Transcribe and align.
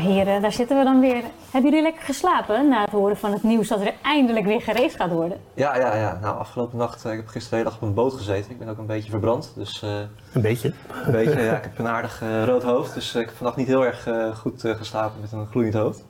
Heren, 0.00 0.42
daar 0.42 0.52
zitten 0.52 0.78
we 0.78 0.84
dan 0.84 1.00
weer. 1.00 1.22
Hebben 1.50 1.70
jullie 1.70 1.82
lekker 1.84 2.02
geslapen 2.02 2.68
na 2.68 2.80
het 2.80 2.90
horen 2.90 3.16
van 3.16 3.32
het 3.32 3.42
nieuws 3.42 3.68
dat 3.68 3.80
er 3.80 3.92
eindelijk 4.02 4.46
weer 4.46 4.60
gereisd 4.60 4.96
gaat 4.96 5.10
worden? 5.10 5.40
Ja, 5.54 5.76
ja, 5.76 5.96
ja. 5.96 6.18
Nou, 6.22 6.38
afgelopen 6.38 6.78
nacht, 6.78 7.04
uh, 7.04 7.12
ik 7.12 7.18
heb 7.18 7.28
gisteren 7.28 7.50
de 7.50 7.56
hele 7.56 7.68
dag 7.68 7.74
op 7.74 7.88
een 7.88 7.94
boot 7.94 8.12
gezeten. 8.12 8.50
Ik 8.50 8.58
ben 8.58 8.68
ook 8.68 8.78
een 8.78 8.86
beetje 8.86 9.10
verbrand. 9.10 9.52
Dus, 9.56 9.82
uh, 9.84 9.90
een 10.32 10.42
beetje? 10.42 10.72
Een 11.04 11.12
beetje, 11.12 11.40
ja. 11.40 11.56
Ik 11.60 11.62
heb 11.62 11.78
een 11.78 11.88
aardig 11.88 12.22
uh, 12.22 12.44
rood 12.44 12.62
hoofd. 12.62 12.94
Dus 12.94 13.14
ik 13.14 13.26
heb 13.26 13.36
vannacht 13.36 13.56
niet 13.56 13.66
heel 13.66 13.86
erg 13.86 14.08
goed 14.38 14.60
geslapen 14.60 15.20
met 15.20 15.32
een 15.32 15.46
gloeiend 15.46 15.74
hoofd. 15.74 16.04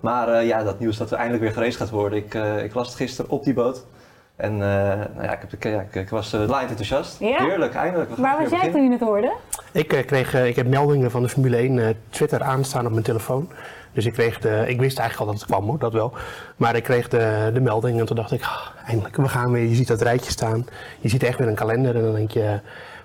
Maar 0.00 0.44
ja, 0.44 0.62
dat 0.62 0.78
nieuws 0.78 0.96
dat 0.96 1.10
er 1.10 1.16
eindelijk 1.16 1.42
weer 1.42 1.52
gereisd 1.52 1.76
gaat 1.76 1.90
worden. 1.90 2.18
Ik, 2.18 2.34
ik 2.64 2.74
las 2.74 2.86
het 2.86 2.96
gisteren 2.96 3.30
op 3.30 3.44
die 3.44 3.54
boot. 3.54 3.84
En 4.36 4.56
nou 4.56 5.22
ja, 5.22 5.32
ik, 5.32 5.38
heb, 5.50 5.62
ja, 5.62 5.80
ik, 5.80 5.94
ik 5.94 6.08
was 6.08 6.34
uh, 6.34 6.48
laaiend 6.48 6.70
enthousiast. 6.70 7.20
Ja? 7.20 7.44
Heerlijk, 7.44 7.74
eindelijk. 7.74 8.16
Waar 8.16 8.42
was 8.42 8.50
jij 8.50 8.70
toen 8.70 8.84
je 8.84 8.90
het 8.90 9.00
hoorde? 9.00 9.32
Ik, 9.72 9.88
kreeg, 9.88 10.34
ik 10.34 10.56
heb 10.56 10.66
meldingen 10.66 11.10
van 11.10 11.22
de 11.22 11.28
Formule 11.28 11.56
1 11.56 11.96
Twitter 12.08 12.42
aanstaan 12.42 12.86
op 12.86 12.92
mijn 12.92 13.04
telefoon. 13.04 13.48
Dus 13.96 14.06
ik, 14.06 14.12
kreeg 14.12 14.38
de, 14.38 14.64
ik 14.66 14.80
wist 14.80 14.98
eigenlijk 14.98 15.18
al 15.18 15.26
dat 15.26 15.34
het 15.34 15.50
kwam 15.50 15.68
hoor, 15.68 15.78
dat 15.78 15.92
wel. 15.92 16.12
Maar 16.56 16.76
ik 16.76 16.82
kreeg 16.82 17.08
de, 17.08 17.50
de 17.54 17.60
melding 17.60 18.00
en 18.00 18.06
toen 18.06 18.16
dacht 18.16 18.32
ik, 18.32 18.42
ah, 18.42 18.66
eindelijk, 18.86 19.16
we 19.16 19.28
gaan 19.28 19.52
weer. 19.52 19.68
Je 19.68 19.74
ziet 19.74 19.88
dat 19.88 20.02
rijtje 20.02 20.30
staan. 20.30 20.66
Je 21.00 21.08
ziet 21.08 21.22
echt 21.22 21.38
weer 21.38 21.48
een 21.48 21.54
kalender 21.54 21.96
en 21.96 22.02
dan 22.02 22.14
denk 22.14 22.30
je, 22.30 22.60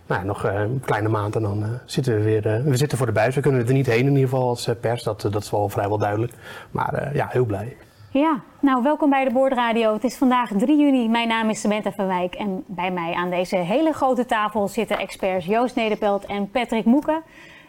nou, 0.06 0.26
nog 0.26 0.44
een 0.44 0.82
kleine 0.86 1.10
maand 1.10 1.36
en 1.36 1.42
dan 1.42 1.64
uh, 1.64 1.70
zitten 1.86 2.16
we 2.16 2.22
weer. 2.22 2.45
Uh, 2.45 2.64
we 2.64 2.78
zitten 2.78 2.98
voor 2.98 3.08
de 3.08 3.14
buis. 3.14 3.36
We 3.36 3.42
kunnen 3.42 3.68
er 3.68 3.73
niet 3.73 3.86
heen 3.86 4.06
in 4.06 4.16
ieder 4.16 4.30
geval 4.30 4.48
als 4.48 4.70
pers, 4.82 5.04
dat, 5.04 5.22
dat 5.22 5.44
is 5.44 5.52
wel 5.52 5.70
vrijwel 5.70 5.98
duidelijk. 5.98 6.34
Maar 6.72 7.08
uh, 7.08 7.16
ja, 7.16 7.28
heel 7.30 7.45
blij. 7.45 7.78
Ja, 8.14 8.40
nou 8.59 8.84
welkom 8.84 9.09
bij 9.09 9.23
de 9.23 9.31
Boordradio. 9.31 9.94
Het 9.94 10.04
is 10.04 10.17
vandaag 10.17 10.52
3 10.58 10.78
juni. 10.78 11.09
Mijn 11.09 11.28
naam 11.28 11.50
is 11.50 11.62
Samantha 11.62 11.92
van 11.92 12.08
Wijk 12.08 12.36
en 12.36 12.64
bij 12.67 12.92
mij 12.92 13.14
aan 13.14 13.30
deze 13.30 13.56
hele 13.56 13.94
grote 13.94 14.26
tafel 14.26 14.67
zitten 14.67 14.98
experts 14.98 15.45
Joost 15.45 15.76
Nederpelt 15.76 16.26
en 16.26 16.50
Patrick 16.50 16.86
Moeken. 16.86 17.23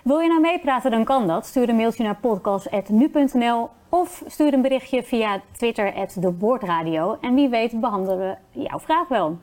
Wil 0.04 0.18
je 0.18 0.28
nou 0.28 0.40
meepraten, 0.40 0.90
dan 0.90 1.04
kan 1.04 1.26
dat. 1.26 1.46
Stuur 1.46 1.68
een 1.68 1.76
mailtje 1.76 2.02
naar 2.02 2.16
podcast.nu.nl 2.16 3.68
of 3.88 4.22
stuur 4.26 4.54
een 4.54 4.62
berichtje 4.62 5.02
via 5.02 5.40
Twitter 5.56 5.94
@deboordradio. 6.20 7.18
En 7.20 7.34
wie 7.34 7.48
weet 7.48 7.80
behandelen 7.80 8.38
we 8.52 8.60
jouw 8.60 8.78
vraag 8.78 9.08
wel. 9.08 9.38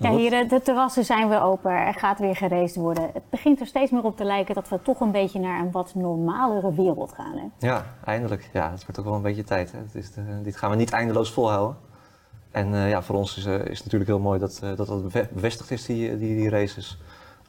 Ja, 0.00 0.16
hier, 0.16 0.48
de 0.48 0.60
terrassen 0.62 1.04
zijn 1.04 1.28
weer 1.28 1.42
open. 1.42 1.70
Er 1.70 1.94
gaat 1.94 2.18
weer 2.18 2.36
gereisd 2.36 2.76
worden. 2.76 3.10
Het 3.12 3.22
begint 3.30 3.60
er 3.60 3.66
steeds 3.66 3.90
meer 3.90 4.04
op 4.04 4.16
te 4.16 4.24
lijken 4.24 4.54
dat 4.54 4.68
we 4.68 4.82
toch 4.82 5.00
een 5.00 5.10
beetje 5.10 5.40
naar 5.40 5.60
een 5.60 5.70
wat 5.70 5.94
normalere 5.94 6.74
wereld 6.74 7.12
gaan. 7.12 7.36
Hè? 7.36 7.66
Ja, 7.66 7.84
eindelijk. 8.04 8.50
Ja, 8.52 8.70
het 8.70 8.82
wordt 8.84 8.98
ook 8.98 9.04
wel 9.04 9.14
een 9.14 9.22
beetje 9.22 9.44
tijd. 9.44 9.72
Hè. 9.72 9.78
Het 9.78 9.94
is 9.94 10.12
de, 10.12 10.42
dit 10.42 10.56
gaan 10.56 10.70
we 10.70 10.76
niet 10.76 10.92
eindeloos 10.92 11.32
volhouden. 11.32 11.76
En 12.50 12.72
uh, 12.72 12.88
ja, 12.88 13.02
voor 13.02 13.16
ons 13.16 13.36
is, 13.36 13.46
uh, 13.46 13.54
is 13.54 13.60
het 13.60 13.84
natuurlijk 13.84 14.10
heel 14.10 14.18
mooi 14.18 14.38
dat, 14.38 14.60
uh, 14.64 14.76
dat 14.76 14.86
dat 14.86 15.02
bevestigd 15.32 15.70
is, 15.70 15.86
die, 15.86 16.18
die, 16.18 16.36
die 16.36 16.48
races. 16.48 16.98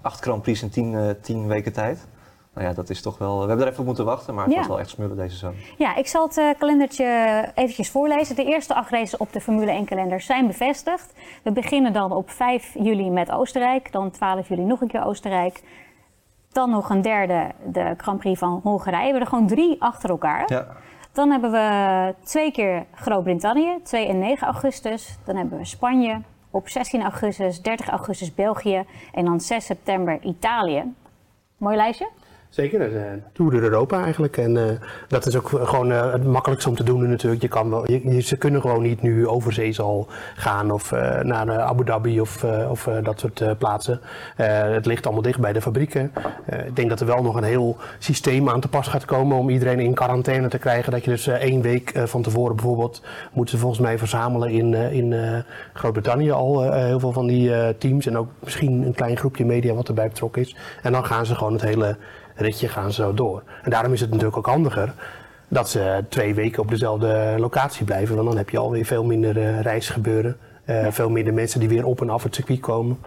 Acht 0.01 0.21
Grand 0.21 0.41
Prix 0.41 0.61
in 0.61 0.69
tien, 0.69 1.15
tien 1.21 1.47
weken 1.47 1.73
tijd 1.73 2.07
nou 2.53 2.67
ja, 2.67 2.73
dat 2.73 2.89
is 2.89 3.01
toch 3.01 3.17
wel. 3.17 3.41
We 3.41 3.47
hebben 3.47 3.65
er 3.65 3.67
even 3.67 3.79
op 3.79 3.85
moeten 3.85 4.05
wachten, 4.05 4.33
maar 4.33 4.43
het 4.43 4.53
ja. 4.53 4.59
was 4.59 4.67
wel 4.67 4.79
echt 4.79 4.89
smullen 4.89 5.17
deze 5.17 5.35
zomer. 5.35 5.57
Ja, 5.77 5.95
ik 5.95 6.07
zal 6.07 6.27
het 6.27 6.37
uh, 6.37 6.49
kalendertje 6.57 7.05
eventjes 7.55 7.89
voorlezen. 7.89 8.35
De 8.35 8.45
eerste 8.45 8.73
acht 8.73 8.91
races 8.91 9.17
op 9.17 9.33
de 9.33 9.41
Formule 9.41 9.71
1 9.71 9.85
kalender 9.85 10.21
zijn 10.21 10.47
bevestigd. 10.47 11.13
We 11.43 11.51
beginnen 11.51 11.93
dan 11.93 12.11
op 12.11 12.29
5 12.29 12.73
juli 12.79 13.09
met 13.09 13.31
Oostenrijk, 13.31 13.91
dan 13.91 14.11
12 14.11 14.47
juli 14.47 14.61
nog 14.61 14.81
een 14.81 14.87
keer 14.87 15.05
Oostenrijk. 15.05 15.63
Dan 16.51 16.69
nog 16.69 16.89
een 16.89 17.01
derde, 17.01 17.47
de 17.65 17.93
Grand 17.97 18.19
Prix 18.19 18.39
van 18.39 18.59
Hongarije. 18.63 18.97
We 18.97 19.03
hebben 19.03 19.21
er 19.21 19.27
gewoon 19.27 19.47
drie 19.47 19.81
achter 19.81 20.09
elkaar. 20.09 20.43
Ja. 20.47 20.67
Dan 21.11 21.31
hebben 21.31 21.51
we 21.51 22.15
twee 22.23 22.51
keer 22.51 22.85
Groot-Brittannië, 22.93 23.79
2 23.83 24.07
en 24.07 24.19
9 24.19 24.47
augustus. 24.47 25.17
Dan 25.25 25.35
hebben 25.35 25.57
we 25.57 25.65
Spanje 25.65 26.21
op 26.49 26.69
16 26.69 27.01
augustus, 27.01 27.61
30 27.61 27.89
augustus 27.89 28.33
België 28.33 28.85
en 29.13 29.25
dan 29.25 29.39
6 29.39 29.65
september 29.65 30.19
Italië. 30.21 30.93
Mooi 31.57 31.75
lijstje? 31.75 32.09
Zeker, 32.51 32.95
een 32.95 33.23
Tour 33.33 33.51
door 33.51 33.61
Europa 33.61 34.03
eigenlijk. 34.03 34.37
En 34.37 34.55
uh, 34.55 34.63
dat 35.07 35.25
is 35.25 35.35
ook 35.37 35.47
gewoon 35.47 35.91
uh, 35.91 36.11
het 36.11 36.23
makkelijkste 36.23 36.69
om 36.69 36.75
te 36.75 36.83
doen 36.83 37.09
natuurlijk. 37.09 37.41
Je 37.41 37.47
kan 37.47 37.69
wel, 37.69 37.91
je, 37.91 38.19
ze 38.21 38.37
kunnen 38.37 38.61
gewoon 38.61 38.81
niet 38.81 39.01
nu 39.01 39.27
overzees 39.27 39.79
al 39.79 40.07
gaan 40.35 40.71
of 40.71 40.91
uh, 40.91 41.19
naar 41.19 41.59
Abu 41.59 41.83
Dhabi 41.83 42.21
of, 42.21 42.43
of 42.69 42.89
dat 43.03 43.19
soort 43.19 43.57
plaatsen. 43.57 43.99
het 44.35 44.85
ligt 44.85 45.05
allemaal 45.05 45.23
dicht 45.23 45.39
bij 45.39 45.53
de 45.53 45.61
fabrieken. 45.61 46.11
ik 46.65 46.75
denk 46.75 46.89
dat 46.89 46.99
er 46.99 47.05
wel 47.05 47.21
nog 47.21 47.35
een 47.35 47.43
heel 47.43 47.77
systeem 47.99 48.49
aan 48.49 48.59
te 48.59 48.67
pas 48.67 48.87
gaat 48.87 49.05
komen 49.05 49.37
om 49.37 49.49
iedereen 49.49 49.79
in 49.79 49.93
quarantaine 49.93 50.47
te 50.47 50.57
krijgen. 50.57 50.91
Dat 50.91 51.03
je 51.03 51.11
dus 51.11 51.27
één 51.27 51.61
week 51.61 51.91
van 51.95 52.21
tevoren 52.21 52.55
bijvoorbeeld 52.55 53.01
moeten 53.33 53.55
ze 53.55 53.61
volgens 53.61 53.81
mij 53.81 53.97
verzamelen 53.97 54.49
in, 54.49 54.73
in 54.73 55.43
Groot-Brittannië 55.73 56.31
al 56.31 56.71
heel 56.71 56.99
veel 56.99 57.11
van 57.11 57.27
die 57.27 57.77
teams. 57.77 58.05
En 58.05 58.17
ook 58.17 58.29
misschien 58.39 58.81
een 58.81 58.93
klein 58.93 59.17
groepje 59.17 59.45
media 59.45 59.73
wat 59.73 59.87
erbij 59.87 60.07
betrokken 60.07 60.41
is. 60.41 60.55
En 60.81 60.91
dan 60.91 61.05
gaan 61.05 61.25
ze 61.25 61.35
gewoon 61.35 61.53
het 61.53 61.61
hele 61.61 61.97
ritje 62.41 62.67
gaan 62.67 62.91
zo 62.91 63.13
door. 63.13 63.43
En 63.63 63.69
daarom 63.69 63.93
is 63.93 64.01
het 64.01 64.09
natuurlijk 64.09 64.37
ook 64.37 64.45
handiger 64.45 64.93
dat 65.47 65.69
ze 65.69 66.03
twee 66.09 66.33
weken 66.33 66.61
op 66.61 66.69
dezelfde 66.69 67.35
locatie 67.37 67.85
blijven. 67.85 68.15
Want 68.15 68.27
dan 68.27 68.37
heb 68.37 68.49
je 68.49 68.57
alweer 68.57 68.85
veel 68.85 69.03
minder 69.03 69.37
uh, 69.37 69.61
reisgebeuren. 69.61 70.37
Uh, 70.65 70.87
Veel 70.89 71.09
minder 71.09 71.33
mensen 71.33 71.59
die 71.59 71.69
weer 71.69 71.85
op 71.85 72.01
en 72.01 72.09
af 72.09 72.23
het 72.23 72.35
circuit 72.35 72.59
komen. 72.59 72.97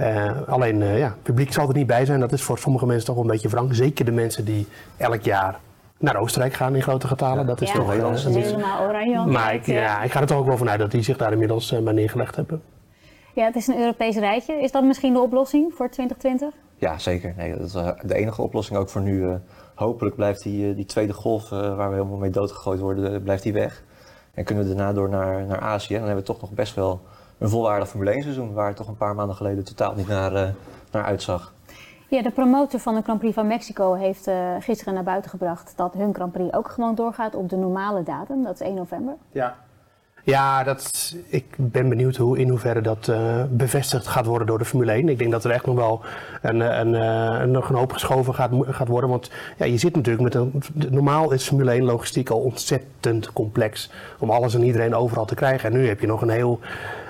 Uh, 0.00 0.30
alleen, 0.46 0.78
ja, 0.78 1.06
het 1.06 1.22
publiek 1.22 1.52
zal 1.52 1.68
er 1.68 1.74
niet 1.74 1.86
bij 1.86 2.04
zijn. 2.04 2.20
Dat 2.20 2.32
is 2.32 2.42
voor 2.42 2.58
sommige 2.58 2.86
mensen 2.86 3.06
toch 3.06 3.14
wel 3.14 3.24
een 3.24 3.30
beetje 3.30 3.48
wrang. 3.48 3.74
Zeker 3.74 4.04
de 4.04 4.12
mensen 4.12 4.44
die 4.44 4.66
elk 4.96 5.22
jaar 5.22 5.58
naar 5.98 6.16
Oostenrijk 6.16 6.54
gaan 6.54 6.74
in 6.74 6.82
grote 6.82 7.06
getalen. 7.06 7.38
Ja, 7.38 7.44
dat 7.44 7.60
is 7.60 7.68
ja, 7.68 7.74
toch 7.74 7.92
heel 7.92 8.12
helemaal 8.12 8.88
oranje. 8.88 9.26
Maar 9.26 9.54
ik, 9.54 9.66
ja, 9.66 10.02
ik 10.02 10.12
ga 10.12 10.20
er 10.20 10.26
toch 10.26 10.38
ook 10.38 10.46
wel 10.46 10.56
vanuit 10.56 10.78
dat 10.78 10.90
die 10.90 11.02
zich 11.02 11.16
daar 11.16 11.32
inmiddels 11.32 11.74
bij 11.82 11.92
neergelegd 11.92 12.36
hebben. 12.36 12.62
Ja, 13.32 13.44
het 13.44 13.56
is 13.56 13.66
een 13.66 13.78
Europees 13.78 14.16
rijtje. 14.16 14.54
Is 14.54 14.72
dat 14.72 14.84
misschien 14.84 15.12
de 15.12 15.20
oplossing 15.20 15.72
voor 15.74 15.90
2020? 15.90 16.65
Ja, 16.78 16.98
zeker. 16.98 17.34
Nee, 17.36 17.56
dat 17.56 17.66
is 17.66 17.72
de 18.02 18.14
enige 18.14 18.42
oplossing 18.42 18.78
ook 18.78 18.88
voor 18.88 19.00
nu. 19.00 19.22
Uh, 19.22 19.34
hopelijk 19.74 20.16
blijft 20.16 20.42
die, 20.42 20.68
uh, 20.68 20.76
die 20.76 20.84
tweede 20.84 21.12
golf, 21.12 21.48
waar 21.48 21.88
we 21.88 21.94
helemaal 21.94 22.16
mee 22.16 22.30
doodgegooid 22.30 22.80
worden, 22.80 23.22
blijft 23.22 23.42
die 23.42 23.52
weg. 23.52 23.82
En 24.34 24.44
kunnen 24.44 24.64
we 24.64 24.74
daarna 24.74 24.92
door 24.92 25.08
naar, 25.08 25.46
naar 25.46 25.60
Azië. 25.60 25.94
En 25.94 26.00
dan 26.00 26.08
hebben 26.08 26.24
we 26.26 26.32
toch 26.32 26.40
nog 26.40 26.50
best 26.50 26.74
wel 26.74 27.00
een 27.38 27.48
volwaardig 27.48 27.88
Formule 27.88 28.10
1 28.10 28.22
seizoen, 28.22 28.52
waar 28.52 28.66
het 28.66 28.76
toch 28.76 28.88
een 28.88 28.96
paar 28.96 29.14
maanden 29.14 29.36
geleden 29.36 29.64
totaal 29.64 29.94
niet 29.94 30.08
naar, 30.08 30.54
naar 30.90 31.04
uitzag. 31.04 31.54
Ja, 32.08 32.22
de 32.22 32.30
promotor 32.30 32.80
van 32.80 32.94
de 32.94 33.02
Grand 33.02 33.18
Prix 33.18 33.34
van 33.34 33.46
Mexico 33.46 33.94
heeft 33.94 34.30
gisteren 34.60 34.94
naar 34.94 35.02
buiten 35.02 35.30
gebracht 35.30 35.72
dat 35.76 35.94
hun 35.94 36.14
Grand 36.14 36.32
Prix 36.32 36.52
ook 36.52 36.68
gewoon 36.68 36.94
doorgaat 36.94 37.34
op 37.34 37.48
de 37.48 37.56
normale 37.56 38.02
datum, 38.02 38.42
dat 38.42 38.54
is 38.54 38.60
1 38.60 38.74
november. 38.74 39.14
Ja, 39.32 39.56
ja, 40.26 40.64
dat, 40.64 41.14
ik 41.28 41.44
ben 41.56 41.88
benieuwd 41.88 42.16
hoe, 42.16 42.38
in 42.38 42.48
hoeverre 42.48 42.80
dat 42.80 43.08
uh, 43.08 43.42
bevestigd 43.50 44.06
gaat 44.06 44.26
worden 44.26 44.46
door 44.46 44.58
de 44.58 44.64
Formule 44.64 44.92
1. 44.92 45.08
Ik 45.08 45.18
denk 45.18 45.30
dat 45.30 45.44
er 45.44 45.50
echt 45.50 45.66
nog 45.66 45.76
wel 45.76 46.00
een, 46.42 46.60
een, 46.60 46.94
een, 46.94 47.50
nog 47.50 47.68
een 47.68 47.76
hoop 47.76 47.92
geschoven 47.92 48.34
gaat, 48.34 48.50
gaat 48.64 48.88
worden. 48.88 49.10
Want 49.10 49.30
ja, 49.56 49.64
je 49.66 49.78
zit 49.78 49.96
natuurlijk 49.96 50.24
met 50.24 50.34
een. 50.34 50.62
Normaal 50.90 51.32
is 51.32 51.46
Formule 51.46 51.70
1 51.70 51.84
logistiek 51.84 52.30
al 52.30 52.40
ontzettend 52.40 53.32
complex. 53.32 53.90
Om 54.18 54.30
alles 54.30 54.54
en 54.54 54.64
iedereen 54.64 54.94
overal 54.94 55.24
te 55.24 55.34
krijgen. 55.34 55.70
En 55.70 55.78
nu 55.78 55.88
heb 55.88 56.00
je 56.00 56.06
nog 56.06 56.22
een 56.22 56.28
heel 56.28 56.60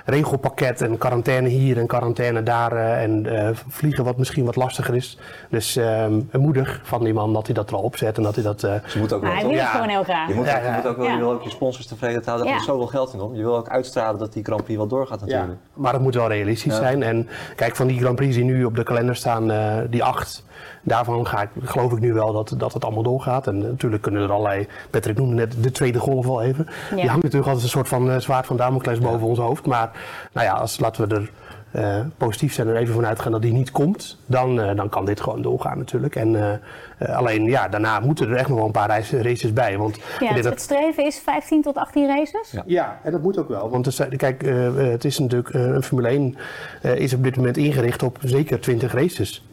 regelpakket 0.06 0.82
en 0.82 0.98
quarantaine 0.98 1.48
hier 1.48 1.78
en 1.78 1.86
quarantaine 1.86 2.42
daar 2.42 2.72
uh, 2.72 3.02
en 3.02 3.26
uh, 3.26 3.48
vliegen 3.68 4.04
wat 4.04 4.18
misschien 4.18 4.44
wat 4.44 4.56
lastiger 4.56 4.94
is. 4.94 5.18
Dus 5.50 5.76
um, 5.76 6.28
moedig 6.32 6.80
van 6.82 7.04
die 7.04 7.14
man 7.14 7.32
dat 7.32 7.46
hij 7.46 7.54
dat 7.54 7.70
er 7.70 7.76
al 7.76 7.82
opzet 7.82 8.16
en 8.16 8.22
dat 8.22 8.34
hij 8.34 8.44
dat... 8.44 8.62
Uh, 8.62 8.74
Ze 8.86 8.98
moet 8.98 9.12
ook 9.12 9.22
maar 9.22 9.34
hij 9.34 9.46
wil 9.46 9.58
het 9.58 9.66
gewoon 9.66 9.88
heel 9.88 10.02
graag. 10.02 10.28
Je 10.28 10.34
moet, 10.34 10.46
ja, 10.46 10.58
je 10.58 10.70
moet 10.76 10.86
ook 10.86 10.96
wel, 10.96 11.10
je 11.10 11.18
wil 11.18 11.32
ook 11.32 11.42
je 11.42 11.50
sponsors 11.50 11.86
tevreden 11.86 12.22
houden, 12.24 12.46
daar 12.46 12.56
gaat 12.56 12.64
zoveel 12.64 12.86
geld 12.86 13.12
in 13.12 13.20
om. 13.20 13.34
Je 13.34 13.42
wil 13.42 13.56
ook 13.56 13.68
uitstralen 13.68 14.18
dat 14.18 14.32
die 14.32 14.44
Grand 14.44 14.64
Prix 14.64 14.78
wel 14.78 14.88
doorgaat 14.88 15.20
natuurlijk. 15.20 15.58
maar 15.74 15.92
het 15.92 16.02
moet 16.02 16.14
wel 16.14 16.28
realistisch 16.28 16.76
zijn 16.76 17.02
en 17.02 17.28
kijk 17.56 17.76
van 17.76 17.86
die 17.86 17.98
Grand 17.98 18.16
Prix 18.16 18.34
die 18.34 18.44
nu 18.44 18.64
op 18.64 18.76
de 18.76 18.82
kalender 18.82 19.16
staan, 19.16 19.52
die 19.90 20.04
acht 20.04 20.44
daarvan 20.82 21.26
ga 21.26 21.42
ik, 21.42 21.48
geloof 21.62 21.92
ik 21.92 22.00
nu 22.00 22.12
wel 22.12 22.32
dat, 22.32 22.54
dat 22.56 22.72
het 22.72 22.84
allemaal 22.84 23.02
doorgaat. 23.02 23.46
En 23.46 23.58
natuurlijk 23.58 24.02
kunnen 24.02 24.22
er 24.22 24.32
allerlei, 24.32 24.66
Patrick 24.90 25.18
noemde 25.18 25.34
net 25.34 25.62
de 25.62 25.70
tweede 25.70 25.98
golf 25.98 26.26
al 26.26 26.42
even. 26.42 26.66
Die 26.94 27.08
hangt 27.08 27.22
natuurlijk 27.22 27.46
altijd 27.46 27.62
een 27.62 27.70
soort 27.70 27.88
van 27.88 28.10
uh, 28.10 28.16
zwaard 28.16 28.46
van 28.46 28.56
Damocles 28.56 28.98
boven 28.98 29.26
ons 29.26 29.38
hoofd. 29.38 29.66
Maar 29.66 29.90
nou 30.32 30.46
ja, 30.46 30.52
als, 30.52 30.78
laten 30.78 31.08
we 31.08 31.14
er 31.14 31.28
eh, 31.76 32.00
positief 32.16 32.52
zijn 32.52 32.68
en 32.68 32.74
er 32.74 32.80
even 32.80 32.94
vanuit 32.94 33.20
gaan 33.20 33.32
dat 33.32 33.42
die 33.42 33.52
niet 33.52 33.70
komt, 33.70 34.18
dan, 34.26 34.60
eh, 34.60 34.76
dan 34.76 34.88
kan 34.88 35.04
dit 35.04 35.20
gewoon 35.20 35.42
doorgaan 35.42 35.78
natuurlijk. 35.78 36.16
En, 36.16 36.60
eh, 36.98 37.16
alleen 37.16 37.44
ja, 37.44 37.68
daarna 37.68 38.00
moeten 38.00 38.28
er 38.28 38.36
echt 38.36 38.48
nog 38.48 38.56
wel 38.56 38.66
een 38.66 38.72
paar 38.72 38.88
races 39.10 39.52
bij. 39.52 39.78
Want 39.78 39.98
ja, 40.20 40.34
het, 40.34 40.44
het, 40.44 40.60
streven 40.60 41.06
is 41.06 41.18
15 41.18 41.62
tot 41.62 41.76
18 41.76 42.06
races? 42.06 42.50
Ja, 42.50 42.62
ja 42.66 43.00
en 43.02 43.12
dat 43.12 43.22
moet 43.22 43.38
ook 43.38 43.48
wel. 43.48 43.70
Want 43.70 43.86
het, 43.86 44.16
kijk, 44.16 44.42
het 44.76 45.04
is 45.04 45.18
natuurlijk, 45.18 45.54
een 45.54 45.82
Formule 45.82 46.08
1 46.08 46.36
is 46.80 47.14
op 47.14 47.22
dit 47.22 47.36
moment 47.36 47.56
ingericht 47.56 48.02
op 48.02 48.18
zeker 48.20 48.60
20 48.60 48.92
races. 48.92 49.44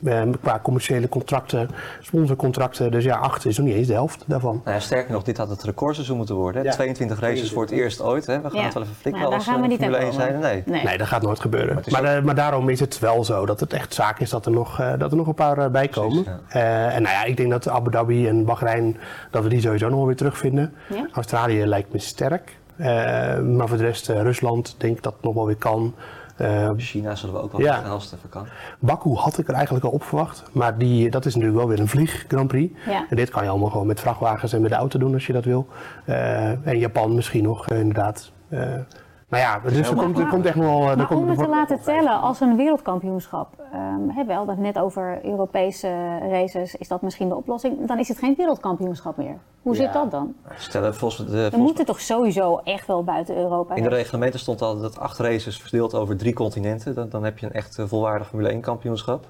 qua 0.41 0.59
commerciële 0.63 1.09
contracten, 1.09 1.69
sponsorcontracten. 2.01 2.91
Dus 2.91 3.03
ja, 3.03 3.17
8 3.17 3.45
is 3.45 3.57
nog 3.57 3.67
niet 3.67 3.75
eens 3.75 3.87
de 3.87 3.93
helft 3.93 4.23
daarvan. 4.27 4.61
Nou 4.63 4.75
ja, 4.75 4.81
sterker 4.81 5.13
nog, 5.13 5.23
dit 5.23 5.37
had 5.37 5.49
het 5.49 5.63
recordseizoen 5.63 6.17
moeten 6.17 6.35
worden. 6.35 6.71
22 6.71 7.19
races 7.19 7.51
voor 7.51 7.61
het 7.61 7.71
eerst 7.71 8.01
ooit. 8.01 8.25
Hè? 8.25 8.41
We 8.41 8.49
gaan 8.49 8.63
het 8.63 8.73
wel 8.73 8.83
even 8.83 8.95
flikken 8.95 9.25
als 9.25 9.45
we 9.45 9.51
Formule 9.51 9.97
1 9.97 10.13
zijn. 10.13 10.39
Nee. 10.39 10.63
nee. 10.65 10.83
Nee. 10.83 10.97
dat 10.97 11.07
gaat 11.07 11.21
nooit 11.21 11.39
gebeuren. 11.39 11.83
Maar, 11.89 12.12
maar, 12.21 12.35
daarom 12.35 12.69
is 12.69 12.79
het 12.79 12.99
wel 12.99 13.23
zo 13.23 13.45
dat 13.45 13.59
het 13.59 13.73
echt 13.73 13.93
zaak 13.93 14.19
is 14.19 14.29
dat 14.29 14.45
er 14.45 14.51
nog, 14.51 14.95
dat 14.97 15.11
er 15.11 15.17
nog 15.17 15.27
een 15.27 15.33
paar 15.33 15.71
bij 15.71 15.87
komen. 15.87 16.25
en 16.49 17.01
nou 17.01 17.15
ja, 17.15 17.23
ik 17.23 17.37
denk 17.37 17.49
dat 17.49 17.69
Abu 17.69 17.91
Dhabi 17.91 18.27
en 18.27 18.45
Bahrein, 18.45 18.97
dat 19.31 19.43
we 19.43 19.49
die 19.49 19.61
sowieso 19.61 19.89
nog 19.89 20.05
weer 20.05 20.15
terugvinden. 20.15 20.73
Australië 21.11 21.65
lijkt 21.65 21.93
me 21.93 21.99
sterk. 21.99 22.57
maar 22.77 23.67
voor 23.67 23.77
de 23.77 23.83
rest, 23.83 24.07
Rusland 24.07 24.75
denk 24.77 24.97
ik 24.97 25.03
dat 25.03 25.13
het 25.13 25.23
nog 25.23 25.33
wel 25.33 25.45
weer 25.45 25.55
kan. 25.55 25.93
Uh, 26.41 26.69
China 26.77 27.15
zullen 27.15 27.35
we 27.35 27.41
ook 27.41 27.51
wel 27.51 27.61
ja. 27.61 27.75
het 27.75 27.83
snelste 27.83 28.15
even 28.15 28.29
kan. 28.29 28.47
Baku 28.79 29.15
had 29.15 29.37
ik 29.37 29.47
er 29.47 29.53
eigenlijk 29.53 29.85
al 29.85 29.91
op 29.91 30.03
verwacht. 30.03 30.43
Maar 30.51 30.77
die, 30.77 31.09
dat 31.09 31.25
is 31.25 31.33
natuurlijk 31.33 31.59
wel 31.59 31.69
weer 31.69 31.79
een 31.79 31.87
vlieg 31.87 32.25
Grand 32.27 32.47
Prix. 32.47 32.73
En 33.09 33.15
dit 33.15 33.29
kan 33.29 33.43
je 33.43 33.49
allemaal 33.49 33.69
gewoon 33.69 33.87
met 33.87 33.99
vrachtwagens 33.99 34.53
en 34.53 34.61
met 34.61 34.71
de 34.71 34.75
auto 34.75 34.99
doen 34.99 35.13
als 35.13 35.27
je 35.27 35.33
dat 35.33 35.45
wil. 35.45 35.67
Uh, 36.05 36.67
en 36.67 36.77
Japan 36.77 37.15
misschien 37.15 37.43
nog, 37.43 37.69
uh, 37.69 37.79
inderdaad. 37.79 38.31
Nou 39.33 39.45
ja, 39.45 39.69
dus 39.69 39.89
er 39.89 39.95
komt, 39.95 40.19
er 40.19 40.27
komt 40.27 40.45
echt 40.45 40.57
wel... 40.57 40.79
Maar 40.79 41.09
om 41.09 41.29
het 41.29 41.37
te 41.39 41.47
laten 41.47 41.81
tellen 41.81 42.21
als 42.21 42.39
een 42.39 42.55
wereldkampioenschap, 42.55 43.47
um, 43.59 44.09
hebben 44.09 44.27
we 44.27 44.33
hadden 44.33 44.55
het 44.55 44.63
net 44.63 44.79
over 44.79 45.19
Europese 45.25 46.17
races, 46.29 46.75
is 46.75 46.87
dat 46.87 47.01
misschien 47.01 47.29
de 47.29 47.35
oplossing? 47.35 47.87
Dan 47.87 47.99
is 47.99 48.07
het 48.07 48.17
geen 48.17 48.33
wereldkampioenschap 48.37 49.17
meer. 49.17 49.37
Hoe 49.61 49.75
zit 49.75 49.93
dat 49.93 50.11
dan? 50.11 50.35
Stellen, 50.57 50.95
volgens 50.95 51.31
de, 51.31 51.49
we 51.51 51.57
moeten 51.57 51.85
toch 51.85 51.99
sowieso 51.99 52.61
echt 52.63 52.87
wel 52.87 53.03
buiten 53.03 53.37
Europa. 53.37 53.75
In 53.75 53.83
de 53.83 53.89
reglementen 53.89 54.39
stond 54.39 54.61
al 54.61 54.81
dat 54.81 54.99
acht 54.99 55.17
races 55.19 55.57
verdeeld 55.57 55.93
over 55.93 56.17
drie 56.17 56.33
continenten. 56.33 56.95
Dan, 56.95 57.09
dan 57.09 57.23
heb 57.23 57.37
je 57.37 57.45
een 57.45 57.53
echt 57.53 57.79
eh, 57.79 57.85
volwaardig 57.85 58.27
Formule 58.27 58.49
1 58.49 58.61
kampioenschap. 58.61 59.25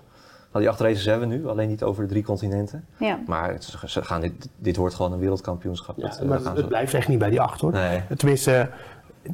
Nou, 0.53 0.65
die 0.65 0.69
acht 0.69 0.79
races 0.79 1.05
hebben 1.05 1.29
we 1.29 1.35
nu, 1.35 1.47
alleen 1.47 1.67
niet 1.67 1.83
over 1.83 2.03
de 2.03 2.09
drie 2.09 2.23
continenten. 2.23 2.85
Ja. 2.97 3.19
Maar 3.25 3.55
ze 3.85 4.03
gaan 4.03 4.21
dit, 4.21 4.49
dit 4.57 4.75
wordt 4.75 4.95
gewoon 4.95 5.11
een 5.11 5.19
wereldkampioenschap. 5.19 5.97
Ja, 5.97 6.13
maar 6.25 6.55
het, 6.55 6.67
blijft 6.67 6.93
echt 6.93 7.07
niet 7.07 7.19
bij 7.19 7.29
die 7.29 7.41
acht 7.41 7.61
hoor. 7.61 7.71
Nee. 7.71 8.01
Tenminste, 8.17 8.69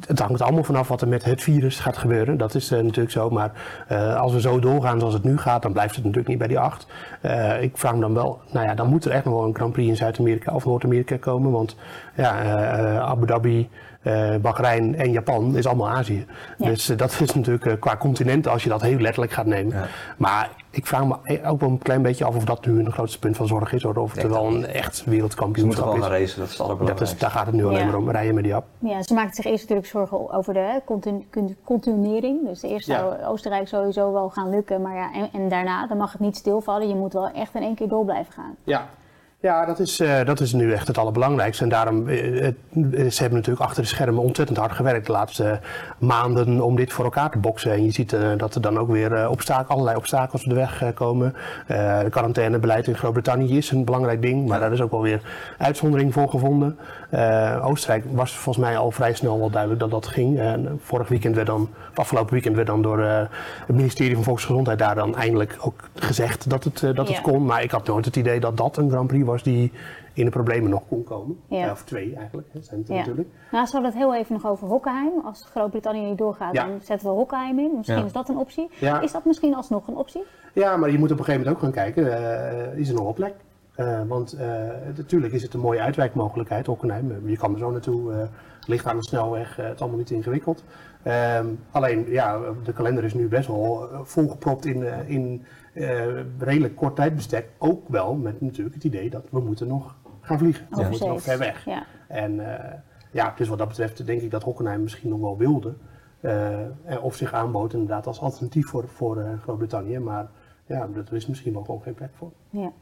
het 0.06 0.18
hangt 0.18 0.42
allemaal 0.42 0.64
vanaf 0.64 0.88
wat 0.88 1.00
er 1.00 1.08
met 1.08 1.24
het 1.24 1.42
virus 1.42 1.80
gaat 1.80 1.96
gebeuren. 1.96 2.36
Dat 2.36 2.54
is 2.54 2.72
uh, 2.72 2.80
natuurlijk 2.80 3.10
zo. 3.10 3.30
Maar 3.30 3.52
uh, 3.92 4.16
als 4.20 4.32
we 4.32 4.40
zo 4.40 4.58
doorgaan 4.58 4.98
zoals 4.98 5.14
het 5.14 5.24
nu 5.24 5.38
gaat, 5.38 5.62
dan 5.62 5.72
blijft 5.72 5.94
het 5.94 6.04
natuurlijk 6.04 6.28
niet 6.28 6.38
bij 6.38 6.48
die 6.48 6.58
acht. 6.58 6.86
Uh, 7.22 7.62
ik 7.62 7.78
vraag 7.78 7.94
me 7.94 8.00
dan 8.00 8.14
wel, 8.14 8.40
nou 8.52 8.66
ja, 8.66 8.74
dan 8.74 8.88
moet 8.88 9.04
er 9.04 9.10
echt 9.10 9.24
nog 9.24 9.34
wel 9.34 9.44
een 9.44 9.54
Grand 9.54 9.72
Prix 9.72 9.88
in 9.88 9.96
Zuid-Amerika 9.96 10.52
of 10.52 10.64
Noord-Amerika 10.64 11.16
komen. 11.16 11.50
Want 11.50 11.76
ja, 12.14 13.00
Abu 13.00 13.26
Dhabi, 13.26 13.68
Bahrein 14.40 14.96
en 14.96 15.10
Japan 15.10 15.56
is 15.56 15.66
allemaal 15.66 15.88
Azië. 15.88 16.26
Dus 16.56 16.86
dat 16.86 17.20
is 17.20 17.34
natuurlijk 17.34 17.80
qua 17.80 17.96
continenten 17.96 18.52
als 18.52 18.62
je 18.62 18.68
dat 18.68 18.82
heel 18.82 18.98
letterlijk 18.98 19.32
gaat 19.32 19.46
nemen. 19.46 19.76
Ja. 19.76 19.86
Maar 20.16 20.50
ik 20.70 20.86
vraag 20.86 21.04
me 21.06 21.44
ook 21.44 21.60
wel 21.60 21.68
een 21.68 21.78
klein 21.78 22.02
beetje 22.02 22.24
af 22.24 22.36
of 22.36 22.44
dat 22.44 22.66
nu 22.66 22.78
een 22.78 22.92
grootste 22.92 23.18
punt 23.18 23.36
van 23.36 23.46
zorg 23.46 23.72
is. 23.72 23.84
Of 23.84 24.14
het 24.14 24.28
wel 24.28 24.46
een 24.46 24.66
echt 24.66 25.04
wereldkampioenschap 25.04 25.72
is. 25.72 25.80
Ze 25.80 25.86
moeten 25.86 26.02
gewoon 26.04 26.20
racen, 26.20 26.38
dat 26.38 26.46
is 26.46 26.52
het 26.52 26.62
allerbelangrijkste. 26.62 27.18
daar 27.18 27.30
gaat 27.30 27.46
het 27.46 27.54
nu 27.54 27.64
alleen 27.66 27.86
maar 27.86 27.96
om, 27.96 28.10
rijden 28.10 28.34
met 28.34 28.44
die 28.44 28.54
app. 28.54 28.66
Ja, 28.78 29.02
ze 29.02 29.14
maakt 29.14 29.36
zich 29.36 29.44
eerst 29.44 29.60
natuurlijk 29.60 29.88
zorgen 29.88 30.32
over 30.32 30.54
de 30.54 30.80
continuering. 31.64 32.46
Dus 32.46 32.62
eerst 32.62 32.86
zou 32.86 33.22
Oostenrijk 33.24 33.68
sowieso 33.68 34.12
wel 34.12 34.28
gaan 34.28 34.50
lukken. 34.50 34.82
Maar 34.82 34.94
ja, 34.94 35.12
en, 35.12 35.28
en, 35.32 35.48
daarna, 35.48 35.86
dan 35.86 35.96
mag 35.96 36.12
het 36.12 36.20
niet 36.20 36.36
stilvallen. 36.36 36.88
Je 36.88 36.94
moet 36.94 37.12
wel 37.12 37.30
echt 37.30 37.54
in 37.54 37.62
één 37.62 37.74
keer 37.74 37.88
door 37.88 38.04
blijven 38.04 38.32
gaan. 38.32 38.56
Ja, 38.64 38.88
ja, 39.42 39.66
dat 39.66 39.78
is, 39.78 40.00
uh, 40.00 40.24
dat 40.24 40.40
is 40.40 40.52
nu 40.52 40.72
echt 40.72 40.86
het 40.86 40.98
allerbelangrijkste. 40.98 41.62
En 41.62 41.68
daarom, 41.68 42.08
uh, 42.08 42.42
het, 42.42 42.54
ze 43.14 43.20
hebben 43.20 43.38
natuurlijk 43.38 43.66
achter 43.66 43.82
de 43.82 43.88
schermen 43.88 44.22
ontzettend 44.22 44.58
hard 44.58 44.72
gewerkt 44.72 45.06
de 45.06 45.12
laatste 45.12 45.60
maanden 45.98 46.60
om 46.60 46.76
dit 46.76 46.92
voor 46.92 47.04
elkaar 47.04 47.30
te 47.30 47.38
boksen. 47.38 47.72
En 47.72 47.84
je 47.84 47.90
ziet 47.90 48.12
uh, 48.12 48.20
dat 48.36 48.54
er 48.54 48.60
dan 48.60 48.78
ook 48.78 48.90
weer 48.90 49.28
obstakel, 49.28 49.74
allerlei 49.74 49.96
obstakels 49.96 50.42
op 50.42 50.48
de 50.48 50.54
weg 50.54 50.84
komen. 50.94 51.34
de 51.66 52.06
quarantainebeleid 52.10 52.86
in 52.86 52.96
Groot-Brittannië 52.96 53.56
is 53.56 53.70
een 53.70 53.84
belangrijk 53.84 54.22
ding, 54.22 54.48
maar 54.48 54.60
daar 54.60 54.72
is 54.72 54.80
ook 54.80 54.90
wel 54.90 55.02
weer 55.02 55.20
uitzondering 55.58 56.12
voor 56.12 56.28
gevonden. 56.28 56.78
Oostenrijk 57.62 58.04
was 58.10 58.32
volgens 58.36 58.64
mij 58.64 58.78
al 58.78 58.90
vrij 58.90 59.14
snel 59.14 59.38
wel 59.38 59.50
duidelijk 59.50 59.80
dat 59.80 59.90
dat 59.90 60.06
ging. 60.06 60.40
vorig 60.82 61.08
weekend 61.08 61.34
werd 61.34 61.46
dan, 61.46 61.68
afgelopen 61.94 62.32
weekend 62.32 62.54
werd 62.54 62.66
dan 62.66 62.82
door 62.82 62.98
het 62.98 63.76
ministerie 63.76 64.14
van 64.14 64.24
Volksgezondheid 64.24 64.78
daar 64.78 64.94
dan 64.94 65.16
eindelijk 65.16 65.56
ook 65.60 65.88
gezegd 65.94 66.50
dat 66.50 66.64
het, 66.64 66.80
dat 66.94 67.08
het 67.08 67.20
kon. 67.20 67.44
Maar 67.44 67.62
ik 67.62 67.70
had 67.70 67.86
nooit 67.86 68.04
het 68.04 68.16
idee 68.16 68.40
dat 68.40 68.56
dat 68.56 68.76
een 68.76 68.90
Grand 68.90 69.06
Prix 69.06 69.24
was 69.24 69.29
die 69.38 69.72
in 70.12 70.24
de 70.24 70.30
problemen 70.30 70.70
nog 70.70 70.82
kon 70.88 71.04
komen. 71.04 71.40
Ja. 71.46 71.70
Of 71.70 71.82
twee 71.84 72.16
eigenlijk, 72.16 72.48
hè, 72.52 72.62
zijn 72.62 72.80
het 72.80 72.88
ja. 72.88 72.96
natuurlijk. 72.96 73.28
Nou, 73.50 73.66
ze 73.66 73.72
hadden 73.72 73.90
het 73.90 74.00
heel 74.00 74.14
even 74.14 74.32
nog 74.32 74.46
over 74.46 74.68
Hockenheim. 74.68 75.12
Als 75.24 75.46
Groot-Brittannië 75.50 76.00
niet 76.00 76.18
doorgaat, 76.18 76.54
dan 76.54 76.80
zetten 76.82 77.08
we 77.08 77.14
Hockenheim 77.14 77.58
in. 77.58 77.72
Misschien 77.76 78.04
is 78.04 78.12
dat 78.12 78.28
een 78.28 78.36
optie. 78.36 78.70
Is 79.00 79.12
dat 79.12 79.24
misschien 79.24 79.54
alsnog 79.54 79.88
een 79.88 79.96
optie? 79.96 80.22
Ja, 80.54 80.76
maar 80.76 80.90
je 80.90 80.98
moet 80.98 81.12
op 81.12 81.18
een 81.18 81.24
gegeven 81.24 81.46
moment 81.46 81.56
ook 81.56 81.74
gaan 81.74 81.84
kijken, 81.84 82.04
uh, 82.04 82.78
is 82.78 82.88
er 82.88 82.94
nog 82.94 83.08
een 83.08 83.14
plek? 83.14 83.34
Uh, 83.76 84.00
want 84.08 84.34
uh, 84.34 84.40
natuurlijk 84.96 85.32
is 85.32 85.42
het 85.42 85.54
een 85.54 85.60
mooie 85.60 85.80
uitwijkmogelijkheid, 85.80 86.66
Hockenheim. 86.66 87.28
Je 87.28 87.36
kan 87.36 87.52
er 87.52 87.58
zo 87.58 87.70
naartoe, 87.70 88.28
ligt 88.66 88.86
aan 88.86 88.96
de 88.96 89.04
snelweg, 89.04 89.56
het 89.56 89.74
is 89.74 89.80
allemaal 89.80 89.98
niet 89.98 90.10
ingewikkeld. 90.10 90.64
Ehm, 91.02 91.46
alleen, 91.70 92.04
ja, 92.08 92.38
de 92.64 92.72
kalender 92.72 93.04
is 93.04 93.14
nu 93.14 93.28
best 93.28 93.46
wel 93.46 93.88
volgepropt 94.02 94.64
in, 94.64 94.84
in 95.06 95.44
redelijk 96.38 96.76
kort 96.76 96.96
tijdbestek 96.96 97.48
ook 97.58 97.88
wel 97.88 98.14
met 98.14 98.40
natuurlijk 98.40 98.74
het 98.74 98.84
idee 98.84 99.10
dat 99.10 99.26
we 99.30 99.40
moeten 99.40 99.66
nog 99.66 99.96
gaan 100.20 100.38
vliegen. 100.38 100.66
we 100.70 100.86
moeten 100.90 101.08
nog 101.08 101.22
ver 101.22 101.38
weg. 101.38 101.64
Ja. 101.64 101.84
En 102.08 102.34
uh, 102.34 102.54
ja, 103.10 103.32
dus 103.36 103.48
wat 103.48 103.58
dat 103.58 103.68
betreft 103.68 104.06
denk 104.06 104.22
ik 104.22 104.30
dat 104.30 104.42
Hockenheim 104.42 104.82
misschien 104.82 105.10
nog 105.10 105.20
wel 105.20 105.38
wilde. 105.38 105.74
Uh, 106.20 107.04
of 107.04 107.14
zich 107.14 107.32
aanbood 107.32 107.72
inderdaad 107.72 108.06
als 108.06 108.20
alternatief 108.20 108.68
voor, 108.68 108.88
voor 108.88 109.38
Groot-Brittannië. 109.42 109.98
Maar 109.98 110.28
ja, 110.66 110.88
er 110.94 111.14
is 111.14 111.26
misschien 111.26 111.52
wel 111.52 111.64
gewoon 111.64 111.82
geen 111.82 111.94
plek 111.94 112.10
voor. 112.14 112.30
Ja. 112.50 112.72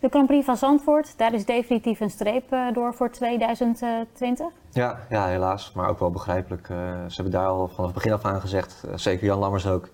De 0.00 0.08
Grand 0.08 0.26
Prix 0.26 0.44
van 0.44 0.56
Zandvoort, 0.56 1.18
daar 1.18 1.34
is 1.34 1.44
definitief 1.44 2.00
een 2.00 2.10
streep 2.10 2.56
door 2.72 2.94
voor 2.94 3.10
2020? 3.10 4.46
Ja, 4.70 4.98
ja, 5.08 5.26
helaas. 5.26 5.72
Maar 5.72 5.88
ook 5.88 5.98
wel 5.98 6.10
begrijpelijk. 6.10 6.66
ze 6.66 7.14
hebben 7.14 7.32
daar 7.32 7.46
al 7.46 7.68
vanaf 7.68 7.84
het 7.84 7.94
begin 7.94 8.12
af 8.12 8.24
aan 8.24 8.40
gezegd, 8.40 8.84
zeker 8.94 9.26
Jan 9.26 9.38
Lammers 9.38 9.66
ook, 9.66 9.88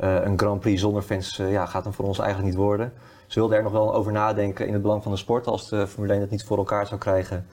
uh, 0.00 0.24
een 0.24 0.38
Grand 0.38 0.60
Prix 0.60 0.80
zonder 0.80 1.02
fans 1.02 1.38
uh, 1.38 1.52
ja, 1.52 1.66
gaat 1.66 1.84
hem 1.84 1.92
voor 1.92 2.04
ons 2.04 2.18
eigenlijk 2.18 2.48
niet 2.48 2.58
worden. 2.58 2.92
Ze 3.26 3.38
wilden 3.38 3.56
er 3.56 3.62
nog 3.62 3.72
wel 3.72 3.94
over 3.94 4.12
nadenken 4.12 4.66
in 4.66 4.72
het 4.72 4.82
belang 4.82 5.02
van 5.02 5.12
de 5.12 5.18
sport 5.18 5.46
als 5.46 5.68
de 5.68 5.86
Formule 5.86 6.12
1 6.12 6.20
het 6.20 6.30
niet 6.30 6.44
voor 6.44 6.56
elkaar 6.56 6.86
zou 6.86 7.00
krijgen 7.00 7.46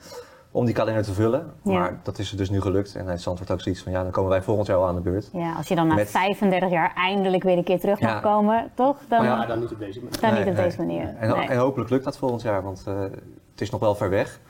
om 0.54 0.64
die 0.64 0.74
kalender 0.74 1.02
te 1.02 1.12
vullen. 1.12 1.52
Ja. 1.62 1.72
Maar 1.72 2.00
dat 2.02 2.18
is 2.18 2.30
er 2.30 2.36
dus 2.36 2.50
nu 2.50 2.60
gelukt. 2.60 2.94
En 2.94 3.06
hij 3.06 3.18
Zandvoort 3.18 3.50
ook 3.50 3.60
zoiets 3.60 3.82
van, 3.82 3.92
ja, 3.92 4.02
dan 4.02 4.10
komen 4.10 4.30
wij 4.30 4.42
volgend 4.42 4.66
jaar 4.66 4.76
al 4.76 4.86
aan 4.86 4.94
de 4.94 5.00
beurt. 5.00 5.28
Ja, 5.32 5.54
als 5.54 5.68
je 5.68 5.74
dan 5.74 5.86
na 5.86 5.94
Met... 5.94 6.10
35 6.10 6.70
jaar 6.70 6.92
eindelijk 6.94 7.42
weer 7.42 7.56
een 7.56 7.64
keer 7.64 7.80
terug 7.80 8.00
mag 8.00 8.20
komen, 8.20 8.70
toch? 8.74 8.96
Dan, 9.08 9.24
ja, 9.24 9.46
dan 9.46 9.60
niet 9.60 9.72
op 9.72 9.78
deze 9.78 9.98
manier. 9.98 10.20
Dan 10.20 10.32
nee, 10.32 10.44
niet 10.44 10.48
op 10.48 10.56
deze 10.56 10.76
manier. 10.76 11.14
En, 11.18 11.34
en, 11.34 11.58
hopelijk 11.58 11.90
lukt 11.90 12.04
dat 12.04 12.18
volgend 12.18 12.42
jaar, 12.42 12.62
want 12.62 12.84
uh, 12.88 13.00
het 13.50 13.60
is 13.60 13.70
nog 13.70 13.80
wel 13.80 13.94
ver 13.94 14.10
weg. 14.10 14.40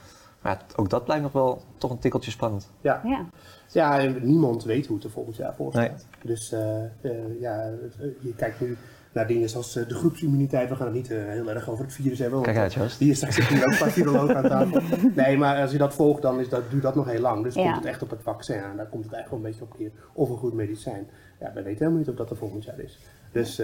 Maar 0.45 0.61
ook 0.75 0.89
dat 0.89 1.03
blijft 1.03 1.23
nog 1.23 1.31
wel 1.31 1.61
toch 1.77 1.91
een 1.91 1.99
tikkeltje 1.99 2.31
spannend. 2.31 2.71
Ja. 2.81 3.01
ja. 3.03 3.25
Ja, 3.71 4.01
niemand 4.21 4.63
weet 4.63 4.85
hoe 4.85 4.95
het 4.95 5.05
er 5.05 5.11
volgend 5.11 5.35
jaar 5.35 5.55
voor 5.55 5.71
staat. 5.71 6.07
Dus 6.23 6.53
uh, 6.53 6.83
uh, 7.01 7.41
ja, 7.41 7.71
je 8.19 8.33
kijkt 8.35 8.61
nu 8.61 8.77
naar 9.15 9.27
dingen 9.27 9.49
zoals 9.49 9.77
uh, 9.77 9.87
de 9.87 9.93
groepsimmuniteit. 9.93 10.69
We 10.69 10.75
gaan 10.75 10.85
het 10.85 10.95
niet 10.95 11.07
heel 11.07 11.49
erg 11.49 11.69
over 11.69 11.83
het 11.83 11.93
virus 11.93 12.19
hebben. 12.19 12.41
Kijk 12.41 12.57
uit, 12.57 12.73
Joost. 12.73 12.99
Die 12.99 13.09
is 13.09 13.17
straks 13.17 13.49
hier 13.49 13.65
ook 13.65 13.71
een 13.71 13.77
paar 13.77 13.91
virologen 13.91 14.35
aan 14.35 14.47
tafel. 14.49 14.81
Nee, 15.23 15.37
maar 15.37 15.61
als 15.61 15.71
je 15.71 15.77
dat 15.77 15.93
volgt, 15.93 16.21
dan 16.21 16.39
is 16.39 16.49
dat, 16.49 16.61
duurt 16.69 16.83
dat 16.83 16.95
nog 16.95 17.05
heel 17.05 17.21
lang. 17.21 17.43
Dus 17.43 17.53
ja. 17.53 17.63
komt 17.63 17.75
het 17.75 17.85
echt 17.85 18.01
op 18.01 18.09
het 18.09 18.21
vaccin 18.21 18.59
aan. 18.59 18.77
Daar 18.77 18.87
komt 18.87 19.03
het 19.03 19.13
eigenlijk 19.13 19.29
wel 19.29 19.39
een 19.39 19.57
beetje 19.57 19.73
op 19.73 19.79
neer. 19.79 19.91
Of 20.13 20.29
een 20.29 20.37
goed 20.37 20.53
medicijn. 20.53 21.07
Ja, 21.39 21.51
we 21.53 21.61
weten 21.61 21.77
helemaal 21.77 21.99
niet 21.99 22.09
of 22.09 22.15
dat 22.15 22.29
er 22.29 22.37
volgend 22.37 22.63
jaar 22.63 22.79
is. 22.79 22.99
Dus 23.31 23.57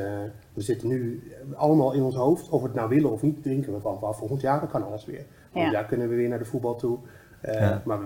we 0.53 0.61
zitten 0.61 0.87
nu 0.87 1.23
allemaal 1.55 1.93
in 1.93 2.01
ons 2.01 2.15
hoofd, 2.15 2.49
of 2.49 2.61
we 2.61 2.67
het 2.67 2.75
nou 2.75 2.89
willen 2.89 3.11
of 3.11 3.21
niet, 3.21 3.43
denken 3.43 3.73
we 3.73 3.79
van, 3.79 3.99
van 3.99 4.15
volgend 4.15 4.41
jaar 4.41 4.67
kan 4.67 4.85
alles 4.85 5.05
weer. 5.05 5.25
Volgend 5.51 5.73
jaar 5.73 5.85
kunnen 5.85 6.09
we 6.09 6.15
weer 6.15 6.29
naar 6.29 6.39
de 6.39 6.45
voetbal 6.45 6.75
toe. 6.75 6.97
Ja. 7.41 7.81
Maar 7.85 7.99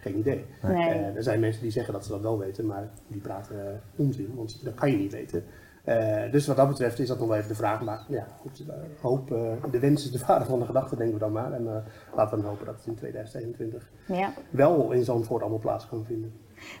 geen 0.00 0.18
idee. 0.18 0.44
Nee. 0.62 0.74
Uh, 0.74 1.16
er 1.16 1.22
zijn 1.22 1.40
mensen 1.40 1.62
die 1.62 1.70
zeggen 1.70 1.92
dat 1.92 2.04
ze 2.04 2.10
dat 2.10 2.20
wel 2.20 2.38
weten, 2.38 2.66
maar 2.66 2.88
die 3.06 3.20
praten 3.20 3.56
uh, 3.56 4.06
onzin, 4.06 4.32
want 4.34 4.64
dat 4.64 4.74
kan 4.74 4.90
je 4.90 4.96
niet 4.96 5.12
weten. 5.12 5.44
Uh, 5.84 6.32
dus 6.32 6.46
wat 6.46 6.56
dat 6.56 6.68
betreft 6.68 6.98
is 6.98 7.08
dat 7.08 7.18
nog 7.18 7.28
wel 7.28 7.36
even 7.36 7.48
de 7.48 7.54
vraag. 7.54 7.80
Maar 7.80 8.00
ja, 8.08 8.26
goed, 8.40 8.62
hoop, 9.00 9.28
de 9.70 9.78
wens 9.78 10.04
is 10.04 10.10
de 10.10 10.18
vader 10.18 10.46
van 10.46 10.58
de 10.58 10.64
gedachte, 10.64 10.96
denken 10.96 11.14
we 11.14 11.20
dan 11.20 11.32
maar. 11.32 11.52
En 11.52 11.84
laten 12.14 12.36
we 12.36 12.42
dan 12.42 12.50
hopen 12.50 12.66
dat 12.66 12.74
het 12.74 12.86
in 12.86 12.94
2021 12.94 13.90
ja. 14.06 14.32
wel 14.50 14.90
in 14.90 15.04
Zandvoort 15.04 15.40
allemaal 15.40 15.58
plaats 15.58 15.88
kan 15.88 16.04
vinden. 16.04 16.32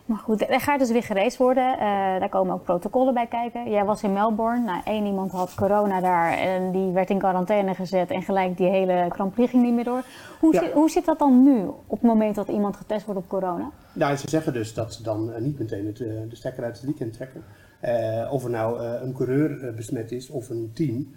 Maar 0.04 0.18
goed, 0.18 0.50
er 0.50 0.60
gaat 0.60 0.78
dus 0.78 0.90
weer 0.90 1.02
gereisd 1.02 1.36
worden. 1.36 1.78
Daar 2.20 2.28
komen 2.28 2.54
ook 2.54 2.62
protocollen 2.62 3.14
bij 3.14 3.26
kijken. 3.26 3.70
Jij 3.70 3.84
was 3.84 4.02
in 4.02 4.12
Melbourne. 4.12 4.64
Nou, 4.64 4.80
één 4.84 5.06
iemand 5.06 5.32
had 5.32 5.54
corona 5.54 6.00
daar 6.00 6.32
en 6.38 6.72
die 6.72 6.92
werd 6.92 7.10
in 7.10 7.18
quarantaine 7.18 7.74
gezet. 7.74 8.10
En 8.10 8.22
gelijk 8.22 8.56
die 8.56 8.68
hele 8.68 9.06
Grand 9.08 9.34
Prix 9.34 9.50
ging 9.50 9.62
niet 9.62 9.74
meer 9.74 9.84
door. 9.84 10.02
Hoe, 10.40 10.54
zit, 10.54 10.72
hoe 10.72 10.90
zit 10.90 11.04
dat 11.04 11.18
dan 11.18 11.42
nu 11.42 11.66
op 11.66 11.90
het 11.90 12.02
moment 12.02 12.34
dat 12.34 12.48
iemand 12.48 12.76
getest 12.76 13.04
wordt 13.04 13.20
op 13.20 13.28
corona? 13.28 13.70
Nou, 13.92 14.16
ze 14.16 14.28
zeggen 14.28 14.52
dus 14.52 14.74
dat 14.74 14.94
ze 14.94 15.02
dan 15.02 15.32
niet 15.38 15.58
meteen 15.58 15.86
het, 15.86 15.96
de 15.96 16.26
stekker 16.30 16.64
uit 16.64 16.76
het 16.76 16.84
weekend 16.84 17.12
trekken. 17.12 17.44
Eh, 17.80 18.32
of 18.32 18.44
er 18.44 18.50
nou 18.50 18.80
eh, 18.80 19.02
een 19.02 19.12
coureur 19.12 19.64
eh, 19.68 19.74
besmet 19.74 20.12
is 20.12 20.30
of 20.30 20.48
een 20.48 20.70
team. 20.74 21.14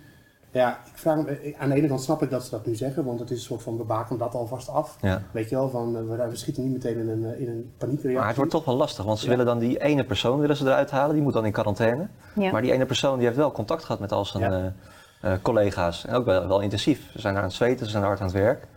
Ja, 0.51 0.69
ik 0.85 0.97
vraag 0.97 1.17
me, 1.17 1.55
aan 1.59 1.69
de 1.69 1.75
ene 1.75 1.87
kant 1.87 2.01
snap 2.01 2.21
ik 2.23 2.29
dat 2.29 2.43
ze 2.43 2.49
dat 2.49 2.65
nu 2.65 2.75
zeggen, 2.75 3.05
want 3.05 3.19
het 3.19 3.29
is 3.31 3.37
een 3.37 3.43
soort 3.43 3.61
van 3.61 3.77
we 3.77 3.83
baken 3.83 4.17
dat 4.17 4.35
alvast 4.35 4.69
af. 4.69 4.97
Ja. 5.01 5.21
Weet 5.31 5.49
je 5.49 5.55
wel, 5.55 5.69
van 5.69 6.07
we, 6.09 6.27
we 6.29 6.35
schieten 6.35 6.63
niet 6.63 6.71
meteen 6.71 6.97
in 6.97 7.09
een, 7.09 7.39
in 7.39 7.47
een 7.47 7.71
paniekreactie. 7.77 8.17
Maar 8.19 8.27
het 8.27 8.35
wordt 8.35 8.51
toch 8.51 8.65
wel 8.65 8.75
lastig, 8.75 9.05
want 9.05 9.17
ze 9.19 9.23
Ja. 9.25 9.29
willen 9.31 9.45
dan 9.45 9.59
die 9.59 9.79
ene 9.81 10.03
persoon 10.03 10.39
willen 10.39 10.55
ze 10.55 10.65
eruit 10.65 10.91
halen, 10.91 11.13
die 11.13 11.23
moet 11.23 11.33
dan 11.33 11.45
in 11.45 11.51
quarantaine. 11.51 12.07
Ja. 12.35 12.51
Maar 12.51 12.61
die 12.61 12.71
ene 12.71 12.85
persoon 12.85 13.15
die 13.17 13.25
heeft 13.25 13.37
wel 13.37 13.51
contact 13.51 13.83
gehad 13.83 13.99
met 13.99 14.11
al 14.11 14.25
zijn 14.25 14.43
Ja. 14.51 14.73
eh, 15.21 15.31
eh, 15.33 15.39
collega's. 15.41 16.05
En 16.05 16.15
ook 16.15 16.25
wel, 16.25 16.47
wel 16.47 16.59
intensief. 16.61 17.09
Ze 17.13 17.19
zijn 17.21 17.37
aan 17.37 17.43
het 17.43 17.53
zweten, 17.53 17.85
ze 17.85 17.91
zijn 17.91 18.03
hard 18.03 18.19
aan 18.19 18.25
het 18.27 18.35
werk. 18.35 18.67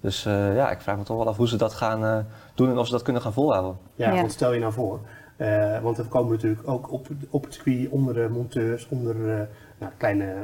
Dus 0.00 0.26
eh, 0.26 0.54
ja, 0.54 0.70
ik 0.70 0.80
vraag 0.80 0.96
me 0.96 1.02
toch 1.02 1.16
wel 1.16 1.28
af 1.28 1.36
hoe 1.36 1.48
ze 1.48 1.56
dat 1.56 1.72
gaan 1.74 2.04
eh, 2.04 2.18
doen 2.54 2.70
en 2.70 2.78
of 2.78 2.86
ze 2.86 2.92
dat 2.92 3.02
kunnen 3.02 3.22
gaan 3.22 3.32
volhouden. 3.32 3.76
Ja, 3.94 4.10
Ja. 4.10 4.14
want 4.20 4.32
stel 4.32 4.52
je 4.52 4.60
nou 4.60 4.72
voor, 4.72 5.00
eh, 5.40 5.80
want 5.82 5.98
er 5.98 6.04
komen 6.04 6.32
natuurlijk 6.32 6.68
ook 6.68 6.92
op, 6.92 7.06
op 7.30 7.44
het 7.44 7.54
circuit 7.54 7.88
onder 7.88 8.14
de 8.14 8.28
monteurs, 8.32 8.86
onder 8.90 9.30
eh 9.30 9.40
nou, 9.78 9.92
kleine 9.96 10.24
eh, 10.24 10.38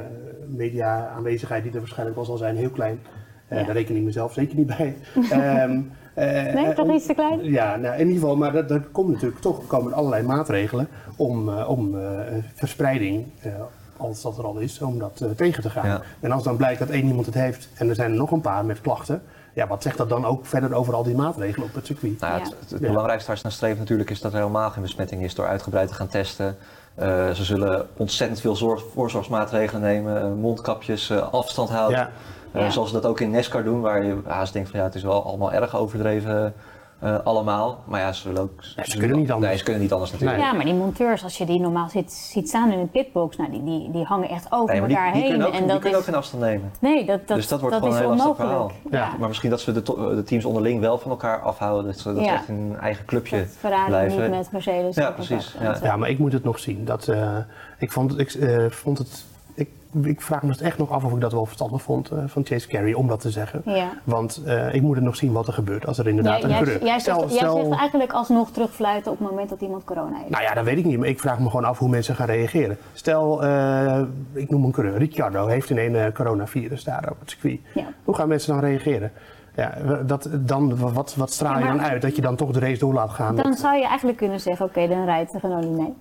media 0.47 1.07
aanwezigheid 1.15 1.63
die 1.63 1.71
er 1.71 1.79
waarschijnlijk 1.79 2.15
wel 2.17 2.25
zal 2.25 2.37
zijn, 2.37 2.55
heel 2.55 2.69
klein. 2.69 2.99
Eh, 3.47 3.59
Ja. 3.59 3.65
Daar 3.65 3.75
reken 3.75 3.95
ik 3.95 4.03
mezelf 4.03 4.33
zeker 4.33 4.55
niet 4.57 4.67
bij. 4.77 4.95
Ehm, 5.31 5.79
eh, 6.13 6.53
Nee, 6.53 6.65
eh, 6.65 6.69
toch 6.75 6.93
iets 6.93 7.05
te 7.05 7.13
klein? 7.13 7.43
Ja, 7.43 7.75
nou, 7.75 7.93
in 7.93 8.07
ieder 8.07 8.13
geval, 8.21 8.35
maar 8.37 8.55
er, 8.55 8.71
er 8.71 8.81
komen 8.91 9.11
natuurlijk 9.13 9.41
toch 9.41 9.67
komen 9.67 9.91
er 9.91 9.97
allerlei 9.97 10.23
maatregelen 10.23 10.87
om, 11.15 11.49
eh, 11.49 11.69
om 11.69 11.99
eh, 11.99 12.19
verspreiding, 12.53 13.25
eh, 13.41 13.51
als 13.97 14.21
dat 14.21 14.37
er 14.37 14.43
al 14.43 14.57
is, 14.57 14.81
om 14.81 14.99
dat 14.99 15.21
eh, 15.21 15.29
tegen 15.29 15.63
te 15.63 15.69
gaan. 15.69 15.85
Ja. 15.87 16.01
En 16.19 16.31
als 16.31 16.43
dan 16.43 16.57
blijkt 16.57 16.79
dat 16.79 16.89
één 16.89 17.07
iemand 17.07 17.25
het 17.25 17.35
heeft 17.35 17.69
en 17.75 17.89
er 17.89 17.95
zijn 17.95 18.11
er 18.11 18.17
nog 18.17 18.31
een 18.31 18.41
paar 18.41 18.65
met 18.65 18.81
klachten, 18.81 19.21
ja, 19.57 19.67
wat 19.67 19.83
zegt 19.83 19.97
dat 19.97 20.09
dan 20.09 20.25
ook 20.25 20.45
verder 20.45 20.73
over 20.73 20.93
al 20.93 21.03
die 21.03 21.15
maatregelen 21.15 21.67
op 21.67 21.73
het 21.75 21.85
circuit? 21.85 22.19
Nou, 22.19 22.33
ja. 22.33 22.39
Het, 22.43 22.55
het, 22.59 22.69
het 22.69 22.79
Ja. 22.81 22.87
belangrijkste 22.87 23.27
waar 23.27 23.37
ze 23.37 23.43
naar 23.43 23.51
streven 23.53 23.77
natuurlijk 23.79 24.09
is 24.09 24.21
dat 24.21 24.31
er 24.33 24.37
helemaal 24.39 24.69
geen 24.69 24.81
besmetting 24.81 25.23
is 25.23 25.35
door 25.35 25.47
uitgebreid 25.47 25.87
te 25.87 25.93
gaan 25.93 26.07
testen. 26.07 26.57
Eh, 26.95 27.29
ze 27.31 27.43
zullen 27.43 27.87
ontzettend 27.97 28.41
veel 28.41 28.55
zorg, 28.55 28.83
voorzorgsmaatregelen 28.93 29.81
nemen, 29.81 30.21
eh, 30.21 30.31
mondkapjes, 30.33 31.09
eh, 31.09 31.31
afstand 31.33 31.69
houden. 31.69 31.97
Ja. 31.99 32.09
Eh, 32.51 32.61
Ja. 32.61 32.69
Zoals 32.69 32.87
ze 32.89 32.93
dat 32.95 33.05
ook 33.05 33.19
in 33.19 33.31
NASCAR 33.31 33.63
doen, 33.63 33.81
waar 33.81 34.03
je 34.05 34.17
haast 34.25 34.53
denkt 34.53 34.69
van 34.69 34.79
ja, 34.79 34.85
het 34.85 34.95
is 34.95 35.03
wel 35.03 35.23
allemaal 35.23 35.51
erg 35.51 35.75
overdreven 35.77 36.53
eh, 36.99 37.15
allemaal. 37.23 37.79
Maar 37.85 37.99
ja, 38.01 38.11
ze 38.13 38.21
zullen 38.21 38.41
ook... 38.41 38.63
ze 38.83 38.97
kunnen 38.97 39.17
niet 39.17 39.31
anders. 39.31 39.49
Nee, 39.49 39.57
ze 39.57 39.63
kunnen 39.63 39.81
niet 39.81 39.91
anders 39.91 40.11
natuurlijk. 40.11 40.39
Ja, 40.41 40.53
maar 40.53 40.65
die 40.65 40.73
monteurs, 40.73 41.23
als 41.23 41.37
je 41.37 41.45
die 41.45 41.59
normaal 41.59 41.89
ziet, 41.89 42.11
ziet 42.11 42.47
staan 42.49 42.71
in 42.71 42.79
een 42.79 42.89
pitbox, 42.89 43.37
nou, 43.37 43.51
die, 43.51 43.63
die, 43.63 43.91
die 43.91 44.03
hangen 44.03 44.29
echt 44.29 44.51
over 44.51 44.71
Nee, 44.71 44.79
maar 44.79 44.89
die, 44.89 44.97
elkaar 44.97 45.13
die 45.13 45.21
heen. 45.23 45.43
ook, 45.45 45.53
en 45.53 45.57
die 45.59 45.67
dat 45.67 45.79
kunnen 45.79 45.91
is, 45.91 45.97
ook 45.97 46.03
geen 46.03 46.15
afstand 46.15 46.43
nemen. 46.43 46.71
nee, 46.79 47.05
dat, 47.05 47.27
dat, 47.27 47.37
dus 47.37 47.47
dat 47.47 47.61
wordt 47.61 47.75
gewoon 47.75 47.91
is 47.91 47.99
een 47.99 48.05
heel 48.05 48.15
lastig 48.15 48.45
onmogelijk. 48.45 48.73
verhaal. 48.89 49.11
Ja. 49.11 49.17
Maar 49.19 49.27
misschien 49.27 49.49
dat 49.49 49.61
ze 49.61 49.71
de, 49.71 49.81
de 50.15 50.23
teams 50.25 50.45
onderling 50.45 50.79
wel 50.79 50.97
van 50.97 51.11
elkaar 51.11 51.41
afhouden. 51.41 51.85
Dat 51.91 51.99
ze 51.99 52.13
dat 52.13 52.23
Ja. 52.25 52.33
echt 52.33 52.47
in 52.47 52.55
een 52.55 52.77
eigen 52.79 53.05
clubje 53.05 53.37
Dat 53.39 53.47
Ferrari 53.59 53.87
blijven. 53.87 54.21
niet 54.21 54.29
met 54.29 54.51
Mercedes. 54.51 54.95
Ja, 54.95 55.11
precies, 55.11 55.55
ja. 55.61 55.77
Ja, 55.83 55.95
maar 55.95 56.09
ik 56.09 56.19
moet 56.19 56.33
het 56.33 56.43
nog 56.43 56.59
zien. 56.59 56.85
Dat, 56.85 57.07
eh, 57.07 57.37
ik 57.79 57.91
vond, 57.91 58.19
ik, 58.19 58.33
eh, 58.33 58.65
vond 58.69 58.97
het, 58.97 59.25
ik, 59.57 59.69
ik 60.03 60.21
vraag 60.21 60.43
me 60.43 60.49
het 60.51 60.61
echt 60.61 60.77
nog 60.77 60.91
af 60.91 61.03
of 61.03 61.13
ik 61.13 61.21
dat 61.21 61.31
wel 61.31 61.45
verstandig 61.45 61.81
vond 61.81 62.09
eh, 62.11 62.17
van 62.25 62.45
Chase 62.45 62.67
Carey 62.67 62.93
om 62.93 63.07
dat 63.07 63.19
te 63.19 63.29
zeggen. 63.29 63.61
Ja. 63.65 63.89
Want 64.03 64.41
eh, 64.45 64.73
ik 64.73 64.81
moet 64.81 64.95
het 64.95 65.03
nog 65.03 65.15
zien 65.15 65.31
wat 65.31 65.47
er 65.47 65.53
gebeurt 65.53 65.87
als 65.87 65.97
er 65.97 66.07
inderdaad 66.07 66.33
Jij, 66.41 66.43
een 66.43 66.49
jij, 66.49 66.57
coureur... 66.63 66.85
jij, 66.85 66.99
Stel- 66.99 67.19
zegt, 67.29 67.39
jij 67.39 67.63
zegt 67.63 67.79
eigenlijk 67.79 68.11
alsnog 68.13 68.51
terugfluiten 68.51 69.11
op 69.11 69.19
het 69.19 69.29
moment 69.29 69.49
dat 69.49 69.61
iemand 69.61 69.83
corona 69.83 70.17
heeft. 70.17 70.29
Nou 70.29 70.43
ja, 70.43 70.53
dat 70.53 70.63
weet 70.63 70.77
ik 70.77 70.85
niet, 70.85 70.99
maar 70.99 71.07
ik 71.07 71.19
vraag 71.19 71.39
me 71.39 71.49
gewoon 71.49 71.65
af 71.65 71.77
hoe 71.79 71.89
mensen 71.89 72.15
gaan 72.15 72.27
reageren. 72.27 72.77
Stel, 72.93 73.43
eh, 73.43 74.01
ik 74.33 74.49
noem 74.49 74.63
een 74.63 74.71
coureur, 74.71 74.97
Ricciardo 74.97 75.47
heeft 75.47 75.69
in 75.69 75.77
een 75.77 75.95
eh, 75.95 76.11
coronavirus 76.13 76.83
daar 76.83 77.09
op 77.11 77.19
het 77.19 77.29
circuit. 77.29 77.59
Ja. 77.73 77.85
Hoe 78.03 78.15
gaan 78.15 78.27
mensen 78.27 78.53
dan 78.53 78.63
reageren? 78.63 79.11
Ja, 79.55 79.73
dat, 80.05 80.29
dan, 80.31 80.77
wat, 80.93 81.15
wat 81.15 81.31
straal 81.31 81.57
je 81.57 81.65
Ja, 81.65 81.71
dan 81.71 81.81
uit? 81.81 82.01
Dat 82.01 82.15
je 82.15 82.21
dan 82.21 82.35
toch 82.35 82.51
de 82.51 82.59
race 82.59 82.79
door 82.79 82.93
laat 82.93 83.09
gaan? 83.09 83.35
Dan 83.35 83.53
zou 83.53 83.75
je 83.77 83.87
eigenlijk 83.87 84.17
kunnen 84.17 84.39
zeggen, 84.39 84.65
oké, 84.65 84.87
dan 84.87 85.05
rijdt 85.05 85.33
Renault 85.41 85.65
niet 85.65 85.77
mee. 85.77 85.93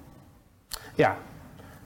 Ja. 0.94 1.16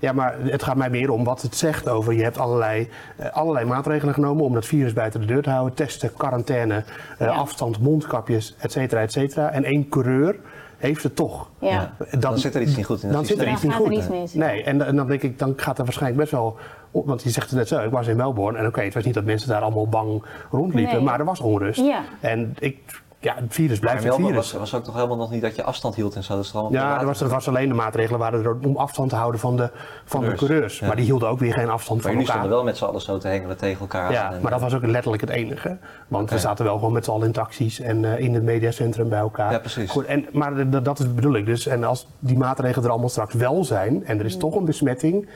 Ja, 0.01 0.13
maar 0.13 0.37
het 0.43 0.63
gaat 0.63 0.77
mij 0.77 0.91
meer 0.91 1.11
om 1.11 1.25
wat 1.25 1.43
het 1.43 1.57
zegt 1.57 1.89
over. 1.89 2.13
Je 2.13 2.23
hebt 2.23 2.39
allerlei, 2.39 2.89
eh, 3.17 3.31
allerlei 3.33 3.67
maatregelen 3.67 4.15
genomen 4.15 4.45
om 4.45 4.55
dat 4.55 4.67
virus 4.67 4.93
buiten 4.93 5.21
de 5.21 5.27
deur 5.27 5.43
te 5.43 5.51
houden. 5.51 5.75
Testen, 5.75 6.13
quarantaine, 6.17 6.75
eh, 7.19 7.27
Ja. 7.27 7.33
afstand, 7.33 7.81
mondkapjes, 7.81 8.55
et 8.59 8.73
cetera, 8.73 9.01
et 9.01 9.13
cetera. 9.13 9.51
En 9.51 9.65
één 9.65 9.89
coureur 9.89 10.37
heeft 10.77 11.03
het 11.03 11.17
toch. 11.17 11.49
Ja. 11.59 11.93
Dan, 12.11 12.21
Dan 12.21 12.39
zit 12.39 12.55
er 12.55 12.61
iets 12.63 12.77
niet 12.77 12.87
goed 12.87 13.03
in 13.03 13.13
Dan 13.13 13.25
zit 13.25 13.39
er 13.41 13.49
iets 13.49 13.61
Dan 13.61 13.71
niet 13.71 13.79
gaat 13.79 13.87
goed. 14.05 14.15
er 14.15 14.21
mis. 14.21 14.35
Nee, 14.35 14.63
en, 14.63 14.87
en 14.87 14.97
dan 14.97 15.07
denk 15.07 15.23
ik, 15.23 15.39
dan 15.39 15.53
gaat 15.57 15.79
er 15.79 15.85
waarschijnlijk 15.85 16.21
best 16.21 16.33
wel... 16.33 16.57
Want 16.91 17.23
je 17.23 17.31
zegt 17.31 17.49
het 17.51 17.59
net 17.59 17.69
zo, 17.69 17.81
ik 17.81 17.91
was 17.91 18.07
in 18.07 18.17
Melbourne 18.17 18.59
en 18.59 18.67
oké, 18.67 18.81
het 18.83 18.95
was 18.95 19.05
niet 19.05 19.15
dat 19.15 19.25
mensen 19.25 19.49
daar 19.49 19.61
allemaal 19.63 19.89
bang 19.89 20.23
rondliepen, 20.51 20.95
Nee. 20.95 21.03
maar 21.05 21.19
er 21.19 21.25
was 21.25 21.41
onrust. 21.41 21.81
Ja. 21.81 22.01
En 22.21 22.55
ik, 22.59 23.03
ja, 23.23 23.35
het 23.35 23.45
virus 23.55 23.81
Maar 23.81 23.91
blijft 23.97 24.05
het 24.17 24.27
virus. 24.27 24.35
was, 24.35 24.53
was 24.53 24.75
ook 24.75 24.85
toch 24.85 24.95
helemaal 24.95 25.17
nog 25.17 25.31
niet 25.31 25.43
dat 25.43 25.57
je 25.57 25.63
afstand 25.63 25.95
hield 25.95 26.15
en 26.15 26.25
zo. 26.25 26.69
Ja, 26.71 27.01
er 27.01 27.07
was, 27.07 27.21
er 27.21 27.29
was 27.29 27.49
alleen 27.49 27.69
de 27.69 27.75
maatregelen 27.75 28.19
waren 28.21 28.45
er 28.45 28.57
om 28.67 28.77
afstand 28.77 29.11
te 29.11 29.17
houden 29.17 29.41
van 29.41 29.57
de, 29.57 29.71
van 30.05 30.21
de 30.21 30.27
Coureurs, 30.27 30.39
coureurs. 30.39 30.79
ja. 30.79 30.87
Maar 30.87 30.97
die 30.97 31.05
hielden 31.05 31.29
ook 31.29 31.39
weer 31.39 31.53
geen 31.53 31.69
afstand 31.71 32.03
Maar 32.03 32.13
van 32.13 32.21
jullie 32.21 32.27
elkaar. 32.27 32.37
stonden 32.43 32.57
wel 32.57 32.65
met 32.65 32.77
z'n 32.77 32.85
allen 32.85 33.01
zo 33.01 33.19
te 33.19 33.29
hengelen 33.29 33.57
tegen 33.57 33.81
elkaar. 33.81 34.13
Ja, 34.13 34.33
En- 34.33 34.41
maar 34.43 34.51
dat 34.51 34.61
was 34.61 34.75
ook 34.75 34.87
letterlijk 34.87 35.23
het 35.23 35.31
enige. 35.31 35.77
Want 36.09 36.31
we 36.31 36.39
zaten 36.39 36.65
wel 36.65 36.75
gewoon 36.75 36.93
met 36.93 37.05
z'n 37.05 37.11
allen 37.11 37.27
in 37.27 37.33
taxis 37.33 37.81
en 37.81 38.05
eh, 38.05 38.19
in 38.25 38.35
het 38.35 38.43
mediacentrum 38.43 39.09
bij 39.09 39.19
elkaar. 39.19 39.53
Ja, 39.53 39.59
precies. 39.59 39.91
Goed, 39.91 40.05
en, 40.05 40.27
maar 40.33 40.55
de- 40.55 40.69
de- 40.69 40.83
dat 40.83 40.99
is 40.99 41.15
bedoel 41.15 41.35
ik 41.35 41.47
dus. 41.47 41.67
En 41.67 41.85
als 41.85 42.07
die 42.19 42.37
maatregelen 42.39 42.85
er 42.85 42.91
allemaal 42.91 43.09
straks 43.09 43.35
wel 43.35 43.65
zijn 43.65 44.05
en 44.07 44.19
er 44.19 44.25
is 44.25 44.37
toch 44.37 44.55
een 44.55 44.65
besmetting, 44.65 45.29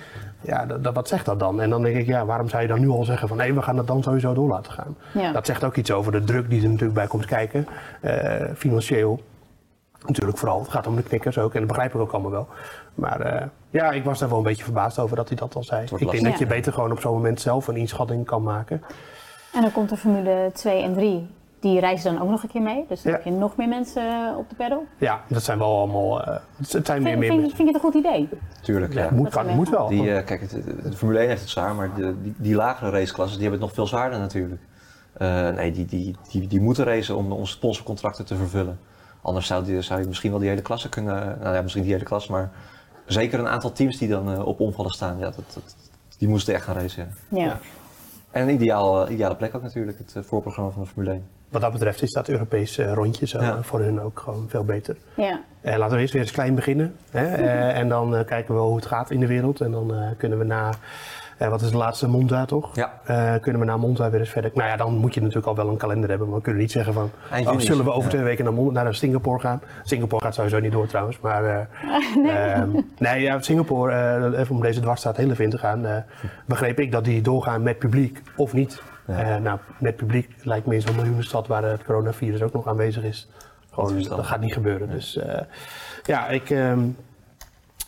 ja, 0.45 0.67
dat, 0.67 0.85
dat- 0.85 0.95
wat 0.95 1.09
zegt 1.09 1.25
dat 1.27 1.39
dan? 1.39 1.61
En 1.61 1.71
dan 1.71 1.83
denk 1.83 1.97
ik, 1.97 2.07
ja, 2.07 2.25
waarom 2.25 2.49
zou 2.49 2.63
je 2.63 2.69
dan 2.69 2.81
nu 2.81 2.89
al 2.89 3.05
zeggen 3.05 3.29
van 3.29 3.37
nee, 3.37 3.55
we 3.55 3.63
gaan 3.63 3.77
het 3.77 3.87
dan 3.87 4.03
sowieso 4.03 4.35
door 4.35 4.49
laten 4.49 4.73
gaan? 4.73 4.97
Ja. 5.13 5.33
Dat 5.33 5.47
zegt 5.47 5.65
ook 5.65 5.77
iets 5.77 5.91
over 5.93 6.13
de 6.13 6.25
druk 6.25 6.49
die 6.51 6.59
er 6.63 6.67
natuurlijk 6.69 6.95
bij 6.95 7.07
komt 7.07 7.27
kijken, 7.27 7.67
eh, 8.01 8.45
financieel. 8.57 9.21
Natuurlijk 10.07 10.39
vooral, 10.39 10.61
het 10.61 10.69
gaat 10.69 10.87
om 10.87 10.97
de 10.97 11.03
knikkers 11.03 11.39
ook 11.39 11.53
en 11.53 11.59
dat 11.59 11.69
begrijp 11.69 11.95
ik 11.95 12.01
ook 12.01 12.13
allemaal 12.13 12.31
wel. 12.31 12.49
Maar 12.95 13.21
eh, 13.21 13.47
ja, 13.71 13.91
ik 13.91 14.05
was 14.05 14.19
daar 14.19 14.29
wel 14.29 14.39
een 14.39 14.45
beetje 14.45 14.65
verbaasd 14.65 14.99
over 14.99 15.17
dat 15.17 15.29
hij 15.29 15.37
dat 15.37 15.55
al 15.55 15.63
zei. 15.65 15.83
Ik 15.83 16.11
denk 16.11 16.25
dat 16.25 16.39
je 16.39 16.47
beter 16.47 16.73
gewoon 16.73 16.93
op 16.93 17.01
zo'n 17.01 17.13
moment 17.15 17.41
zelf 17.41 17.69
een 17.69 17.77
inschatting 17.77 18.27
kan 18.27 18.43
maken. 18.43 18.83
En 19.55 19.61
dan 19.63 19.73
komt 19.73 19.89
de 19.89 19.97
Formule 19.97 20.51
2 20.55 20.83
en 20.83 20.95
3. 20.95 21.27
Die 21.65 21.81
reizen 21.81 22.13
dan 22.15 22.23
ook 22.23 22.29
nog 22.31 22.43
een 22.43 22.49
keer 22.49 22.63
mee. 22.63 22.85
Dus 22.89 23.03
dan 23.03 23.13
Ja. 23.13 23.19
heb 23.19 23.27
je 23.27 23.33
nog 23.33 23.57
meer 23.57 23.69
mensen 23.69 24.03
eh, 24.31 24.39
op 24.39 24.49
de 24.49 24.55
pedal. 24.55 24.85
Ja, 24.99 25.21
dat 25.29 25.43
zijn 25.43 25.59
wel 25.59 25.77
allemaal. 25.79 26.23
eh, 26.25 26.37
het 26.57 26.87
zijn 26.87 27.03
meer, 27.03 27.11
Vind, 27.11 27.19
meer 27.21 27.29
vind, 27.29 27.41
mensen. 27.41 27.57
vind 27.57 27.69
je 27.69 27.75
het 27.75 27.85
een 27.85 27.91
goed 27.91 27.95
idee? 27.95 28.29
Tuurlijk, 28.63 28.93
ja. 28.95 29.03
Ja, 29.05 29.11
moet, 29.11 29.33
Dat 29.33 29.45
kan, 29.45 29.55
moet 29.55 29.69
wel. 29.71 29.89
Die, 29.89 30.15
eh, 30.15 30.25
kijk, 30.27 30.41
het, 30.41 30.51
de 30.83 30.93
Formule 30.97 31.19
1 31.19 31.29
heeft 31.29 31.41
het 31.41 31.51
zwaar, 31.51 31.75
maar 31.75 31.95
de, 31.95 32.15
die, 32.23 32.35
die 32.37 32.55
lagere 32.55 32.91
raceklasses 32.91 33.37
die 33.39 33.49
hebben 33.49 33.61
het 33.61 33.69
nog 33.69 33.75
veel 33.77 33.97
zwaarder 33.97 34.19
natuurlijk. 34.19 34.61
Eh, 35.13 35.49
nee, 35.49 35.73
die, 35.73 35.85
die, 35.87 36.17
die, 36.31 36.47
die 36.49 36.61
moeten 36.61 36.85
racen 36.85 37.17
om 37.17 37.33
onze 37.33 37.53
sponsorcontracten 37.53 38.25
te 38.25 38.37
vervullen. 38.37 38.79
Anders 39.23 39.47
zou, 39.47 39.65
die, 39.65 39.81
zou 39.83 40.01
je 40.01 40.07
misschien 40.07 40.31
wel 40.31 40.41
die 40.41 40.49
hele 40.49 40.63
klasse 40.63 40.89
kunnen, 40.89 41.39
nou 41.43 41.55
ja, 41.55 41.63
misschien 41.63 41.83
die 41.83 41.93
hele 41.93 42.05
klasse, 42.05 42.33
maar 42.33 42.51
zeker 43.07 43.39
een 43.39 43.49
aantal 43.49 43.73
teams 43.73 43.99
die 43.99 44.09
dan 44.09 44.33
eh, 44.33 44.47
op 44.47 44.61
omvallen 44.61 44.91
staan, 44.91 45.19
ja, 45.19 45.25
dat, 45.25 45.35
dat, 45.55 45.77
die 46.19 46.29
moesten 46.29 46.55
echt 46.55 46.65
gaan 46.65 46.77
racen. 46.77 47.15
ja. 47.29 47.45
Ja. 47.45 47.59
En 48.31 48.43
een 48.49 48.55
ideaal, 48.55 49.11
ideale 49.11 49.37
plek 49.37 49.55
ook 49.55 49.63
natuurlijk, 49.63 49.99
het 49.99 50.27
voorprogramma 50.27 50.71
van 50.71 50.83
de 50.83 50.89
Formule 50.89 51.13
1. 51.13 51.27
Wat 51.55 51.63
dat 51.63 51.73
betreft 51.73 52.03
is 52.03 52.13
dat 52.13 52.29
Europese 52.29 52.95
rondje 52.95 53.27
zo 53.27 53.41
Ja. 53.43 53.51
eh, 53.57 53.63
voor 53.63 53.81
hun 53.81 54.01
ook 54.01 54.19
gewoon 54.21 54.47
veel 54.49 54.65
beter. 54.65 54.97
ja. 55.15 55.41
En 55.61 55.79
laten 55.79 55.95
we 55.97 56.01
eerst 56.01 56.13
weer 56.13 56.23
eens 56.23 56.31
klein 56.31 56.55
beginnen. 56.55 56.95
Hè? 57.11 57.27
Eh, 57.45 57.79
en 57.79 57.89
dan 57.89 58.17
eh, 58.17 58.25
kijken 58.27 58.55
we 58.55 58.61
hoe 58.61 58.77
het 58.77 58.87
gaat 58.87 59.11
in 59.11 59.21
de 59.21 59.27
wereld. 59.27 59.61
En 59.61 59.71
dan 59.71 59.95
eh, 59.95 60.01
kunnen 60.19 60.39
we 60.39 60.45
na, 60.45 60.71
eh, 61.39 61.49
wat 61.49 61.61
is 61.63 61.71
de 61.71 61.77
laatste 61.77 62.09
Monza 62.09 62.45
toch? 62.45 62.77
Ja. 62.77 62.93
Eh, 63.05 63.35
kunnen 63.41 63.61
we 63.61 63.67
na 63.67 63.77
Monza 63.77 64.11
weer 64.11 64.21
eens 64.21 64.29
verder. 64.31 64.51
Nou 64.55 64.69
ja, 64.69 64.77
dan 64.77 64.97
moet 64.97 65.15
je 65.15 65.21
natuurlijk 65.21 65.47
al 65.47 65.55
wel 65.57 65.69
een 65.69 65.77
kalender 65.77 66.09
hebben. 66.09 66.27
Maar 66.29 66.37
we 66.37 66.43
kunnen 66.43 66.61
niet 66.63 66.71
zeggen 66.73 66.93
van, 66.93 67.11
oh, 67.47 67.59
zullen 67.59 67.85
we 67.85 67.91
over 67.91 68.03
Ja. 68.03 68.09
twee 68.09 68.23
weken 68.23 68.45
naar, 68.73 68.85
naar 68.85 68.95
Singapore 68.95 69.41
gaan? 69.41 69.61
Singapore 69.83 70.25
gaat 70.25 70.35
sowieso 70.35 70.59
niet 70.61 70.73
door 70.73 70.87
trouwens. 70.87 71.21
Maar 71.21 71.45
eh, 71.45 71.67
nee, 72.73 72.85
nee 72.99 73.21
ja, 73.23 73.41
Singapore, 73.41 73.93
eh, 73.93 74.41
even 74.41 74.55
om 74.55 74.63
deze 74.63 74.81
dwarsstraat 74.81 75.17
heel 75.17 75.31
even 75.31 75.45
in 75.45 75.51
te 75.51 75.59
gaan. 75.59 75.87
eh, 75.87 75.97
begreep 76.47 76.81
ik 76.81 76.93
dat 76.93 77.05
die 77.05 77.21
doorgaan 77.23 77.63
met 77.63 77.79
publiek 77.79 78.23
of 78.37 78.53
niet. 78.53 78.83
Ja. 79.07 79.35
Eh, 79.35 79.43
nou, 79.43 79.59
met 79.79 79.97
publiek 79.97 80.31
lijkt 80.43 80.67
me 80.67 80.75
in 80.75 80.81
zo'n 80.81 80.97
miljoenenstad 80.97 81.47
waar 81.47 81.65
het 81.65 81.85
coronavirus 81.85 82.43
ook 82.43 82.53
nog 82.53 82.67
aanwezig 82.69 83.03
is. 83.03 83.29
Gewoon, 83.71 84.03
dat 84.03 84.27
gaat 84.27 84.41
niet 84.41 84.53
gebeuren. 84.53 84.91
Dus 84.91 85.17
eh, 85.17 85.41
ja, 86.03 86.29
ik, 86.29 86.51
ehm, 86.51 86.89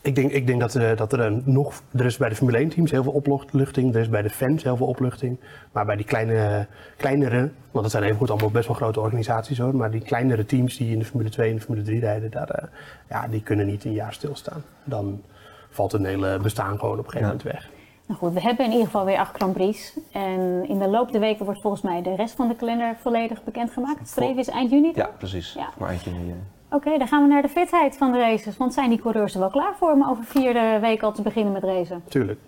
ik 0.03 0.15
denk, 0.15 0.33
ik 0.33 0.47
denk 0.47 0.61
dat, 0.61 0.75
er, 0.75 0.97
dat 0.97 1.13
er 1.13 1.21
een 1.21 1.43
nog. 1.45 1.83
Er 1.93 2.05
is 2.05 2.17
bij 2.17 2.29
de 2.29 2.35
Formule 2.35 2.59
1 2.59 2.69
teams 2.69 2.91
heel 2.91 3.03
veel 3.03 3.13
opluchting. 3.13 3.95
Er 3.95 4.01
is 4.01 4.09
bij 4.09 4.23
de 4.23 4.31
fans 4.31 4.63
heel 4.63 4.77
veel 4.77 4.87
opluchting. 4.87 5.41
Maar 5.73 5.85
bij 5.85 5.97
die 5.97 6.05
kleine, 6.05 6.67
kleinere. 6.97 7.51
Want 7.71 7.83
dat 7.85 7.91
zijn 7.91 8.03
even 8.03 8.17
goed 8.17 8.31
allemaal 8.31 8.51
best 8.51 8.67
wel 8.67 8.77
grote 8.77 9.01
organisaties 9.01 9.59
hoor. 9.59 9.77
Maar 9.77 9.91
die 9.91 10.01
kleinere 10.01 10.47
teams 10.47 10.77
die 10.77 10.93
in 10.93 10.99
de 10.99 11.05
Formule 11.05 11.31
2 11.31 11.51
en 11.51 11.57
de 11.57 11.63
Formule 11.63 11.85
3 11.85 12.01
rijden. 12.01 12.31
Daar, 12.31 12.49
eh, 12.49 12.69
ja, 13.09 13.29
die 13.29 13.43
kunnen 13.43 13.67
niet 13.67 13.85
een 13.85 13.93
jaar 13.93 14.13
stilstaan. 14.13 14.65
Dan 14.85 15.23
valt 15.71 15.93
hun 15.93 16.05
hele 16.05 16.39
bestaan 16.43 16.79
gewoon 16.79 16.99
op 16.99 17.05
een 17.05 17.11
gegeven 17.11 17.27
moment 17.27 17.43
weg. 17.43 17.69
Nou 18.07 18.19
goed, 18.19 18.33
we 18.33 18.41
hebben 18.41 18.65
in 18.65 18.71
ieder 18.71 18.87
geval 18.87 19.05
weer 19.05 19.19
acht 19.19 19.37
Grand 19.37 19.53
Prix. 19.53 19.97
En 20.13 20.65
in 20.69 20.79
de 20.79 20.89
loop 20.89 21.13
der 21.13 21.21
weken 21.21 21.45
wordt 21.45 21.61
volgens 21.61 21.83
mij 21.83 22.03
de 22.03 22.15
rest 22.15 22.35
van 22.35 22.49
de 22.49 22.55
kalender 22.55 22.97
volledig 23.01 23.45
bekendgemaakt. 23.45 23.99
Het 23.99 24.09
streven 24.09 24.39
is 24.39 24.49
eind 24.49 24.71
juni. 24.71 24.93
toch? 24.93 25.05
Ja, 25.05 25.11
precies. 25.19 25.53
Ja. 25.53 25.69
Maar 25.79 25.93
in 25.93 25.99
die, 26.05 26.13
eh, 26.13 26.77
Oké, 26.77 26.99
dan 26.99 27.09
gaan 27.09 27.23
we 27.23 27.29
naar 27.29 27.43
de 27.43 27.49
fitheid 27.49 27.97
van 27.97 28.13
de 28.13 28.19
races. 28.19 28.57
Want 28.57 28.75
zijn 28.75 28.89
die 28.91 29.01
coureurs 29.01 29.35
er 29.35 29.41
wel 29.41 29.51
klaar 29.51 29.75
voor 29.77 29.93
om 29.93 30.09
over 30.09 30.25
vier 30.25 30.57
eh, 30.57 30.81
weken 30.81 31.07
al 31.07 31.13
te 31.13 31.23
beginnen 31.23 31.53
met 31.53 31.63
racen? 31.63 32.03
Tuurlijk. 32.09 32.41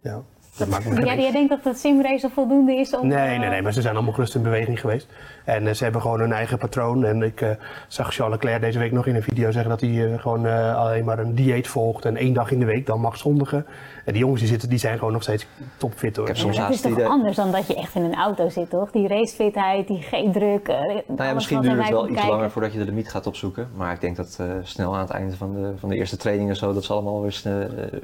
Ja. 0.00 0.22
Dat 0.58 0.68
maakt 0.68 0.84
me 0.84 0.90
Ja, 1.04 1.12
geen 1.12 1.20
jij 1.20 1.30
denkt 1.32 1.48
dat 1.50 1.64
het 1.64 1.78
simrace 1.78 2.30
voldoende 2.30 2.74
is 2.74 2.96
om... 2.96 3.06
Nee, 3.06 3.18
eh, 3.32 3.38
nee, 3.38 3.48
nee, 3.48 3.62
maar 3.62 3.72
ze 3.72 3.80
zijn 3.80 3.94
allemaal 3.94 4.12
gerust 4.12 4.34
in 4.34 4.42
beweging 4.42 4.80
geweest. 4.80 5.06
En 5.44 5.66
eh, 5.66 5.74
ze 5.74 5.82
hebben 5.84 6.00
gewoon 6.02 6.20
hun 6.20 6.32
eigen 6.32 6.58
patroon. 6.58 7.04
En 7.04 7.22
ik 7.22 7.40
eh, 7.40 7.50
zag 7.88 8.14
Charles 8.14 8.34
Leclerc 8.34 8.60
deze 8.60 8.78
week 8.78 8.92
nog 8.92 9.06
in 9.06 9.14
een 9.14 9.22
video 9.22 9.50
zeggen 9.50 9.70
dat 9.70 9.80
hij 9.80 10.12
eh, 10.12 10.20
gewoon 10.20 10.46
eh, 10.46 10.76
alleen 10.76 11.04
maar 11.04 11.18
een 11.18 11.34
dieet 11.34 11.68
volgt. 11.68 12.04
En 12.04 12.16
één 12.16 12.32
dag 12.32 12.50
in 12.50 12.58
de 12.58 12.64
week 12.64 12.86
dan 12.86 13.00
mag 13.00 13.16
zondigen. 13.16 13.66
En 14.04 14.12
die 14.12 14.22
jongens 14.22 14.40
die 14.40 14.48
zitten, 14.50 14.68
die 14.68 14.78
zijn 14.78 14.98
gewoon 14.98 15.12
nog 15.12 15.22
steeds 15.22 15.46
topfit 15.76 16.16
hoor. 16.16 16.28
Ik 16.28 16.36
heb 16.36 16.52
Ja, 16.52 16.60
dat 16.62 16.70
is 16.74 16.80
toch 16.80 17.02
anders 17.02 17.36
dan 17.36 17.52
dat 17.52 17.66
je 17.66 17.74
echt 17.74 17.94
in 17.94 18.02
een 18.02 18.14
auto 18.14 18.48
zit, 18.48 18.70
toch? 18.70 18.90
Die 18.90 19.08
racefitheid, 19.08 19.86
die 19.86 20.02
G-druk. 20.02 20.68
eh, 20.68 20.76
Nou 21.06 21.28
ja, 21.28 21.34
misschien 21.34 21.60
duurt 21.60 21.78
het 21.78 21.88
wel 21.88 22.04
iets 22.04 22.14
kijken. 22.14 22.30
langer 22.32 22.50
voordat 22.50 22.72
je 22.72 22.78
de 22.78 22.84
limiet 22.84 23.10
gaat 23.10 23.26
opzoeken. 23.26 23.68
Maar 23.76 23.92
ik 23.92 24.00
denk 24.00 24.16
dat 24.16 24.36
eh, 24.40 24.46
snel 24.62 24.94
aan 24.94 25.00
het 25.00 25.10
einde 25.10 25.36
van 25.36 25.52
de, 25.54 25.72
van 25.78 25.88
de 25.88 25.96
eerste 25.96 26.16
training 26.16 26.48
en 26.48 26.56
zo, 26.56 26.72
dat 26.72 26.84
ze 26.84 26.92
allemaal 26.92 27.22
weer 27.22 27.40
eh, 27.44 27.52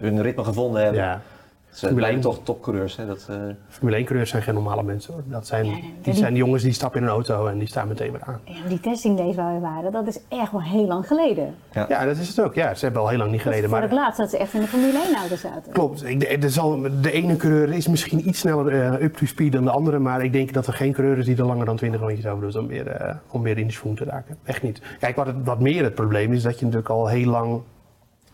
hun 0.00 0.22
ritme 0.22 0.44
gevonden 0.44 0.82
hebben. 0.82 1.00
Ja, 1.02 1.20
Formule 1.70 1.96
blijven 1.98 2.22
1. 2.22 2.34
toch 2.34 2.40
topcoureurs. 2.44 2.96
Hè? 2.96 3.06
Dat, 3.06 3.26
eh, 3.30 3.36
Formule 3.68 3.96
1 3.96 4.04
coureurs 4.04 4.30
zijn 4.30 4.42
geen 4.42 4.54
normale 4.54 4.82
mensen 4.82 5.12
hoor. 5.12 5.22
Dat 5.26 5.46
zijn, 5.46 5.64
Ja, 5.64 5.70
nee, 5.72 5.80
die 5.80 5.92
die- 6.02 6.14
zijn 6.14 6.32
die 6.34 6.42
jongens 6.42 6.62
die 6.62 6.72
stappen 6.72 7.00
in 7.00 7.06
een 7.06 7.12
auto 7.12 7.46
en 7.46 7.58
die 7.58 7.68
staan 7.68 7.88
meteen 7.88 8.12
weer 8.12 8.22
aan. 8.24 8.40
Ja, 8.44 8.68
die 8.68 8.80
testing 8.80 9.16
days 9.18 9.34
waar 9.36 9.54
we 9.54 9.60
waren, 9.60 9.92
dat 9.92 10.06
is 10.06 10.18
echt 10.28 10.52
wel 10.52 10.62
heel 10.62 10.86
lang 10.86 11.06
geleden. 11.06 11.54
Ja, 11.72 12.04
dat 12.04 12.16
is 12.16 12.28
het 12.28 12.40
ook. 12.40 12.54
Ja, 12.54 12.74
ze 12.74 12.84
hebben 12.84 13.02
al 13.02 13.08
heel 13.08 13.18
lang 13.18 13.30
niet 13.30 13.44
Dat 13.44 13.54
voor 13.54 13.68
Maar 13.70 13.82
het 13.82 13.92
laatst 13.92 14.18
dat 14.18 14.30
ze 14.30 14.38
echt 14.38 14.54
in 14.54 14.60
de 14.60 14.66
Formule 14.66 14.98
1 15.06 15.16
auto 15.16 15.36
zaten. 15.36 15.72
Klopt. 15.72 16.04
Ik, 16.04 16.20
de, 16.20 16.26
er 16.26 16.50
zal, 16.50 16.80
de 17.00 17.12
ene 17.12 17.36
coureur 17.36 17.72
is 17.72 17.88
misschien 17.88 18.28
iets 18.28 18.38
sneller 18.38 18.68
eh, 18.94 19.02
up 19.02 19.16
to 19.16 19.26
speed 19.26 19.52
dan 19.52 19.64
de 19.64 19.70
andere. 19.70 19.98
Maar 19.98 20.24
ik 20.24 20.32
denk 20.32 20.52
dat 20.52 20.66
er 20.66 20.72
geen 20.72 20.92
coureur 20.92 21.18
is 21.18 21.24
die 21.26 21.36
er 21.36 21.44
langer 21.44 21.64
dan 21.66 21.76
20 21.76 22.00
rondjes 22.00 22.26
over 22.26 22.42
doet 22.44 22.56
om 22.56 22.66
weer, 22.66 22.86
eh, 22.86 23.14
om 23.30 23.42
weer 23.42 23.58
in 23.58 23.66
de 23.66 23.72
schoen 23.72 23.94
te 23.94 24.04
raken. 24.04 24.36
Echt 24.44 24.62
niet. 24.62 24.80
Kijk, 25.00 25.16
wat, 25.16 25.26
het, 25.26 25.36
wat 25.44 25.60
meer 25.60 25.84
het 25.84 25.94
probleem 25.94 26.32
is, 26.32 26.42
dat 26.42 26.58
je 26.58 26.64
natuurlijk 26.64 26.90
al 26.90 27.06
heel 27.08 27.26
lang 27.30 27.60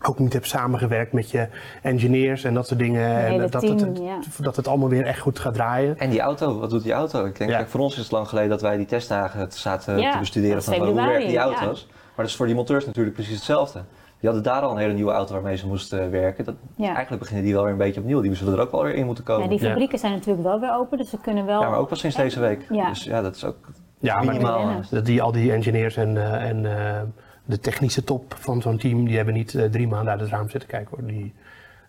ook 0.01 0.19
niet 0.19 0.33
hebt 0.33 0.47
samengewerkt 0.47 1.13
met 1.13 1.31
je 1.31 1.47
engineers 1.81 2.43
en 2.43 2.53
dat 2.53 2.67
soort 2.67 2.79
dingen. 2.79 3.25
en 3.25 3.49
dat, 3.49 3.61
team, 3.61 3.77
het, 3.77 3.97
ja. 3.97 4.19
dat 4.39 4.55
het 4.55 4.67
allemaal 4.67 4.89
weer 4.89 5.05
echt 5.05 5.19
goed 5.19 5.39
gaat 5.39 5.53
draaien. 5.53 5.97
En 5.99 6.09
die 6.09 6.19
auto, 6.19 6.59
wat 6.59 6.69
doet 6.69 6.83
die 6.83 6.91
auto? 6.93 7.25
Ik 7.25 7.37
denk, 7.37 7.49
Ja. 7.49 7.57
kijk, 7.57 7.69
voor 7.69 7.79
ons 7.79 7.93
is 7.95 7.99
het 8.03 8.11
lang 8.11 8.27
geleden 8.27 8.49
dat 8.49 8.61
wij 8.61 8.77
die 8.77 8.85
testdagen 8.85 9.39
het 9.39 9.55
zaten 9.55 9.99
Ja, 9.99 10.11
te 10.11 10.17
bestuderen 10.19 10.63
van 10.63 10.73
hoe 10.75 10.93
werken 10.95 11.27
die 11.27 11.37
auto's. 11.37 11.87
Maar 11.91 12.25
dat 12.25 12.25
is 12.25 12.35
voor 12.35 12.45
die 12.45 12.55
monteurs 12.55 12.85
natuurlijk 12.85 13.15
precies 13.15 13.35
hetzelfde. 13.35 13.83
Die 14.19 14.29
hadden 14.29 14.43
daar 14.53 14.61
al 14.61 14.71
een 14.71 14.77
hele 14.77 14.93
nieuwe 14.93 15.11
auto 15.11 15.33
waarmee 15.33 15.55
ze 15.57 15.67
moesten 15.67 16.01
eh, 16.03 16.09
werken. 16.09 16.45
Dat, 16.45 16.55
Ja. 16.75 16.85
Eigenlijk 16.87 17.19
beginnen 17.19 17.43
die 17.45 17.53
wel 17.53 17.63
weer 17.63 17.71
een 17.71 17.77
beetje 17.77 17.99
opnieuw. 17.99 18.21
Die 18.21 18.35
zullen 18.35 18.53
er 18.53 18.59
ook 18.59 18.71
wel 18.71 18.83
weer 18.83 18.93
in 18.95 19.05
moeten 19.05 19.23
komen. 19.23 19.43
Ja, 19.43 19.49
die 19.49 19.61
Ja. 19.61 19.67
fabrieken 19.69 19.99
zijn 19.99 20.11
natuurlijk 20.11 20.43
wel 20.43 20.59
weer 20.59 20.73
open, 20.73 20.97
dus 20.97 21.09
ze 21.09 21.17
kunnen 21.21 21.45
wel... 21.45 21.61
Ja, 21.61 21.69
maar 21.69 21.79
ook 21.79 21.87
pas 21.87 21.99
sinds 21.99 22.15
deze 22.15 22.39
week. 22.39 22.65
Ja. 22.69 22.87
Dus 22.89 23.03
ja, 23.03 23.21
dat 23.21 23.35
is 23.35 23.45
ook 23.45 23.55
Ja, 23.99 24.15
maar 24.15 24.25
minimaal. 24.25 24.81
dat 24.89 25.05
die, 25.05 25.21
al 25.21 25.31
die 25.31 25.51
engineers 25.51 25.95
en, 25.97 26.17
eh, 26.17 26.49
en 26.49 26.65
eh, 26.77 27.01
de 27.47 27.59
technische 27.59 28.03
top 28.03 28.35
van 28.39 28.61
zo'n 28.61 28.77
team, 28.77 29.05
die 29.05 29.15
hebben 29.15 29.33
niet 29.33 29.55
eh, 29.55 29.63
drie 29.65 29.87
maanden 29.87 30.11
uit 30.11 30.19
het 30.21 30.29
raam 30.29 30.49
zitten 30.49 30.69
kijken 30.69 30.97
hoor. 30.97 31.07
Die, 31.07 31.33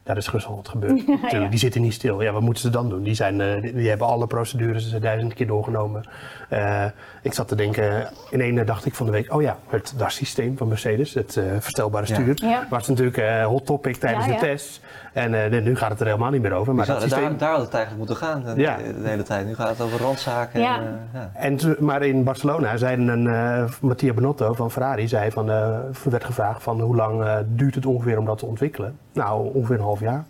daar 0.02 0.16
is 0.16 0.26
gerust 0.26 0.46
wat 0.46 0.68
gebeurd. 0.68 1.06
Die 1.50 1.58
zitten 1.58 1.80
niet 1.80 1.92
stil. 1.92 2.22
Ja, 2.22 2.32
wat 2.32 2.42
moeten 2.42 2.62
ze 2.62 2.70
dan 2.70 2.88
doen? 2.88 3.02
Die, 3.02 3.14
zijn, 3.14 3.40
eh, 3.40 3.62
die, 3.62 3.72
die 3.74 3.88
hebben 3.88 4.06
alle 4.06 4.26
procedures 4.26 4.90
duizend 4.90 5.34
keer 5.34 5.46
doorgenomen. 5.46 6.04
Eh, 6.48 6.84
ik 7.22 7.32
zat 7.32 7.48
te 7.48 7.54
denken, 7.54 8.10
in 8.30 8.40
één 8.40 8.66
dacht 8.66 8.86
ik 8.86 8.94
van 8.94 9.06
de 9.06 9.12
week, 9.12 9.34
oh 9.34 9.42
ja, 9.42 9.58
het 9.68 9.94
DAS-systeem 9.96 10.56
van 10.56 10.68
Mercedes, 10.68 11.14
het 11.14 11.36
eh, 11.36 11.44
verstelbare 11.58 12.06
stuur, 12.06 12.32
Ja. 12.34 12.66
was 12.70 12.88
natuurlijk 12.88 13.16
eh, 13.16 13.46
hot 13.46 13.66
topic 13.66 13.96
tijdens 13.96 14.26
Ja, 14.26 14.32
de 14.32 14.38
test. 14.38 14.80
En 15.18 15.52
eh, 15.52 15.62
nu 15.62 15.76
gaat 15.76 15.90
het 15.90 16.00
er 16.00 16.06
helemaal 16.06 16.30
niet 16.30 16.42
meer 16.42 16.52
over. 16.52 16.74
Maar 16.74 16.86
dat 16.86 17.02
systeem... 17.02 17.22
daar, 17.22 17.38
daar 17.38 17.50
had 17.50 17.60
het 17.60 17.74
eigenlijk 17.74 18.08
moeten 18.08 18.26
gaan 18.26 18.42
de, 18.44 18.60
Ja. 18.60 18.76
de 18.76 19.08
hele 19.08 19.22
tijd. 19.22 19.46
Nu 19.46 19.54
gaat 19.54 19.68
het 19.68 19.80
over 19.80 20.00
randzaken. 20.00 20.60
Ja. 20.60 20.76
En, 20.76 21.00
eh, 21.12 21.20
ja. 21.20 21.30
En 21.34 21.76
maar 21.78 22.02
in 22.02 22.24
Barcelona 22.24 22.76
zeiden 22.76 23.08
een 23.08 23.26
eh 23.26 23.64
Mattia 23.80 24.12
Benotto 24.12 24.52
van 24.52 24.70
Ferrari 24.70 25.08
zei 25.08 25.30
van, 25.30 25.50
eh, 25.50 25.78
werd 26.04 26.24
gevraagd 26.24 26.62
van 26.62 26.80
hoe 26.80 26.96
lang 26.96 27.22
eh, 27.22 27.36
duurt 27.46 27.74
het 27.74 27.86
ongeveer 27.86 28.18
om 28.18 28.24
dat 28.24 28.38
te 28.38 28.46
ontwikkelen? 28.46 28.98
Nou, 29.12 29.54
ongeveer 29.54 29.76
een 29.76 29.82
half 29.82 30.00
jaar. 30.00 30.24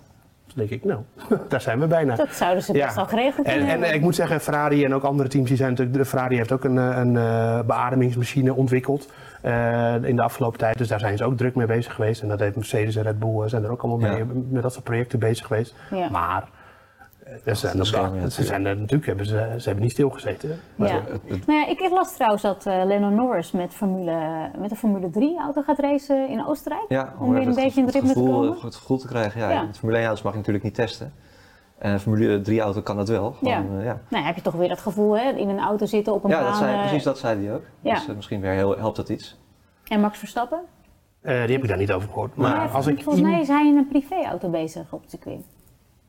Denk 0.54 0.70
ik, 0.70 0.84
nou, 0.84 1.00
daar 1.48 1.60
zijn 1.60 1.80
we 1.80 1.86
bijna. 1.86 2.14
Dat 2.16 2.28
zouden 2.32 2.62
ze 2.62 2.72
best 2.72 2.94
Ja. 2.94 3.00
al 3.00 3.06
geregeld 3.06 3.46
En, 3.46 3.52
kunnen 3.52 3.74
en 3.74 3.82
eh, 3.82 3.94
ik 3.94 4.00
moet 4.00 4.14
zeggen, 4.14 4.40
Ferrari 4.40 4.84
en 4.84 4.94
ook 4.94 5.02
andere 5.02 5.28
teams, 5.28 5.48
die 5.48 5.56
zijn 5.56 5.70
natuurlijk, 5.70 5.98
de 5.98 6.04
Ferrari 6.04 6.36
heeft 6.36 6.52
ook 6.52 6.64
een, 6.64 6.78
eh, 6.78 6.96
een 6.96 7.16
eh, 7.16 7.58
beademingsmachine 7.66 8.54
ontwikkeld 8.54 9.06
eh, 9.06 9.12
in 10.04 10.16
de 10.16 10.22
afgelopen 10.22 10.58
tijd. 10.58 10.78
Dus 10.78 10.88
daar 10.88 11.00
zijn 11.00 11.16
ze 11.16 11.24
ook 11.24 11.36
druk 11.36 11.54
mee 11.54 11.66
bezig 11.66 11.94
geweest. 11.94 12.22
En 12.22 12.28
dat 12.28 12.40
heeft 12.40 12.56
Mercedes 12.56 12.96
en 12.96 13.02
Red 13.02 13.18
Bull 13.18 13.42
eh, 13.42 13.48
zijn 13.48 13.64
er 13.64 13.70
ook 13.70 13.82
allemaal 13.82 14.10
Ja. 14.10 14.24
mee 14.24 14.42
met 14.50 14.62
dat 14.62 14.72
soort 14.72 14.84
projecten 14.84 15.18
bezig 15.18 15.46
geweest. 15.46 15.74
Ja. 15.90 16.08
Maar 16.10 16.48
eh, 17.24 17.32
ze 17.44 17.54
zijn, 17.54 18.30
ze 18.30 18.44
zijn 18.44 18.66
er 18.66 18.76
natuurlijk, 18.76 19.06
hebben 19.06 19.26
ze, 19.26 19.54
ze 19.58 19.64
hebben 19.64 19.82
niet 19.82 19.92
stilgezeten. 19.92 20.60
Maar 20.76 20.88
Ja. 20.88 20.94
Het- 20.94 21.20
het- 21.26 21.46
Nou 21.46 21.58
ja, 21.60 21.66
ik 21.66 21.88
las 21.90 22.14
trouwens 22.14 22.42
dat 22.42 22.66
eh 22.66 22.84
Lennon 22.84 23.14
Norris 23.14 23.52
met, 23.52 23.74
Formule, 23.74 24.50
met 24.58 24.70
de 24.70 24.76
Formule 24.76 25.10
3 25.10 25.38
auto 25.38 25.62
gaat 25.62 25.78
racen 25.78 26.28
in 26.28 26.46
Oostenrijk. 26.46 26.84
Ja, 26.88 27.14
om 27.18 27.30
weer 27.32 27.46
een 27.46 27.54
beetje 27.54 27.80
in 27.80 27.86
het 27.86 27.94
ritme 27.94 28.12
te 28.12 28.18
gevoel, 28.18 28.40
komen. 28.40 28.58
Het 28.64 28.74
gevoel 28.74 28.98
te 28.98 29.06
krijgen. 29.06 29.40
Ja, 29.40 29.50
Ja. 29.50 29.66
Formule 29.72 29.98
1 29.98 30.06
auto's 30.06 30.22
mag 30.24 30.32
je 30.32 30.38
natuurlijk 30.38 30.64
niet 30.64 30.74
testen. 30.74 31.12
En 31.78 31.92
een 31.92 32.00
Formule 32.00 32.40
3 32.40 32.60
auto 32.60 32.80
kan 32.82 32.96
dat 32.96 33.08
wel. 33.08 33.32
Gewoon, 33.32 33.52
Ja. 33.52 33.78
eh, 33.78 33.84
ja. 33.84 34.00
Nou, 34.08 34.24
heb 34.24 34.34
je 34.36 34.42
toch 34.42 34.54
weer 34.54 34.68
dat 34.68 34.78
gevoel, 34.80 35.18
hè? 35.18 35.30
In 35.30 35.48
een 35.48 35.58
auto 35.60 35.86
zitten 35.86 36.12
op 36.14 36.24
een 36.24 36.30
ja 36.30 36.36
baan. 36.40 36.46
dat 36.46 36.56
zei, 36.56 36.74
eh, 36.74 36.80
precies 36.80 37.02
dat 37.02 37.18
zei 37.18 37.44
hij 37.46 37.54
ook. 37.54 37.62
ja. 37.80 37.94
Dus 37.94 38.08
eh, 38.08 38.14
misschien 38.14 38.40
weer 38.40 38.52
heel, 38.52 38.76
helpt 38.78 38.96
dat 38.96 39.08
iets. 39.08 39.38
En 39.88 40.00
Max 40.00 40.18
Verstappen? 40.18 40.60
Eh, 41.20 41.32
die 41.44 41.52
heb 41.52 41.62
ik 41.62 41.68
daar 41.68 41.78
niet 41.78 41.92
over 41.92 42.08
gehoord. 42.08 42.36
Maar 42.36 42.54
Ja, 42.54 42.64
als 42.72 42.86
ik 42.86 43.02
volgens 43.02 43.24
mij 43.24 43.40
is 43.40 43.48
hij 43.48 43.66
in 43.66 43.76
een 43.76 43.88
privéauto 43.88 44.48
bezig 44.48 44.92
op 44.92 45.00
het 45.00 45.10
circuit. 45.10 45.40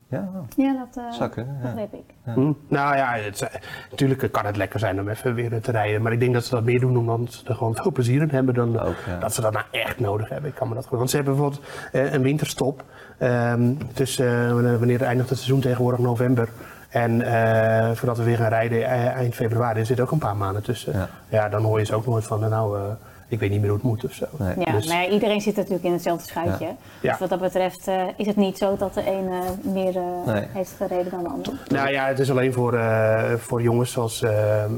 Ja, 0.09 0.29
Ja, 0.55 0.85
dat 0.85 1.03
uh, 1.03 1.11
zou 1.11 1.29
kunnen. 1.29 1.57
Ja. 1.61 1.67
begreep 1.69 1.93
ik. 1.93 2.13
Hm, 2.23 2.51
Nou 2.67 2.95
ja, 2.95 3.13
het, 3.13 3.49
natuurlijk 3.89 4.31
kan 4.31 4.45
het 4.45 4.57
lekker 4.57 4.79
zijn 4.79 4.99
om 4.99 5.09
even 5.09 5.33
weer 5.33 5.61
te 5.61 5.71
rijden. 5.71 6.01
Maar 6.01 6.11
ik 6.11 6.19
denk 6.19 6.33
dat 6.33 6.43
ze 6.45 6.49
dat 6.55 6.63
meer 6.63 6.79
doen 6.79 6.97
omdat 6.97 7.33
ze 7.33 7.47
er 7.47 7.55
gewoon 7.55 7.75
veel 7.75 7.91
plezier 7.91 8.21
in 8.21 8.29
hebben 8.29 8.53
dan 8.53 8.79
Ook, 8.79 8.95
ja. 9.07 9.19
dat 9.19 9.33
ze 9.33 9.41
dat 9.41 9.53
nou 9.53 9.65
echt 9.71 9.99
nodig 9.99 10.29
hebben. 10.29 10.49
Ik 10.49 10.55
kan 10.55 10.67
me 10.67 10.73
dat 10.73 10.83
gewoon. 10.83 10.99
Want 10.99 11.09
ze 11.09 11.15
hebben 11.15 11.35
bijvoorbeeld 11.35 11.65
eh, 11.91 12.13
een 12.13 12.21
winterstop. 12.21 12.83
ehm 13.17 13.73
tussen 13.93 14.47
eh, 14.47 14.77
wanneer 14.77 15.01
eindigt 15.03 15.29
het 15.29 15.37
seizoen 15.37 15.61
tegenwoordig 15.61 15.99
november. 15.99 16.49
En 16.89 17.21
eh, 17.21 17.95
voordat 17.95 18.17
we 18.17 18.23
weer 18.23 18.37
gaan 18.37 18.49
rijden 18.49 18.83
eh, 18.83 19.05
eind 19.05 19.35
februari, 19.35 19.79
er 19.79 19.85
zitten 19.85 20.05
ook 20.05 20.11
een 20.11 20.17
paar 20.17 20.35
maanden 20.35 20.63
tussen. 20.63 20.93
Ja. 20.93 21.09
Ja, 21.29 21.49
dan 21.49 21.63
hoor 21.63 21.79
je 21.79 21.85
ze 21.85 21.95
ook 21.95 22.05
nooit 22.05 22.23
van, 22.23 22.39
nou, 22.39 22.77
eh, 22.77 22.83
ik 23.29 23.39
weet 23.39 23.49
niet 23.49 23.59
meer 23.59 23.69
hoe 23.69 23.77
het 23.77 23.87
moet 23.87 24.05
of 24.05 24.11
zo. 24.13 24.25
Nee. 24.37 24.53
Ja, 24.65 24.71
Dus- 24.71 24.87
maar 24.87 25.03
ja, 25.03 25.09
iedereen 25.09 25.41
zit 25.41 25.55
natuurlijk 25.55 25.83
in 25.83 25.91
hetzelfde 25.91 26.27
schuitje. 26.27 26.65
Ja. 27.01 27.09
Dus 27.11 27.19
wat 27.19 27.29
dat 27.29 27.39
betreft 27.39 27.87
eh, 27.87 28.03
is 28.17 28.27
het 28.27 28.35
niet 28.35 28.57
zo 28.57 28.75
dat 28.77 28.93
de 28.93 29.07
een 29.07 29.27
eh, 29.29 29.71
meer 29.73 29.95
eh, 29.97 30.03
Nee. 30.33 30.43
heeft 30.53 30.73
gereden 30.77 31.11
dan 31.11 31.23
de 31.23 31.29
ander. 31.29 31.53
Nou 31.67 31.89
ja, 31.89 32.05
het 32.05 32.19
is 32.19 32.31
alleen 32.31 32.53
voor, 32.53 32.73
eh, 32.73 33.33
voor 33.33 33.61
jongens 33.61 33.91
zoals 33.91 34.21
eh, 34.21 34.63
eh, 34.63 34.69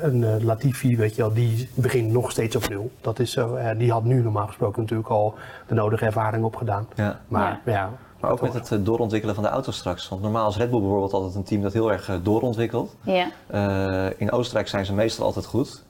een 0.00 0.44
Latifi, 0.44 0.96
weet 0.96 1.14
je 1.16 1.22
wel, 1.22 1.32
die 1.32 1.68
begint 1.74 2.12
nog 2.12 2.30
steeds 2.30 2.56
op 2.56 2.68
nul. 2.68 2.90
Dat 3.00 3.18
is 3.18 3.32
zo. 3.32 3.54
eh, 3.54 3.78
die 3.78 3.92
had 3.92 4.04
nu 4.04 4.22
normaal 4.22 4.46
gesproken 4.46 4.82
natuurlijk 4.82 5.08
al 5.10 5.34
de 5.66 5.74
nodige 5.74 6.04
ervaring 6.04 6.44
opgedaan. 6.44 6.86
Ja. 6.94 7.20
Maar 7.28 7.60
ja, 7.64 7.90
Maar 8.20 8.30
ook 8.32 8.40
met 8.40 8.68
het 8.68 8.84
doorontwikkelen 8.86 9.34
van 9.34 9.44
de 9.44 9.50
auto 9.50 9.70
straks. 9.70 10.08
Want 10.08 10.22
normaal 10.22 10.48
is 10.48 10.56
Red 10.56 10.70
Bull 10.70 10.80
bijvoorbeeld 10.80 11.12
altijd 11.12 11.34
een 11.34 11.42
team 11.42 11.62
dat 11.62 11.72
heel 11.72 11.92
erg 11.92 12.10
doorontwikkelt. 12.22 12.96
Ja. 13.02 13.26
Eh, 13.46 14.06
in 14.20 14.32
Oostenrijk 14.32 14.68
zijn 14.68 14.86
ze 14.86 14.92
meestal 14.94 15.24
altijd 15.26 15.46
goed. 15.46 15.82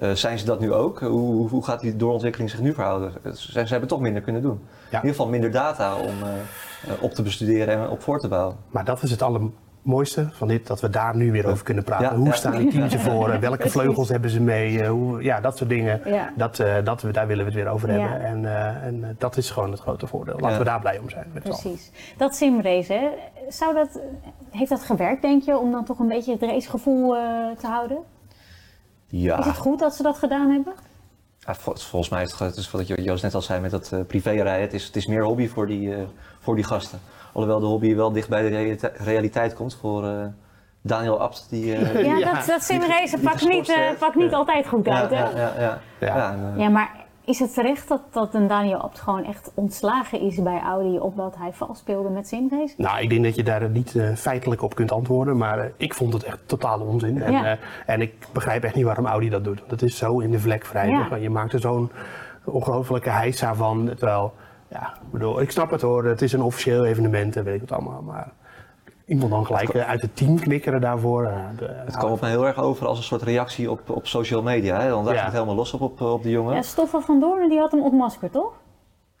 Eh, 0.00 0.10
zijn 0.12 0.38
ze 0.38 0.44
dat 0.44 0.60
nu 0.60 0.72
ook? 0.72 1.00
Hoe, 1.00 1.48
hoe, 1.48 1.64
gaat 1.64 1.80
die 1.80 1.96
doorontwikkeling 1.96 2.50
zich 2.50 2.60
nu 2.60 2.74
verhouden? 2.74 3.12
Eh, 3.22 3.32
Ze, 3.32 3.52
ze 3.52 3.70
hebben 3.70 3.88
toch 3.88 4.00
minder 4.00 4.22
kunnen 4.22 4.42
doen. 4.42 4.60
In 4.90 4.96
ieder 4.96 5.10
geval 5.10 5.28
minder 5.28 5.50
data 5.50 5.96
om 5.96 6.14
eh, 6.22 7.02
op 7.02 7.14
te 7.14 7.22
bestuderen 7.22 7.74
en 7.74 7.88
op 7.88 8.02
voor 8.02 8.20
te 8.20 8.28
bouwen. 8.28 8.56
maar 8.70 8.84
dat 8.84 9.02
is 9.02 9.10
het 9.10 9.22
allermooiste 9.22 10.28
van 10.32 10.48
dit, 10.48 10.66
dat 10.66 10.80
we 10.80 10.90
daar 10.90 11.16
nu 11.16 11.32
weer 11.32 11.46
over 11.46 11.64
kunnen 11.64 11.84
praten. 11.84 12.06
Ja, 12.06 12.16
hoe 12.16 12.26
ja. 12.26 12.32
staan 12.32 12.56
die 12.56 12.70
teams 12.70 12.92
ervoor? 12.94 13.28
Eh, 13.30 13.38
Welke 13.38 13.70
vleugels 13.70 14.08
hebben 14.08 14.30
ze 14.30 14.40
mee? 14.40 14.86
Hoe, 14.86 15.22
ja, 15.22 15.40
dat 15.40 15.56
soort 15.56 15.70
dingen. 15.70 16.00
Ja. 16.04 16.32
Dat, 16.36 16.58
eh, 16.58 16.74
dat 16.84 17.02
we, 17.02 17.10
daar 17.12 17.26
willen 17.26 17.44
we 17.44 17.50
het 17.50 17.60
weer 17.60 17.72
over 17.72 17.92
Ja. 17.92 17.98
hebben. 17.98 18.20
En, 18.26 18.44
eh, 18.44 18.86
en 18.86 19.14
dat 19.18 19.36
is 19.36 19.50
gewoon 19.50 19.70
het 19.70 19.80
grote 19.80 20.06
voordeel. 20.06 20.34
Laten 20.34 20.50
Ja. 20.50 20.58
we 20.58 20.64
daar 20.64 20.80
blij 20.80 20.98
om 20.98 21.10
zijn. 21.10 21.26
Met. 21.32 21.42
Precies. 21.42 21.90
Dat 22.16 22.34
simrace, 22.34 22.92
hè, 22.92 23.08
zou 23.48 23.74
dat, 23.74 24.00
heeft 24.50 24.70
dat 24.70 24.82
gewerkt, 24.82 25.22
denk 25.22 25.42
je, 25.42 25.58
om 25.58 25.70
dan 25.72 25.84
toch 25.84 25.98
een 25.98 26.08
beetje 26.08 26.32
het 26.32 26.42
racegevoel 26.42 27.16
eh, 27.16 27.22
te 27.58 27.66
houden? 27.66 27.98
Ja, 29.10 29.38
Is 29.38 29.44
het 29.46 29.56
goed 29.56 29.78
dat 29.78 29.94
ze 29.94 30.02
dat 30.02 30.18
gedaan 30.18 30.50
hebben? 30.50 30.72
Ja, 31.38 31.54
vol- 31.54 31.76
volgens 31.76 32.10
mij 32.10 32.22
is 32.22 32.30
het, 32.30 32.38
het 32.38 32.56
is 32.56 32.70
wat 32.70 32.86
Joost 32.86 33.22
net 33.22 33.34
al 33.34 33.42
zei 33.42 33.60
met 33.60 33.70
dat 33.70 33.92
eh 33.92 34.00
privérijden. 34.06 34.60
Het 34.62 34.72
is, 34.74 34.84
het 34.84 34.96
is 34.96 35.06
meer 35.06 35.22
hobby 35.24 35.48
voor 35.48 35.66
die, 35.66 35.94
eh, 35.94 36.02
voor 36.40 36.54
die 36.54 36.64
gasten. 36.64 37.00
Alhoewel 37.32 37.60
de 37.60 37.66
hobby 37.66 37.94
wel 37.94 38.12
dicht 38.12 38.28
bij 38.28 38.42
de 38.42 38.48
realite- 38.48 38.92
realiteit 38.96 39.54
komt 39.54 39.74
voor 39.80 40.04
eh, 40.06 40.24
Daniel 40.82 41.20
Abt. 41.20 41.46
Die, 41.50 41.74
eh, 41.74 42.04
Ja, 42.04 42.16
Ja, 42.16 42.32
dat, 42.34 42.46
dat 42.46 42.62
simrace 42.62 43.16
die 43.16 43.28
pakt 43.28 43.48
niet, 43.48 43.68
eh, 43.68 43.76
pakt 43.98 44.14
niet 44.14 44.30
Ja. 44.30 44.36
altijd 44.36 44.66
goed 44.68 44.84
ja, 44.86 45.00
uit, 45.00 45.10
hè? 45.10 45.16
ja, 45.18 45.30
ja, 45.36 45.52
ja. 45.58 45.78
Ja. 45.98 46.06
Ja, 46.16 46.32
en, 46.32 46.54
Ja, 46.58 46.68
maar 46.68 46.99
is 47.30 47.38
het 47.38 47.54
terecht 47.54 47.88
dat, 47.88 48.00
dat 48.10 48.34
een 48.34 48.46
Daniel 48.46 48.78
Abt 48.78 49.00
gewoon 49.00 49.24
echt 49.24 49.50
ontslagen 49.54 50.20
is 50.20 50.42
bij 50.42 50.60
Audi 50.60 50.98
omdat 50.98 51.36
hij 51.38 51.52
vals 51.52 51.78
speelde 51.78 52.08
met 52.08 52.28
simrace? 52.28 52.74
Nou, 52.76 53.00
ik 53.00 53.08
denk 53.10 53.24
dat 53.24 53.34
je 53.34 53.42
daar 53.42 53.68
niet 53.70 53.94
eh, 53.94 54.14
feitelijk 54.14 54.62
op 54.62 54.74
kunt 54.74 54.92
antwoorden, 54.92 55.36
maar 55.36 55.58
eh, 55.58 55.64
ik 55.76 55.94
vond 55.94 56.12
het 56.12 56.22
echt 56.24 56.38
totale 56.46 56.84
onzin. 56.84 57.22
En, 57.22 57.32
Ja. 57.32 57.44
eh, 57.44 57.58
en 57.86 58.00
ik 58.00 58.14
begrijp 58.32 58.64
echt 58.64 58.74
niet 58.74 58.84
waarom 58.84 59.06
Audi 59.06 59.28
dat 59.28 59.44
doet. 59.44 59.58
Want 59.58 59.70
het 59.70 59.82
is 59.82 59.96
zo 59.96 60.18
in 60.18 60.30
de 60.30 60.38
vlek 60.40 60.66
wrijven. 60.66 61.06
Ja. 61.10 61.16
Je 61.16 61.30
maakt 61.30 61.52
er 61.52 61.60
zo'n 61.60 61.90
ongelofelijke 62.44 63.10
heisa 63.10 63.54
van. 63.54 63.86
Terwijl, 63.86 64.32
ja, 64.68 64.94
ik 65.02 65.10
bedoel, 65.10 65.40
ik 65.40 65.50
snap 65.50 65.70
het 65.70 65.80
hoor, 65.80 66.04
het 66.04 66.22
is 66.22 66.32
een 66.32 66.42
officieel 66.42 66.84
evenement 66.84 67.36
en 67.36 67.44
weet 67.44 67.54
ik 67.62 67.68
wat 67.68 67.78
allemaal. 67.78 68.02
Maar 68.02 68.28
iemand 69.10 69.30
dan 69.30 69.46
gelijk 69.46 69.68
eh, 69.68 69.88
uit 69.88 70.02
het 70.02 70.16
team 70.16 70.40
knikkeren 70.40 70.80
daarvoor. 70.80 71.24
eh, 71.24 71.32
de- 71.58 71.82
het 71.84 71.96
kwam 71.96 72.12
op 72.12 72.20
mij 72.20 72.30
heel 72.30 72.46
erg 72.46 72.58
over 72.58 72.86
als 72.86 72.98
een 72.98 73.04
soort 73.04 73.22
reactie 73.22 73.70
op, 73.70 73.80
op 73.90 74.06
social 74.06 74.42
media. 74.42 74.80
Hè? 74.80 74.90
Want 74.90 75.04
daar 75.04 75.14
Ja. 75.14 75.20
ging 75.20 75.24
het 75.32 75.32
helemaal 75.32 75.54
los 75.54 75.72
op, 75.72 75.80
op, 75.80 76.00
op 76.00 76.22
de 76.22 76.30
jongen. 76.30 76.54
Ja, 76.54 76.62
Stoffel 76.62 77.00
van 77.00 77.20
Doornen 77.20 77.48
die 77.48 77.58
had 77.58 77.70
hem 77.70 77.82
ontmaskerd, 77.82 78.32
toch? 78.32 78.52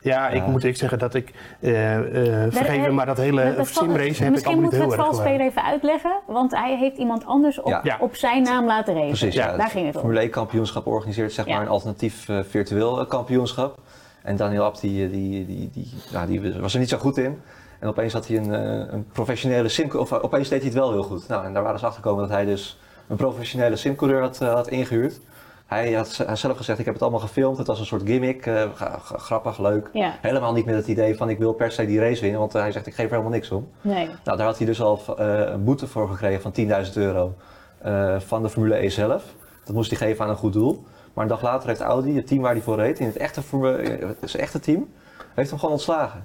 Ja, 0.02 0.28
ik 0.28 0.42
Ja. 0.44 0.48
moet 0.50 0.64
ik 0.64 0.76
zeggen 0.76 0.98
dat 0.98 1.14
ik, 1.14 1.34
eh 1.60 1.96
eh 2.44 2.52
vergeef 2.52 2.80
me, 2.86 2.90
maar 2.90 3.06
dat 3.06 3.16
hele 3.16 3.54
Dat- 3.56 3.66
simrace 3.66 3.94
heb 3.96 4.08
ik 4.08 4.30
Misschien 4.30 4.30
allemaal 4.30 4.52
niet 4.52 4.60
moeten 4.60 4.78
we 4.78 4.84
heel 4.84 4.90
het 4.90 4.98
erg 4.98 5.06
valspelen 5.06 5.46
even 5.46 5.64
uitleggen, 5.64 6.12
want 6.26 6.50
hij 6.56 6.76
heeft 6.78 6.96
iemand 6.96 7.26
anders 7.26 7.60
op, 7.60 7.80
Ja. 7.82 7.96
Op 8.00 8.14
zijn 8.16 8.42
naam 8.42 8.66
laten 8.66 8.94
racen. 8.94 9.08
Precies, 9.08 9.34
Ja, 9.34 9.56
daar 9.56 9.68
ging 9.68 9.86
het 9.86 9.94
om. 9.94 10.00
Formule 10.00 10.20
1 10.22 10.30
kampioenschap 10.30 10.86
organiseert 10.86 11.32
zeg 11.32 11.46
Ja. 11.46 11.52
maar 11.52 11.62
een 11.62 11.68
alternatief 11.68 12.28
eh, 12.28 12.38
virtueel 12.48 13.00
eh, 13.00 13.08
kampioenschap. 13.08 13.78
En 14.22 14.36
Daniel 14.36 14.64
Abt 14.64 14.80
die, 14.80 15.10
die, 15.10 15.46
die, 15.46 15.70
die, 15.72 15.88
nou, 16.12 16.26
die 16.26 16.60
was 16.60 16.72
er 16.74 16.80
niet 16.80 16.88
zo 16.88 16.98
goed 16.98 17.18
in. 17.18 17.40
En 17.78 17.88
opeens 17.88 18.12
had 18.12 18.26
hij 18.26 18.36
een, 18.36 18.54
eh, 18.54 18.92
een 18.92 19.06
professionele 19.12 19.68
sim, 19.68 19.90
of 19.90 20.12
eh, 20.12 20.18
opeens 20.24 20.48
deed 20.48 20.58
hij 20.58 20.68
het 20.68 20.78
wel 20.78 20.90
heel 20.92 21.02
goed. 21.02 21.28
Nou, 21.28 21.44
en 21.44 21.52
daar 21.52 21.62
waren 21.62 21.78
ze 21.78 21.86
achter 21.86 22.02
gekomen 22.02 22.28
dat 22.28 22.36
hij 22.36 22.44
dus 22.44 22.78
een 23.08 23.16
professionele 23.16 23.76
simcoureur 23.76 24.20
had, 24.20 24.40
eh, 24.40 24.52
had 24.52 24.68
ingehuurd. 24.68 25.20
Hij 25.66 25.92
had 25.92 26.08
z- 26.08 26.18
hij 26.18 26.26
had 26.26 26.38
zelf 26.38 26.56
gezegd, 26.56 26.78
ik 26.78 26.84
heb 26.84 26.94
het 26.94 27.02
allemaal 27.02 27.20
gefilmd, 27.20 27.58
het 27.58 27.66
was 27.66 27.80
een 27.80 27.86
soort 27.86 28.02
gimmick, 28.04 28.42
gra- 28.42 28.68
gra- 28.74 28.98
grappig, 29.18 29.58
leuk. 29.58 29.90
Ja, 29.92 30.14
Helemaal 30.20 30.52
niet 30.52 30.64
met 30.64 30.74
het 30.74 30.86
idee 30.86 31.16
van 31.16 31.28
ik 31.28 31.38
wil 31.38 31.52
per 31.52 31.72
se 31.72 31.86
die 31.86 31.98
race 32.00 32.20
winnen, 32.20 32.40
want 32.40 32.52
hij 32.52 32.72
zegt 32.72 32.86
ik 32.86 32.94
geef 32.94 33.04
er 33.04 33.10
helemaal 33.10 33.32
niks 33.32 33.50
om. 33.50 33.68
nee. 33.80 34.06
Nou, 34.24 34.36
daar 34.36 34.46
had 34.46 34.56
hij 34.56 34.66
dus 34.66 34.80
al 34.82 35.00
een 35.16 35.64
boete 35.64 35.86
voor 35.86 36.08
gekregen 36.08 36.40
van 36.42 36.52
10.000 36.52 36.96
euro 36.96 37.34
van 38.18 38.42
de 38.42 38.48
Formule 38.48 38.84
E 38.84 38.88
zelf. 38.88 39.24
Dat 39.64 39.74
moest 39.74 39.90
hij 39.90 39.98
geven 40.08 40.24
aan 40.24 40.30
een 40.30 40.36
goed 40.36 40.52
doel. 40.52 40.84
Maar 41.14 41.24
een 41.24 41.30
dag 41.30 41.42
later 41.42 41.68
heeft 41.68 41.80
Audi, 41.80 42.16
het 42.16 42.26
team 42.26 42.40
waar 42.42 42.52
hij 42.52 42.60
voor 42.62 42.76
reed, 42.76 42.98
in 42.98 43.06
het 43.06 43.16
echte, 43.16 43.40
eh, 43.52 44.08
het 44.20 44.34
echte 44.34 44.60
team, 44.60 44.88
heeft 45.34 45.50
hem 45.50 45.58
gewoon 45.58 45.74
ontslagen. 45.74 46.22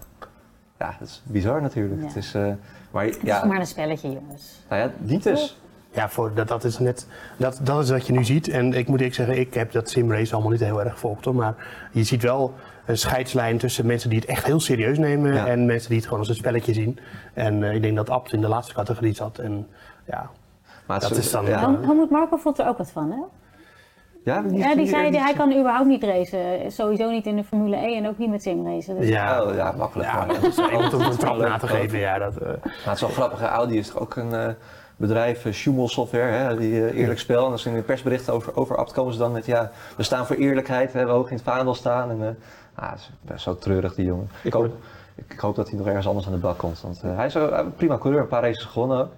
Ja, 0.80 0.96
dat 1.00 1.08
is 1.08 1.22
bizar 1.26 1.62
natuurlijk. 1.62 2.02
Ja. 2.02 2.08
Het 2.08 2.16
is, 2.16 2.34
eh, 2.34 2.52
maar 2.92 3.06
Het 3.06 3.20
ja, 3.24 3.42
is 3.44 3.50
maar 3.50 3.60
een 3.60 3.68
spelletje, 3.68 4.12
jongens. 4.12 4.64
nou 4.70 4.82
ja, 4.82 4.92
niet 4.98 5.24
dus. 5.24 5.60
Ja, 5.92 6.10
voor, 6.10 6.32
dat, 6.34 6.48
dat 6.48 6.64
is 6.64 6.80
net, 6.80 7.08
dat, 7.38 7.60
dat 7.64 7.84
is 7.84 7.90
wat 7.90 8.08
je 8.08 8.14
nu 8.14 8.24
ziet. 8.24 8.48
En 8.48 8.74
ik 8.74 8.88
moet 8.88 8.98
eerlijk 8.98 9.16
zeggen, 9.16 9.40
ik 9.40 9.54
heb 9.54 9.72
dat 9.72 9.90
simrace 9.90 10.34
allemaal 10.34 10.52
niet 10.52 10.60
heel 10.60 10.80
erg 10.84 10.94
gevolgd 10.94 11.26
hoor. 11.26 11.36
Maar 11.36 11.56
je 11.92 12.04
ziet 12.04 12.22
wel 12.22 12.54
een 12.86 12.98
scheidslijn 12.98 13.58
tussen 13.58 13.86
mensen 13.86 14.10
die 14.10 14.20
het 14.20 14.28
echt 14.28 14.46
heel 14.46 14.60
serieus 14.60 14.98
nemen 14.98 15.34
Ja. 15.34 15.48
en 15.48 15.66
mensen 15.66 15.88
die 15.90 15.98
het 15.98 16.06
gewoon 16.06 16.20
als 16.20 16.30
een 16.30 16.36
spelletje 16.36 16.74
zien. 16.74 17.00
En 17.34 17.64
eh, 17.64 17.74
ik 17.76 17.82
denk 17.82 17.96
dat 17.96 18.10
Abt 18.10 18.34
in 18.34 18.42
de 18.42 18.48
laatste 18.48 18.74
categorie 18.74 19.14
zat. 19.16 19.38
En 19.38 19.68
ja, 20.06 20.30
Maar 20.86 21.00
het 21.00 21.10
Dat 21.10 21.18
is 21.18 21.32
dan- 21.32 21.46
Ja, 21.46 21.60
Helm- 21.60 21.84
Helmut 21.84 22.10
Marko 22.10 22.38
vond 22.38 22.60
er 22.60 22.68
ook 22.68 22.78
wat 22.78 22.92
van, 22.92 23.12
hè? 23.12 23.18
Ja, 24.26 24.42
die, 24.42 24.58
Ja, 24.58 24.76
die 24.76 24.88
zei 24.88 25.10
die- 25.12 25.20
hij 25.20 25.34
kan 25.34 25.52
überhaupt 25.58 25.88
niet 25.88 26.04
racen. 26.04 26.72
Sowieso 26.72 27.10
niet 27.10 27.26
in 27.26 27.36
de 27.36 27.44
Formule 27.44 27.76
1 27.76 27.98
en 28.04 28.08
ook 28.10 28.18
niet 28.18 28.30
met 28.30 28.42
simracen. 28.42 29.00
Dus 29.00 29.08
ja, 29.08 29.44
Oh, 29.44 29.56
ja, 29.56 29.74
makkelijk. 29.78 30.10
ja, 30.10 30.26
dat 30.26 30.44
is 30.44 30.58
een 30.58 31.18
trap 31.18 31.38
na 31.38 31.58
te 31.58 31.68
geven. 31.68 32.00
Ja, 32.00 32.18
dat, 32.18 32.38
eh, 32.38 32.48
Maar 32.48 32.58
het 32.84 32.94
is 32.96 33.02
wel 33.02 33.10
grappig? 33.10 33.42
Audi 33.42 33.78
is 33.78 33.88
toch 33.90 34.02
ook 34.02 34.16
een 34.16 34.34
eh, 34.34 34.48
bedrijf, 34.98 35.46
uh, 35.46 35.54
Schumel 35.54 35.88
Software, 35.88 36.32
hè? 36.32 36.58
die 36.58 36.86
eh, 36.88 37.00
eerlijk 37.00 37.20
spel. 37.20 37.46
En 37.46 37.52
als 37.52 37.62
ze 37.62 37.70
in 37.70 37.76
de 37.76 37.82
persberichten 37.82 38.34
over, 38.34 38.56
over 38.56 38.78
Abt 38.78 38.92
komen 38.92 39.14
ze 39.14 39.20
dan 39.20 39.32
met, 39.32 39.46
ja, 39.46 39.72
we 39.98 40.04
staan 40.04 40.26
voor 40.26 40.36
eerlijkheid, 40.36 40.92
we 40.92 40.98
hebben 40.98 41.16
hoog 41.16 41.30
in 41.30 41.36
het 41.36 41.44
vaandel 41.46 41.74
staan. 41.76 42.10
En, 42.10 42.22
eh, 42.22 42.84
ah, 42.84 42.90
het 42.92 43.00
is 43.00 43.12
best 43.22 43.44
zo 43.44 43.56
treurig, 43.56 43.96
die 43.96 44.06
jongen. 44.06 44.30
Ik 44.44 44.54
hoop, 44.54 44.74
ik, 45.30 45.40
hoop 45.40 45.56
dat 45.56 45.70
hij 45.70 45.78
nog 45.78 45.88
ergens 45.88 46.08
anders 46.08 46.26
aan 46.26 46.32
de 46.34 46.38
bak 46.40 46.58
komt. 46.58 46.82
Want 46.82 47.02
eh, 47.04 47.16
hij 47.16 47.26
is 47.26 47.34
een 47.34 47.50
eh, 47.52 47.66
prima 47.76 47.98
coureur, 47.98 48.22
een 48.22 48.28
paar 48.28 48.42
races 48.44 48.64
gewonnen 48.64 49.00
ook. 49.00 49.10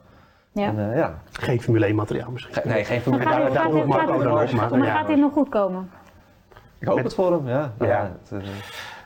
Ja. 0.58 0.67
En, 0.67 0.91
eh, 0.91 0.98
ja. 0.98 1.13
geen 1.32 1.62
Formule 1.62 1.86
1 1.86 1.96
materiaal 1.96 2.32
misschien. 2.32 2.54
Ge- 2.54 2.62
nee, 2.67 2.84
geen 2.84 2.93
Maar 2.96 3.04
Formule 3.04 3.24
gaat 3.24 3.34
daar- 3.34 3.46
dit- 3.46 3.54
daar 3.54 3.63
gaat 3.63 3.72
Marco 3.74 3.98
gaat 3.98 4.08
dit- 4.17 4.24
dan 4.24 4.32
ook, 4.32 4.52
maar- 4.72 4.78
maar 4.80 4.88
gaat 4.88 5.08
dit 5.08 5.17
nog 5.17 5.34
goed 5.34 5.50
komen? 5.50 5.89
Ik 6.80 6.88
hoop 6.88 7.04
het 7.04 7.13
voor 7.15 7.32
hem, 7.32 7.48
ja. 7.48 7.72
Ja. 7.80 7.86
ja 7.86 8.12
het, 8.22 8.41
eh, 8.43 8.50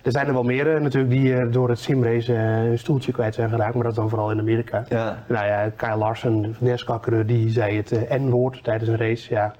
Er 0.03 0.11
zijn 0.11 0.27
er 0.27 0.33
wel 0.33 0.43
meer 0.43 0.75
eh, 0.75 0.81
natuurlijk 0.81 1.13
die 1.13 1.35
eh, 1.35 1.51
door 1.51 1.69
het 1.69 1.79
simrace 1.79 2.33
eh, 2.33 2.39
hun 2.41 2.79
stoeltje 2.79 3.11
kwijt 3.11 3.33
zijn 3.35 3.49
geraakt, 3.49 3.73
maar 3.75 3.83
dat 3.83 3.95
dan 3.95 4.09
vooral 4.09 4.31
in 4.31 4.39
Amerika. 4.39 4.83
ja. 4.89 5.17
Nou 5.27 5.45
ja, 5.45 5.69
Kyle 5.75 5.95
Larsen, 5.95 6.41
de 6.41 6.53
NASCAR-coureur, 6.59 7.25
die 7.25 7.49
zei 7.49 7.77
het 7.77 8.05
N-woord 8.09 8.63
tijdens 8.63 8.89
een 8.89 8.97
race. 8.97 9.33
Ja, 9.33 9.53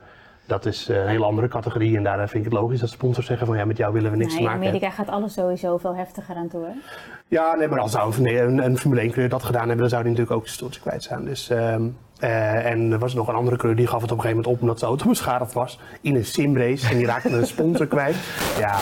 dat 0.46 0.66
is 0.66 0.90
eh, 0.90 0.98
een 1.02 1.08
hele 1.08 1.26
andere 1.26 1.48
categorie 1.48 1.98
en 1.98 2.04
daar 2.04 2.18
vind 2.30 2.46
ik 2.46 2.52
het 2.52 2.60
logisch 2.62 2.80
dat 2.80 2.90
sponsors 2.90 3.26
zeggen 3.26 3.48
van 3.48 3.58
ja, 3.58 3.66
met 3.66 3.78
jou 3.78 3.94
willen 3.94 4.12
we 4.12 4.18
niks 4.18 4.34
Nee, 4.34 4.38
te 4.38 4.44
in 4.44 4.50
maken 4.50 4.64
hebben. 4.64 4.82
Amerika 4.82 5.04
gaat 5.04 5.16
alles 5.16 5.34
sowieso 5.34 5.78
veel 5.78 5.96
heftiger 5.96 6.36
aan 6.36 6.48
toe, 6.48 6.66
hè? 6.66 6.72
Ja, 7.28 7.56
nee, 7.56 7.68
maar 7.68 7.80
als 7.80 7.92
zou 7.92 8.16
een, 8.18 8.26
een, 8.26 8.66
een 8.66 8.78
Formule 8.78 9.02
1-coureur 9.02 9.30
dat 9.30 9.44
gedaan 9.44 9.68
hebben, 9.68 9.80
dan 9.80 9.90
zou 9.90 10.02
hij 10.02 10.12
natuurlijk 10.12 10.38
ook 10.38 10.44
zijn 10.46 10.56
stoeltje 10.58 10.82
kwijt 10.82 11.04
zijn. 11.04 11.26
Dus, 11.26 11.50
ehm, 11.50 11.88
eh, 12.22 12.66
en 12.66 12.92
er 12.92 13.00
was 13.00 13.14
nog 13.14 13.28
een 13.28 13.36
andere 13.36 13.58
coureur 13.58 13.78
die 13.78 13.88
gaf 13.88 14.02
het 14.02 14.12
op 14.12 14.18
een 14.18 14.24
gegeven 14.24 14.42
moment 14.44 14.56
op 14.56 14.62
omdat 14.62 14.80
zijn 14.80 14.90
auto 14.92 15.08
beschadigd 15.10 15.54
was 15.54 15.80
in 16.02 16.16
een 16.16 16.26
simrace 16.26 16.90
en 16.90 16.98
die 16.98 17.06
raakte 17.06 17.30
een 17.30 17.46
sponsor 17.48 17.88
kwijt. 17.96 18.16
Ja, 18.60 18.76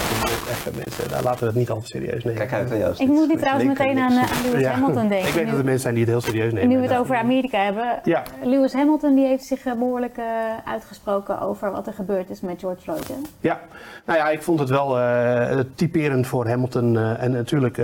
even 0.50 0.74
mensen, 0.76 1.10
daar 1.10 1.24
laten 1.24 1.40
we 1.40 1.46
het 1.46 1.56
niet 1.56 1.70
al 1.70 1.80
te 1.82 1.86
serieus 1.88 2.24
nemen. 2.24 2.48
Kijk 2.48 2.54
uit, 2.54 2.82
Joost. 2.82 3.00
Ik 3.00 3.08
moet 3.08 3.20
nu 3.22 3.28
Dit 3.28 3.38
trouwens 3.40 3.66
linker 3.66 3.86
meteen 3.86 4.04
aan, 4.04 4.12
eh, 4.12 4.32
aan 4.32 4.44
Lewis 4.46 4.62
Ja. 4.62 4.72
Hamilton 4.72 5.08
denken. 5.08 5.28
Ik 5.28 5.34
weet 5.34 5.46
dat 5.50 5.58
er 5.58 5.64
mensen 5.64 5.80
zijn 5.80 5.94
die 5.94 6.04
het 6.04 6.12
heel 6.14 6.22
serieus 6.22 6.54
nemen. 6.54 6.70
nu 6.70 6.78
we 6.78 6.88
het 6.88 6.98
over 6.98 7.16
Amerika 7.16 7.64
hebben. 7.64 8.00
Ja, 8.04 8.24
Lewis 8.44 8.74
Hamilton 8.74 9.16
die 9.16 9.26
heeft 9.28 9.44
zich 9.46 9.66
eh, 9.66 9.74
behoorlijk 9.74 10.18
eh, 10.18 10.26
uitgesproken 10.66 11.42
over 11.42 11.72
wat 11.72 11.88
er 11.88 11.94
gebeurd 11.94 12.30
is 12.30 12.42
met 12.42 12.60
George 12.60 12.82
Floyd. 12.82 13.08
hè? 13.08 13.14
Ja, 13.40 13.60
nou 14.06 14.20
ja, 14.20 14.30
ik 14.30 14.42
vond 14.42 14.60
het 14.60 14.70
wel 14.70 15.00
eh, 15.00 15.60
typerend 15.76 16.28
voor 16.28 16.48
Hamilton. 16.48 16.98
eh, 16.98 17.24
en 17.24 17.32
natuurlijk 17.32 17.78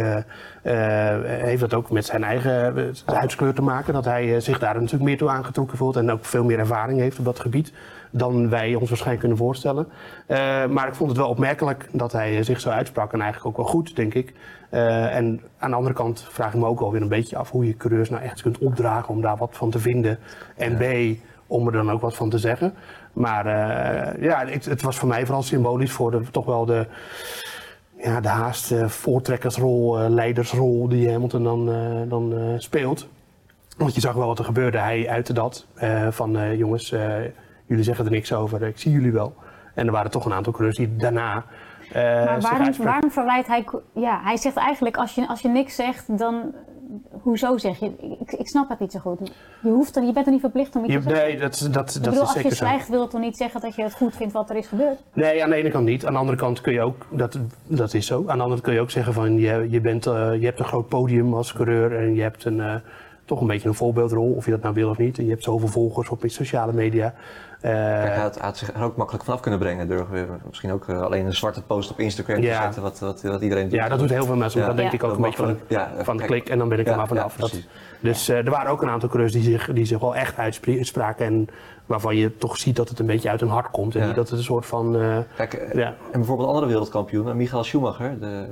heeft 0.72 1.60
dat 1.60 1.74
ook 1.74 1.92
met 1.92 2.06
zijn 2.06 2.24
eigen 2.24 2.78
uh, 2.78 3.16
huidskleur 3.16 3.54
te 3.54 3.62
maken. 3.62 3.94
Dat 3.94 4.06
hij 4.06 4.36
eh, 4.36 4.42
zich 4.42 4.60
daar 4.60 4.74
natuurlijk 4.74 5.04
meer 5.04 5.18
toe 5.18 5.30
aangetrokken 5.30 5.78
voelt. 5.78 5.96
En 5.96 6.12
ook 6.12 6.26
veel 6.26 6.44
meer 6.44 6.60
ervaring 6.60 7.00
heeft 7.00 7.20
op 7.20 7.26
dat 7.26 7.40
gebied 7.40 7.74
dan 8.18 8.50
wij 8.50 8.76
ons 8.76 8.88
waarschijnlijk 8.88 9.20
kunnen 9.20 9.38
voorstellen. 9.38 9.88
Eh, 10.26 10.66
maar 10.66 10.88
ik 10.88 10.96
vond 10.96 11.10
het 11.10 11.20
wel 11.20 11.30
opmerkelijk 11.30 11.90
dat 11.92 12.12
hij 12.12 12.38
eh, 12.38 12.44
zich 12.44 12.60
zo 12.60 12.70
uitsprak. 12.70 13.14
En 13.14 13.22
eigenlijk 13.22 13.50
ook 13.50 13.66
wel 13.66 13.74
goed, 13.74 13.96
denk 13.96 14.14
ik. 14.14 14.34
Eh, 14.70 15.16
en 15.16 15.42
aan 15.58 15.70
de 15.70 15.76
andere 15.76 15.96
kant 15.96 16.28
vraag 16.30 16.54
ik 16.54 16.60
me 16.60 16.66
ook 16.66 16.80
alweer 16.80 17.02
een 17.02 17.08
beetje 17.08 17.38
af 17.38 17.52
hoe 17.52 17.68
je 17.68 17.78
coureurs 17.78 18.10
nou 18.10 18.24
echt 18.24 18.42
kunt 18.42 18.58
opdragen 18.58 19.10
om 19.10 19.22
daar 19.22 19.38
wat 19.38 19.56
van 19.56 19.70
te 19.70 19.80
vinden. 19.80 20.20
En 20.56 20.78
B, 20.78 20.84
om 21.48 21.66
er 21.68 21.74
dan 21.74 21.92
ook 21.92 22.02
wat 22.02 22.16
van 22.16 22.30
te 22.30 22.38
zeggen. 22.38 22.74
Maar 23.14 23.46
eh, 23.46 24.22
ja, 24.24 24.46
het, 24.46 24.66
het 24.66 24.82
was 24.82 24.98
voor 24.98 25.08
mij 25.08 25.26
vooral 25.26 25.44
symbolisch 25.44 25.92
voor 25.92 26.12
de, 26.12 26.22
toch 26.32 26.46
wel 26.46 26.66
de, 26.66 26.86
ja, 27.98 28.22
de 28.22 28.28
haast 28.28 28.74
voortrekkersrol, 28.86 30.00
eh, 30.00 30.10
leidersrol 30.10 30.88
die 30.88 31.12
Hamilton 31.12 31.44
dan, 31.44 31.72
eh, 31.72 32.10
dan 32.10 32.38
eh, 32.38 32.44
speelt. 32.58 33.08
Want 33.78 33.96
je 33.96 34.02
zag 34.02 34.14
wel 34.14 34.28
wat 34.28 34.40
er 34.40 34.46
gebeurde. 34.46 34.78
Hij 34.78 35.10
uitte 35.10 35.34
dat 35.34 35.68
van 36.10 36.58
jongens, 36.58 36.90
jullie 37.66 37.84
zeggen 37.84 38.06
er 38.06 38.12
niks 38.12 38.34
over, 38.34 38.62
ik 38.64 38.80
zie 38.80 38.92
jullie 38.92 39.12
wel. 39.12 39.34
En 39.74 39.86
er 39.86 39.92
waren 39.92 40.12
toch 40.12 40.26
een 40.26 40.34
aantal 40.34 40.54
coureurs 40.54 40.78
die 40.78 40.96
daarna 40.96 41.46
eh, 41.92 42.26
Maar 42.26 42.42
waarom, 42.42 42.74
waarom 42.78 43.12
verwijt 43.12 43.48
hij... 43.48 43.66
Ja, 43.94 44.20
hij 44.24 44.38
zegt 44.38 44.56
eigenlijk, 44.56 44.98
als 44.98 45.16
je, 45.16 45.28
als 45.28 45.42
je 45.42 45.48
niks 45.48 45.76
zegt, 45.76 46.18
dan... 46.18 46.54
Hoezo 47.22 47.58
zeg 47.58 47.80
je? 47.80 47.92
Ik, 48.20 48.32
ik 48.32 48.48
snap 48.48 48.70
het 48.70 48.80
niet 48.80 48.92
zo 48.92 49.00
goed. 49.00 49.32
Je, 49.62 49.70
hoeft 49.70 49.96
er, 49.96 50.04
je 50.04 50.12
bent 50.14 50.26
er 50.26 50.32
niet 50.32 50.42
verplicht 50.42 50.76
om 50.76 50.84
iets 50.84 50.94
Je- 50.94 51.00
te 51.00 51.10
zeggen. 51.10 51.28
nee, 51.28 51.38
dat, 51.40 51.60
dat, 51.60 51.74
dat 51.74 51.94
bedoel, 51.94 52.12
is 52.14 52.20
als 52.20 52.34
je 52.42 52.50
zo. 52.50 52.56
zwijgt, 52.56 52.90
wil 52.90 53.02
het 53.02 53.10
toch 53.12 53.22
niet 53.22 53.38
zeggen 53.38 53.62
dat 53.62 53.76
je 53.76 53.84
het 53.84 53.94
goed 53.94 54.16
vindt 54.16 54.34
wat 54.34 54.50
er 54.50 54.56
is 54.56 54.68
gebeurd? 54.68 54.98
Nee, 55.14 55.44
aan 55.44 55.50
de 55.50 55.56
ene 55.56 55.70
kant 55.70 55.86
niet. 55.86 56.06
Aan 56.06 56.14
de 56.14 56.20
andere 56.20 56.38
kant 56.38 56.62
kun 56.62 56.74
je 56.74 56.82
ook, 56.82 57.06
dat, 57.10 57.40
dat 57.68 57.94
is 57.94 58.06
zo. 58.06 58.18
Aan 58.18 58.24
de 58.26 58.32
andere 58.32 58.50
kant 58.50 58.62
kun 58.62 58.74
je 58.74 58.80
ook 58.80 58.92
zeggen 58.92 59.14
van 59.14 59.38
je, 59.38 59.68
je, 59.70 59.82
bent, 59.82 60.06
eh, 60.06 60.32
je 60.40 60.46
hebt 60.46 60.60
een 60.60 60.66
groot 60.66 60.88
podium 60.88 61.34
als 61.34 61.54
coureur 61.54 61.98
en 62.00 62.16
je 62.16 62.22
hebt 62.22 62.46
een, 62.46 62.62
eh, 62.62 62.76
toch 63.26 63.42
een 63.42 63.48
beetje 63.48 63.68
een 63.68 63.76
voorbeeldrol, 63.76 64.32
of 64.34 64.46
je 64.46 64.52
dat 64.52 64.62
nou 64.62 64.74
wil 64.74 64.90
of 64.90 64.98
niet. 64.98 65.18
En 65.18 65.24
je 65.24 65.30
hebt 65.30 65.44
zoveel 65.44 65.68
volgers 65.68 66.10
op 66.10 66.24
sociale 66.26 66.74
media. 66.74 67.14
Eh, 67.66 67.72
hij 67.72 68.16
had, 68.18 68.36
hij 68.36 68.44
had 68.46 68.58
zich 68.58 68.74
er 68.74 68.84
ook 68.84 68.96
makkelijk 68.96 69.24
vanaf 69.26 69.40
kunnen 69.40 69.60
brengen 69.60 69.88
door 69.88 70.08
weer 70.10 70.28
misschien 70.48 70.72
ook 70.72 70.88
eh, 70.90 71.02
alleen 71.02 71.26
een 71.26 71.34
zwarte 71.34 71.62
post 71.62 71.92
op 71.92 72.00
Instagram 72.00 72.42
te 72.42 72.48
zetten, 72.62 72.82
wat, 72.82 73.00
wat, 73.00 73.22
wat 73.22 73.42
iedereen 73.42 73.64
doet. 73.64 73.74
ja, 73.80 73.88
dat 73.90 74.00
doet 74.00 74.10
heel 74.10 74.26
veel 74.26 74.36
mensen. 74.36 74.60
Ja. 74.62 74.68
Dat 74.68 74.76
denk 74.78 74.90
Ja. 74.92 74.96
ik 74.98 75.04
ook 75.04 75.10
Dat 75.10 75.18
een 75.18 75.24
beetje 75.24 75.38
van, 75.44 75.48
makkelijk. 75.48 75.72
Ja, 75.98 76.04
van 76.04 76.18
de 76.18 76.24
kijk. 76.26 76.32
klik 76.34 76.50
en 76.50 76.58
dan 76.58 76.70
ben 76.70 76.80
ik 76.80 76.88
er 76.88 76.96
maar 76.96 77.08
vanaf. 77.08 77.36
ja, 77.36 77.40
Dat- 77.42 77.50
precies. 77.50 77.68
dus 78.00 78.30
eh, 78.30 78.38
er 78.38 78.50
waren 78.50 78.72
ook 78.72 78.82
een 78.82 78.90
aantal 78.90 79.10
coureurs 79.10 79.34
die 79.34 79.44
zich, 79.44 79.70
die 79.74 79.86
zich 79.86 80.00
wel 80.00 80.16
echt 80.16 80.38
uitspraken 80.38 81.26
en 81.26 81.48
waarvan 81.86 82.16
je 82.16 82.38
toch 82.38 82.58
ziet 82.58 82.76
dat 82.76 82.90
het 82.90 83.00
een 83.00 83.06
beetje 83.06 83.30
uit 83.30 83.40
hun 83.40 83.50
hart 83.50 83.72
komt. 83.72 83.96
En 83.96 84.06
niet 84.06 84.16
dat 84.16 84.30
het 84.30 84.38
een 84.38 84.44
soort 84.46 84.66
van... 84.66 84.96
eh, 85.00 85.18
Kijk, 85.36 85.70
ja. 85.74 85.88
en 85.88 85.96
bijvoorbeeld 86.12 86.48
andere 86.48 86.68
wereldkampioen, 86.68 87.38
Michael 87.38 87.64
Schumacher, 87.64 88.20
de, 88.20 88.46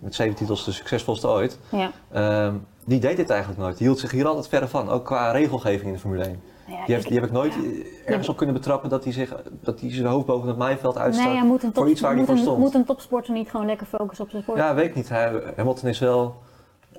met 0.00 0.14
zeven 0.14 0.34
titels 0.36 0.64
de 0.64 0.72
succesvolste 0.72 1.28
ooit, 1.28 1.58
Ja. 1.68 1.90
ehm, 2.12 2.54
die 2.84 3.00
deed 3.00 3.16
dit 3.16 3.30
eigenlijk 3.30 3.60
nooit. 3.60 3.76
Die 3.78 3.86
hield 3.86 3.98
zich 3.98 4.10
hier 4.10 4.26
altijd 4.26 4.48
verder 4.48 4.68
van, 4.68 4.88
ook 4.90 5.04
qua 5.04 5.30
regelgeving 5.30 5.86
in 5.86 5.92
de 5.92 5.98
Formule 5.98 6.24
1. 6.24 6.40
Nou 6.66 6.78
ja, 6.78 6.84
Die, 6.86 6.94
heeft, 6.94 7.04
ik- 7.06 7.10
die 7.10 7.20
heb 7.20 7.28
ik 7.28 7.34
nooit 7.34 7.54
eh, 7.54 8.08
ergens 8.10 8.28
op 8.28 8.36
kunnen 8.36 8.54
betrappen 8.54 8.90
dat 8.90 9.04
hij, 9.04 9.12
zich, 9.12 9.34
dat 9.50 9.80
hij 9.80 9.92
zijn 9.92 10.06
hoofd 10.06 10.26
boven 10.26 10.48
het 10.48 10.56
maaiveld 10.56 10.98
uitstak 10.98 11.26
Nee, 11.26 11.36
hij 11.36 11.46
moet 11.46 11.62
een, 11.62 11.72
top, 11.72 11.82
voor 11.82 11.92
iets 11.92 12.00
waar 12.00 12.14
hij 12.16 12.24
voor 12.24 12.34
een, 12.34 12.40
stond. 12.40 12.58
moet 12.58 12.74
een 12.74 12.84
topsporter 12.84 13.32
niet 13.34 13.50
gewoon 13.50 13.66
lekker 13.66 13.86
focussen 13.86 14.24
op 14.24 14.30
zijn 14.30 14.42
sport? 14.42 14.58
Ja, 14.58 14.74
weet 14.74 14.86
ik 14.88 14.94
niet. 14.94 15.08
Hij, 15.08 15.32
Hamilton 15.56 15.88
is 15.88 15.98
wel... 15.98 16.34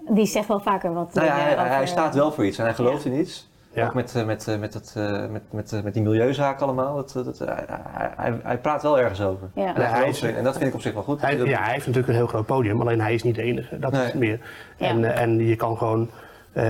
Die 0.10 0.26
zegt 0.26 0.48
wel 0.48 0.60
vaker 0.60 0.94
wat. 0.94 1.14
Nou 1.14 1.28
ja, 1.28 1.34
hij, 1.36 1.52
over- 1.58 1.68
hij 1.76 1.88
staat 1.88 2.16
wel 2.16 2.32
voor 2.32 2.46
iets 2.46 2.58
en 2.58 2.64
hij 2.64 2.74
gelooft 2.74 3.06
in 3.06 3.14
iets. 3.20 3.52
Ja. 3.74 3.86
Ook 3.86 3.94
met, 3.94 4.16
eh, 4.16 4.26
met, 4.26 4.48
eh, 4.48 4.60
met, 4.60 4.74
het, 4.74 4.94
eh, 4.98 5.28
met, 5.30 5.42
met, 5.50 5.74
eh, 5.74 5.82
met 5.82 5.94
die 5.94 6.04
milieuzaak 6.04 6.62
allemaal. 6.62 6.96
Dat, 6.96 7.12
dat, 7.26 7.40
hij, 7.40 8.34
hij, 8.44 8.58
praat 8.58 8.82
wel 8.82 9.00
ergens 9.00 9.22
over. 9.22 9.50
Ja. 9.56 9.76
En, 9.76 9.90
hij 9.92 10.10
is- 10.10 10.22
en 10.22 10.44
dat 10.44 10.54
vind 10.58 10.68
ik 10.70 10.74
op 10.74 10.82
zich 10.82 10.94
wel 10.94 11.04
goed. 11.04 11.22
Hij, 11.22 11.38
Dat- 11.38 11.48
ja, 11.48 11.62
hij 11.62 11.72
heeft 11.74 11.86
natuurlijk 11.86 12.08
een 12.08 12.18
heel 12.20 12.28
groot 12.28 12.46
podium, 12.46 12.82
alleen 12.82 13.02
hij 13.02 13.14
is 13.14 13.24
niet 13.24 13.36
de 13.36 13.42
enige. 13.42 13.80
Dat 13.80 13.94
is 13.94 14.00
het 14.00 14.14
meer. 14.14 14.40
Ja. 14.78 14.88
En, 14.88 15.04
eh, 15.04 15.22
en 15.22 15.38
je 15.48 15.56
kan 15.56 15.78
gewoon, 15.78 16.10
eh, 16.52 16.64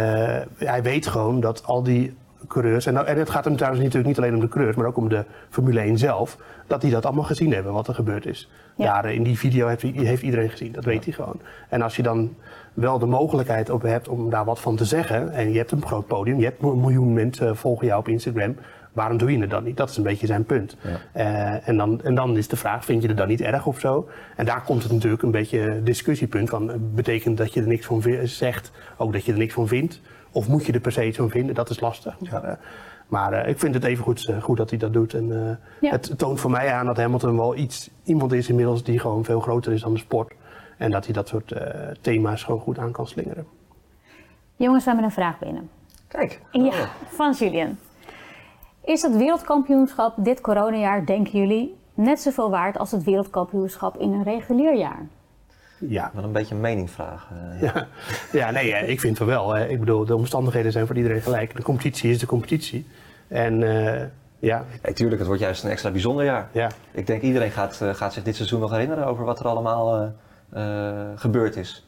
hij 0.58 0.82
weet 0.84 1.08
gewoon 1.08 1.40
dat 1.40 1.64
al 1.66 1.84
die 1.84 2.18
coureurs, 2.48 2.86
en, 2.86 2.94
nou- 2.94 3.06
en 3.08 3.18
het 3.18 3.30
gaat 3.30 3.46
hem 3.46 3.56
trouwens 3.56 3.84
natuurlijk 3.84 4.08
niet 4.10 4.18
alleen 4.18 4.34
om 4.36 4.40
de 4.40 4.48
coureurs, 4.48 4.76
maar 4.78 4.86
ook 4.86 4.98
om 4.98 5.10
de 5.10 5.26
Formule 5.50 5.80
1 5.80 5.98
zelf, 5.98 6.38
dat 6.68 6.82
die 6.82 6.92
dat 6.92 7.06
allemaal 7.06 7.24
gezien 7.24 7.54
hebben, 7.54 7.74
wat 7.74 7.88
er 7.88 7.94
gebeurd 7.96 8.26
is. 8.26 8.50
Ja. 8.76 9.02
Daar 9.02 9.14
in 9.14 9.24
die 9.24 9.38
video 9.38 9.68
heeft, 9.68 9.82
heeft 9.82 10.22
iedereen 10.24 10.50
gezien, 10.50 10.72
dat 10.72 10.86
weet 10.86 11.04
hij 11.04 11.14
gewoon. 11.14 11.40
En 11.70 11.82
als 11.82 11.96
je 11.96 12.04
dan 12.04 12.36
wel 12.74 13.00
de 13.00 13.06
mogelijkheid 13.06 13.70
op 13.70 13.82
hebt 13.82 14.08
om 14.08 14.30
daar 14.30 14.46
wat 14.46 14.60
van 14.60 14.76
te 14.76 14.86
zeggen, 14.86 15.32
en 15.32 15.52
je 15.52 15.58
hebt 15.58 15.72
een 15.72 15.86
groot 15.86 16.08
podium, 16.08 16.38
je 16.40 16.46
hebt 16.46 16.62
een 16.64 16.80
miljoen 16.80 17.14
mensen 17.14 17.56
volgen 17.58 17.88
jou 17.88 18.00
op 18.00 18.08
Instagram, 18.08 18.56
Waarom 18.94 19.18
doe 19.18 19.32
je 19.32 19.40
het 19.40 19.50
dan 19.50 19.64
niet? 19.64 19.78
Dat 19.78 19.90
is 19.90 19.98
een 19.98 20.04
beetje 20.04 20.28
zijn 20.28 20.44
punt. 20.46 20.78
Ja. 20.82 20.90
Eh, 21.12 21.68
en, 21.68 21.78
dan, 21.78 22.02
en 22.04 22.16
dan 22.16 22.38
is 22.38 22.48
de 22.48 22.56
vraag, 22.56 22.86
vind 22.86 23.02
je 23.02 23.08
het 23.08 23.18
dan 23.18 23.28
niet 23.28 23.42
erg 23.42 23.66
of 23.66 23.80
zo? 23.80 24.08
En 24.36 24.46
daar 24.46 24.62
komt 24.64 24.84
het 24.84 24.92
natuurlijk 24.92 25.24
een 25.24 25.32
beetje 25.32 25.60
een 25.60 25.84
discussiepunt 25.84 26.50
van. 26.50 26.72
eh, 26.72 26.76
Betekent 26.80 27.38
dat 27.38 27.54
je 27.54 27.62
er 27.62 27.68
niks 27.68 27.86
van 27.86 28.04
zegt, 28.24 28.72
ook 28.98 29.14
dat 29.14 29.26
je 29.26 29.32
er 29.32 29.38
niks 29.38 29.54
van 29.54 29.68
vindt? 29.68 30.02
Of 30.34 30.48
moet 30.48 30.66
je 30.66 30.74
er 30.74 30.80
per 30.80 30.92
se 30.92 31.08
iets 31.08 31.18
van 31.18 31.30
vinden? 31.30 31.56
Dat 31.56 31.70
is 31.70 31.80
lastig. 31.80 32.16
Maar, 32.32 32.44
eh, 32.44 32.56
maar 33.08 33.34
eh, 33.34 33.50
ik 33.50 33.60
vind 33.60 33.74
het 33.74 33.84
even 33.84 34.04
goed, 34.04 34.34
goed 34.42 34.58
dat 34.58 34.70
hij 34.70 34.80
dat 34.80 34.94
doet. 34.94 35.14
En 35.14 35.32
eh, 35.48 35.56
Ja. 35.82 35.92
het 35.92 36.14
toont 36.18 36.40
voor 36.40 36.52
mij 36.52 36.72
aan 36.74 36.86
dat 36.86 36.98
Hamilton 36.98 37.38
wel 37.38 37.56
iets, 37.56 37.90
iemand 38.04 38.32
is 38.34 38.50
inmiddels 38.50 38.84
die 38.84 39.00
gewoon 39.00 39.24
veel 39.24 39.40
groter 39.40 39.74
is 39.74 39.82
dan 39.82 39.94
de 39.94 40.00
sport. 40.00 40.34
En 40.78 40.92
dat 40.92 41.06
hij 41.06 41.14
dat 41.14 41.28
soort 41.28 41.52
eh, 41.52 41.90
thema's 42.02 42.44
gewoon 42.44 42.60
goed 42.60 42.78
aan 42.80 42.92
kan 42.92 43.08
slingeren. 43.08 43.46
Jongens, 44.56 44.84
we 44.84 44.90
hebben 44.90 45.08
een 45.08 45.16
vraag 45.16 45.40
binnen. 45.40 45.70
Kijk. 46.08 46.42
Ja, 46.52 46.62
Oh. 46.62 46.86
van 47.10 47.32
Julian. 47.32 47.78
Is 48.84 49.02
het 49.02 49.16
wereldkampioenschap 49.18 50.14
dit 50.18 50.42
coronajaar, 50.42 51.06
denken 51.06 51.40
jullie, 51.40 51.76
net 51.94 52.20
zoveel 52.22 52.50
waard 52.50 52.78
als 52.78 52.92
het 52.92 53.04
wereldkampioenschap 53.04 53.98
in 53.98 54.14
een 54.14 54.24
regulier 54.24 54.76
jaar? 54.76 55.08
Ja, 55.88 56.12
Wel 56.14 56.24
een 56.24 56.32
beetje 56.32 56.56
een 56.56 56.62
meningvraag. 56.62 57.28
eh. 57.32 57.62
Ja, 57.62 57.88
ja 58.32 58.52
nee, 58.52 58.72
ik 58.88 59.00
vind 59.00 59.18
het 59.20 59.28
wel. 59.28 59.58
Ik 59.58 59.80
bedoel, 59.80 60.06
de 60.06 60.16
omstandigheden 60.16 60.72
zijn 60.72 60.88
voor 60.88 60.96
iedereen 60.96 61.22
gelijk. 61.22 61.56
De 61.56 61.62
competitie 61.62 62.12
is 62.12 62.20
de 62.20 62.26
competitie. 62.26 62.88
En 63.28 63.64
eh, 63.64 64.06
ja, 64.40 64.66
Nee, 64.84 64.94
tuurlijk, 64.94 65.18
het 65.18 65.28
wordt 65.28 65.42
juist 65.42 65.64
een 65.64 65.70
extra 65.70 65.92
bijzonder 65.92 66.26
jaar. 66.26 66.48
ja, 66.52 66.70
Ik 66.92 67.08
denk 67.08 67.22
iedereen 67.22 67.52
gaat, 67.52 67.82
eh, 67.82 67.94
gaat 67.94 68.14
zich 68.14 68.24
dit 68.24 68.36
seizoen 68.36 68.60
nog 68.60 68.72
herinneren 68.72 69.06
over 69.06 69.26
wat 69.26 69.40
er 69.40 69.48
allemaal 69.48 70.12
gebeurd 71.16 71.56
is. 71.56 71.86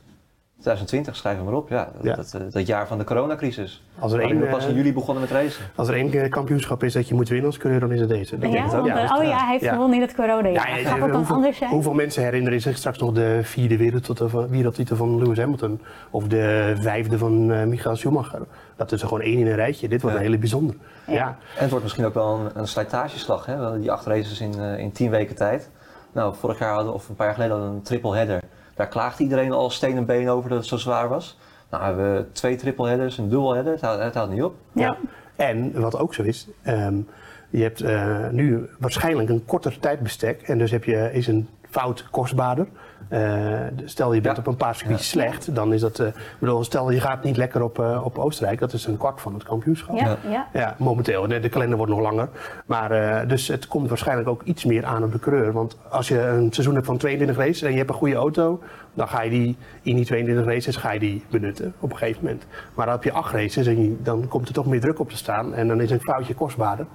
2020, 0.65 1.15
schrijf 1.15 1.36
hem 1.36 1.45
maar 1.45 1.54
op. 1.54 1.69
Ja, 1.69 1.89
Ja. 2.01 2.15
Dat, 2.15 2.34
eh, 2.34 2.41
dat 2.51 2.67
jaar 2.67 2.88
van 2.88 2.97
de 2.97 3.04
coronacrisis. 3.04 3.84
Als 3.99 4.12
er 4.13 4.19
één, 4.19 4.39
we 4.39 4.45
pas 4.45 4.63
in 4.63 4.69
eh, 4.69 4.75
juli 4.75 4.93
begonnen 4.93 5.23
met 5.23 5.32
racen. 5.32 5.65
als 5.75 5.88
er 5.88 5.93
één 5.93 6.30
kampioenschap 6.30 6.84
is 6.84 6.93
dat 6.93 7.08
je 7.08 7.13
moet 7.13 7.28
winnen 7.30 7.47
als 7.47 7.58
coureur, 7.58 7.80
dan 7.80 7.91
is 7.91 7.99
het 7.99 8.10
deze. 8.10 8.38
Dat 8.38 8.51
Ja, 8.51 8.67
want, 8.67 8.88
eh, 8.88 9.15
oh 9.17 9.23
ja, 9.23 9.38
hij 9.38 9.51
heeft 9.51 9.63
Ja. 9.63 9.71
gewonnen 9.71 9.95
in 9.95 10.01
het 10.01 10.15
coronajaar. 10.15 10.80
Ja, 10.82 10.89
dat 10.89 10.99
dan 10.99 11.12
hoeveel, 11.15 11.36
anders 11.36 11.58
zijn? 11.58 11.69
hoeveel 11.69 11.93
mensen 11.93 12.23
herinneren 12.23 12.62
zich 12.62 12.78
straks 12.78 12.97
nog 12.97 13.12
de 13.12 13.39
vierde 13.43 13.78
wereldtitel 13.78 14.30
van, 14.30 14.47
wereldtitel 14.49 14.95
van 14.95 15.17
Lewis 15.23 15.38
Hamilton? 15.38 15.82
Of 16.10 16.28
de 16.28 16.75
vijfde 16.80 17.17
van 17.17 17.51
eh 17.51 17.63
Michael 17.63 17.95
Schumacher? 17.95 18.41
Dat 18.75 18.91
is 18.91 19.01
er 19.01 19.08
gewoon 19.08 19.23
één 19.23 19.39
in 19.39 19.47
een 19.47 19.56
rijtje. 19.56 19.88
Dit 19.88 20.01
wordt 20.01 20.15
Ja. 20.17 20.21
een 20.21 20.28
hele 20.28 20.39
bijzonder. 20.39 20.75
Ja. 21.08 21.13
Ja. 21.13 21.28
En 21.28 21.62
het 21.62 21.69
wordt 21.69 21.84
misschien 21.84 22.06
ook 22.06 22.13
wel 22.13 22.39
een, 22.39 22.60
een 22.60 22.67
slijtageslag, 22.67 23.45
hè? 23.45 23.58
Want 23.58 23.82
Die 23.82 23.91
acht 23.91 24.06
races 24.06 24.39
in, 24.41 24.54
eh, 24.60 24.78
in 24.80 24.91
tien 24.91 25.10
weken 25.10 25.36
tijd. 25.36 25.69
Nou, 26.12 26.36
vorig 26.39 26.60
jaar 26.60 26.73
hadden, 26.73 26.93
of 26.93 27.10
een 27.10 27.15
paar 27.15 27.25
jaar 27.25 27.36
geleden 27.36 27.54
hadden 27.56 27.73
we 27.73 27.80
een 27.80 27.86
triple 27.86 28.15
header. 28.15 28.41
Daar 28.75 28.88
klaagde 28.88 29.23
iedereen 29.23 29.51
al 29.51 29.69
steen 29.69 29.97
en 29.97 30.05
been 30.05 30.29
over 30.29 30.49
dat 30.49 30.57
het 30.57 30.67
zo 30.67 30.77
zwaar 30.77 31.09
was. 31.09 31.38
Nou 31.69 31.83
hebben 31.83 32.15
we 32.15 32.31
twee 32.31 32.55
triple 32.55 32.88
headers, 32.88 33.17
een 33.17 33.29
dual 33.29 33.53
header. 33.53 33.71
Het 33.71 33.81
houdt, 33.81 34.03
het 34.03 34.13
houdt 34.13 34.31
niet 34.31 34.43
op. 34.43 34.55
Ja. 34.71 34.97
En 35.35 35.81
wat 35.81 35.97
ook 35.97 36.13
zo 36.13 36.23
is, 36.23 36.47
ehm, 36.63 36.97
je 37.49 37.61
hebt 37.61 37.81
eh, 37.81 38.29
nu 38.29 38.69
waarschijnlijk 38.79 39.29
een 39.29 39.45
korter 39.45 39.79
tijdbestek 39.79 40.41
en 40.41 40.57
dus 40.57 40.71
heb 40.71 40.83
je, 40.83 41.09
is 41.13 41.27
een 41.27 41.49
fout 41.69 42.07
kostbaarder. 42.11 42.67
Eh, 43.07 43.59
stel 43.85 44.13
je 44.13 44.21
bent 44.21 44.35
Ja. 44.35 44.41
op 44.41 44.47
een 44.47 44.55
paar 44.55 44.75
circuits 44.75 45.09
slecht, 45.09 45.55
dan 45.55 45.73
is 45.73 45.81
dat, 45.81 45.99
eh, 45.99 46.07
ik 46.07 46.13
bedoel, 46.39 46.63
stel 46.63 46.91
je 46.91 46.99
gaat 46.99 47.23
niet 47.23 47.37
lekker 47.37 47.63
op, 47.63 47.79
eh, 47.79 48.01
op 48.05 48.17
Oostenrijk, 48.17 48.59
dat 48.59 48.73
is 48.73 48.85
een 48.85 48.97
kwart 48.97 49.21
van 49.21 49.33
het 49.33 49.43
kampioenschap. 49.43 49.97
Ja, 49.97 50.17
Ja. 50.53 50.75
momenteel. 50.77 51.27
De, 51.27 51.39
de 51.39 51.49
kalender 51.49 51.77
wordt 51.77 51.91
nog 51.91 52.01
langer. 52.01 52.29
Maar 52.65 52.91
eh, 52.91 53.27
dus 53.27 53.47
het 53.47 53.67
komt 53.67 53.87
waarschijnlijk 53.89 54.29
ook 54.29 54.41
iets 54.43 54.65
meer 54.65 54.85
aan 54.85 55.03
op 55.03 55.11
de 55.11 55.19
coureur. 55.19 55.51
Want 55.51 55.77
als 55.89 56.07
je 56.07 56.19
een 56.21 56.51
seizoen 56.53 56.73
hebt 56.75 56.85
van 56.85 56.97
22 56.97 57.37
races 57.37 57.61
en 57.61 57.71
je 57.71 57.77
hebt 57.77 57.89
een 57.89 57.95
goede 57.95 58.15
auto, 58.15 58.61
dan 58.93 59.07
ga 59.07 59.21
je 59.21 59.29
die 59.29 59.57
in 59.81 59.95
die 59.95 60.05
22 60.05 60.45
races 60.45 60.75
ga 60.75 60.91
je 60.91 60.99
die 60.99 61.23
benutten 61.29 61.73
op 61.79 61.91
een 61.91 61.97
gegeven 61.97 62.23
moment. 62.23 62.45
Maar 62.73 62.85
dan 62.85 62.95
heb 62.95 63.03
je 63.03 63.11
8 63.11 63.33
races 63.33 63.67
en 63.67 63.81
je- 63.83 64.01
dan 64.01 64.27
komt 64.27 64.47
er 64.47 64.53
toch 64.53 64.65
meer 64.65 64.79
druk 64.81 64.99
op 64.99 65.09
te 65.09 65.17
staan 65.17 65.53
en 65.53 65.67
dan 65.67 65.81
is 65.81 65.91
een 65.91 66.01
foutje 66.01 66.33
kostbaarder. 66.33 66.85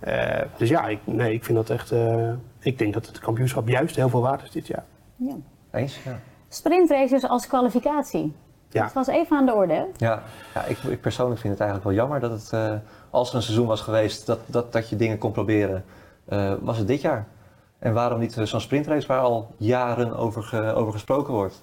Eh, 0.00 0.40
dus 0.56 0.68
ja, 0.68 0.86
ik, 0.88 0.98
nee, 1.04 1.32
ik 1.34 1.44
vind 1.44 1.56
dat 1.58 1.70
echt. 1.70 1.90
eh, 1.90 2.30
ik 2.60 2.78
denk 2.78 2.94
dat 2.94 3.06
het 3.06 3.18
kampioenschap 3.18 3.68
juist 3.68 3.96
heel 3.96 4.08
veel 4.08 4.20
waard 4.22 4.42
is 4.42 4.50
dit 4.50 4.66
jaar. 4.66 4.84
Ja. 5.16 5.34
Eens? 5.70 5.98
Ja. 6.04 6.18
Sprintraces 6.48 7.28
als 7.28 7.46
kwalificatie. 7.46 8.34
Ja. 8.68 8.82
Dat 8.82 8.92
was 8.92 9.06
even 9.06 9.36
aan 9.36 9.46
de 9.46 9.54
orde. 9.54 9.72
hè? 9.74 9.84
Ja, 9.96 10.22
ja 10.54 10.64
ik, 10.64 10.78
ik 10.78 11.00
persoonlijk 11.00 11.40
vind 11.40 11.52
het 11.52 11.62
eigenlijk 11.62 11.90
wel 11.90 11.98
jammer 12.00 12.20
dat 12.20 12.30
het, 12.30 12.52
eh, 12.52 12.72
als 13.10 13.30
er 13.30 13.36
een 13.36 13.42
seizoen 13.42 13.66
was 13.66 13.80
geweest 13.80 14.26
dat, 14.26 14.38
dat, 14.46 14.72
dat 14.72 14.88
je 14.88 14.96
dingen 14.96 15.18
kon 15.18 15.32
proberen, 15.32 15.84
eh, 16.28 16.52
was 16.60 16.78
het 16.78 16.86
dit 16.86 17.00
jaar. 17.00 17.26
En 17.78 17.92
waarom 17.92 18.18
niet 18.20 18.36
eh, 18.36 18.44
zo'n 18.44 18.60
sprintrace 18.60 19.06
waar 19.06 19.20
al 19.20 19.48
jaren 19.56 20.16
over, 20.16 20.42
ge- 20.42 20.72
over 20.74 20.92
gesproken 20.92 21.32
wordt? 21.34 21.62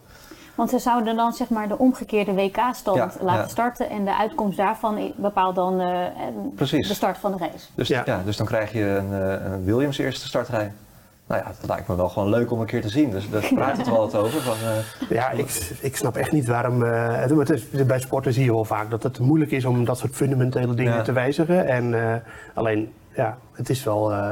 Want 0.56 0.70
ze 0.70 0.80
zouden 0.80 1.16
dan 1.16 1.34
zeg 1.34 1.50
maar 1.50 1.68
de 1.68 1.78
omgekeerde 1.78 2.34
WK-stand 2.34 2.98
Ja, 2.98 3.12
laten 3.22 3.42
ja. 3.42 3.48
starten 3.48 3.90
en 3.90 4.06
de 4.06 4.16
uitkomst 4.18 4.58
daarvan 4.58 5.14
bepaalt 5.16 5.56
dan 5.56 5.78
de 5.78 6.84
start 6.84 7.18
van 7.18 7.32
de 7.32 7.38
race. 7.38 7.68
Dus, 7.76 7.88
Ja. 7.88 8.02
ja. 8.06 8.22
dus 8.26 8.38
dan 8.38 8.46
krijg 8.46 8.72
je 8.72 8.84
een, 8.86 9.14
eh, 9.14 9.52
een 9.52 9.64
Williams 9.64 9.98
eerste 9.98 10.28
startrij. 10.28 10.72
Nou 11.28 11.42
ja, 11.42 11.48
dat 11.60 11.70
lijkt 11.70 11.88
me 11.88 11.96
wel 11.96 12.10
gewoon 12.10 12.30
leuk 12.30 12.52
om 12.52 12.60
een 12.60 12.66
keer 12.66 12.82
te 12.82 12.90
zien. 12.90 13.10
Dus 13.10 13.30
daar 13.30 13.52
praat 13.56 13.78
het 13.78 13.90
wel 13.90 14.00
altijd 14.00 14.24
over. 14.24 14.42
Van, 14.42 14.56
eh, 14.56 15.10
Ja, 15.10 15.30
ik, 15.32 15.76
ik 15.82 15.96
snap 15.96 16.16
echt 16.16 16.32
niet 16.32 16.46
waarom. 16.48 16.84
eh, 16.84 17.16
het, 17.16 17.50
is- 17.50 17.70
bij 17.86 18.00
sporten 18.00 18.34
zie 18.34 18.44
je 18.44 18.52
wel 18.54 18.66
vaak 18.66 18.90
dat 18.90 19.04
het 19.04 19.20
moeilijk 19.20 19.52
is 19.52 19.66
om 19.66 19.86
dat 19.86 19.98
soort 19.98 20.16
fundamentele 20.16 20.74
dingen 20.74 20.94
Ja. 20.94 21.02
te 21.02 21.12
wijzigen. 21.12 21.68
En 21.68 22.12
eh, 22.12 22.16
alleen, 22.54 22.94
ja, 23.16 23.38
het 23.54 23.70
is 23.70 23.84
wel. 23.84 24.12
eh, 24.12 24.32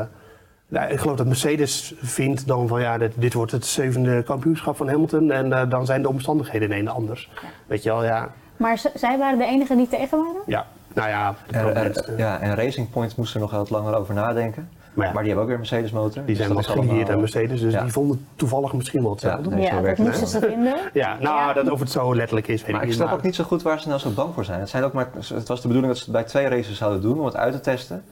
ja, 0.67 0.85
ik 0.85 0.99
geloof 0.99 1.17
dat 1.17 1.25
Mercedes 1.27 1.93
vindt 2.01 2.47
dan 2.47 2.67
van 2.67 2.81
ja, 2.81 2.97
dit, 2.97 3.13
dit 3.15 3.33
wordt 3.33 3.51
het 3.51 3.65
zevende 3.65 4.23
kampioenschap 4.23 4.77
van 4.77 4.87
Hamilton. 4.89 5.31
En 5.31 5.53
eh, 5.53 5.69
dan 5.69 5.85
zijn 5.85 6.01
de 6.01 6.09
omstandigheden 6.09 6.67
ineens 6.71 6.89
anders. 6.89 7.31
Weet 7.67 7.83
je 7.83 7.89
wel, 7.89 8.03
ja. 8.03 8.29
Maar 8.57 8.81
zij 8.93 9.17
waren 9.17 9.37
de 9.37 9.45
enige 9.45 9.75
die 9.75 9.87
tegen 9.87 10.17
waren? 10.17 10.41
ja. 10.45 10.65
Nou 10.93 11.09
ja, 11.09 11.35
en, 11.51 11.93
ja, 12.17 12.39
en 12.39 12.55
Racing 12.55 12.89
Point 12.89 13.15
moest 13.17 13.33
er 13.33 13.39
nog 13.39 13.51
wat 13.51 13.69
langer 13.69 13.95
over 13.95 14.13
nadenken. 14.13 14.69
Maar 14.95 15.05
ja. 15.07 15.13
Maar 15.13 15.23
die 15.23 15.31
hebben 15.33 15.41
ook 15.41 15.57
weer 15.57 15.65
een 15.65 15.69
Mercedes 15.71 15.91
motor. 15.91 16.25
die 16.25 16.35
zijn 16.35 16.53
wat 16.53 16.59
is 16.59 16.67
allemaal- 16.67 16.87
gelieerd 16.87 17.09
aan 17.09 17.19
Mercedes, 17.19 17.61
dus 17.61 17.73
Ja. 17.73 17.81
die 17.81 17.91
vonden 17.91 18.25
toevallig 18.35 18.73
misschien 18.73 19.01
wel 19.01 19.11
hetzelfde. 19.11 19.49
Ja, 19.49 19.55
nee. 19.55 19.65
ja, 19.65 19.81
dat 19.81 19.97
moesten 19.97 20.27
ze 20.27 20.39
vinden. 20.39 20.75
Ja, 20.93 21.17
nou, 21.21 21.47
Ja. 21.47 21.53
Dat, 21.53 21.69
of 21.69 21.79
het 21.79 21.91
zo 21.91 22.15
letterlijk 22.15 22.47
is, 22.47 22.61
weet 22.61 22.71
Maar 22.71 22.83
ik 22.83 22.93
snap 22.93 23.11
ook 23.11 23.21
niet 23.21 23.35
zo 23.35 23.43
goed 23.43 23.61
waar 23.61 23.79
ze 23.79 23.87
nou 23.87 23.99
zo 23.99 24.09
bang 24.09 24.33
voor 24.33 24.45
zijn. 24.45 24.59
Het, 24.59 24.69
zijn 24.69 24.83
ook 24.83 24.93
maar, 24.93 25.09
het 25.33 25.47
was 25.47 25.61
de 25.61 25.67
bedoeling 25.67 25.87
dat 25.87 25.97
ze 25.97 26.03
het 26.03 26.11
bij 26.13 26.23
twee 26.23 26.47
races 26.47 26.77
zouden 26.77 27.01
doen 27.01 27.19
om 27.19 27.25
het 27.25 27.35
uit 27.35 27.53
te 27.53 27.59
testen. 27.59 28.03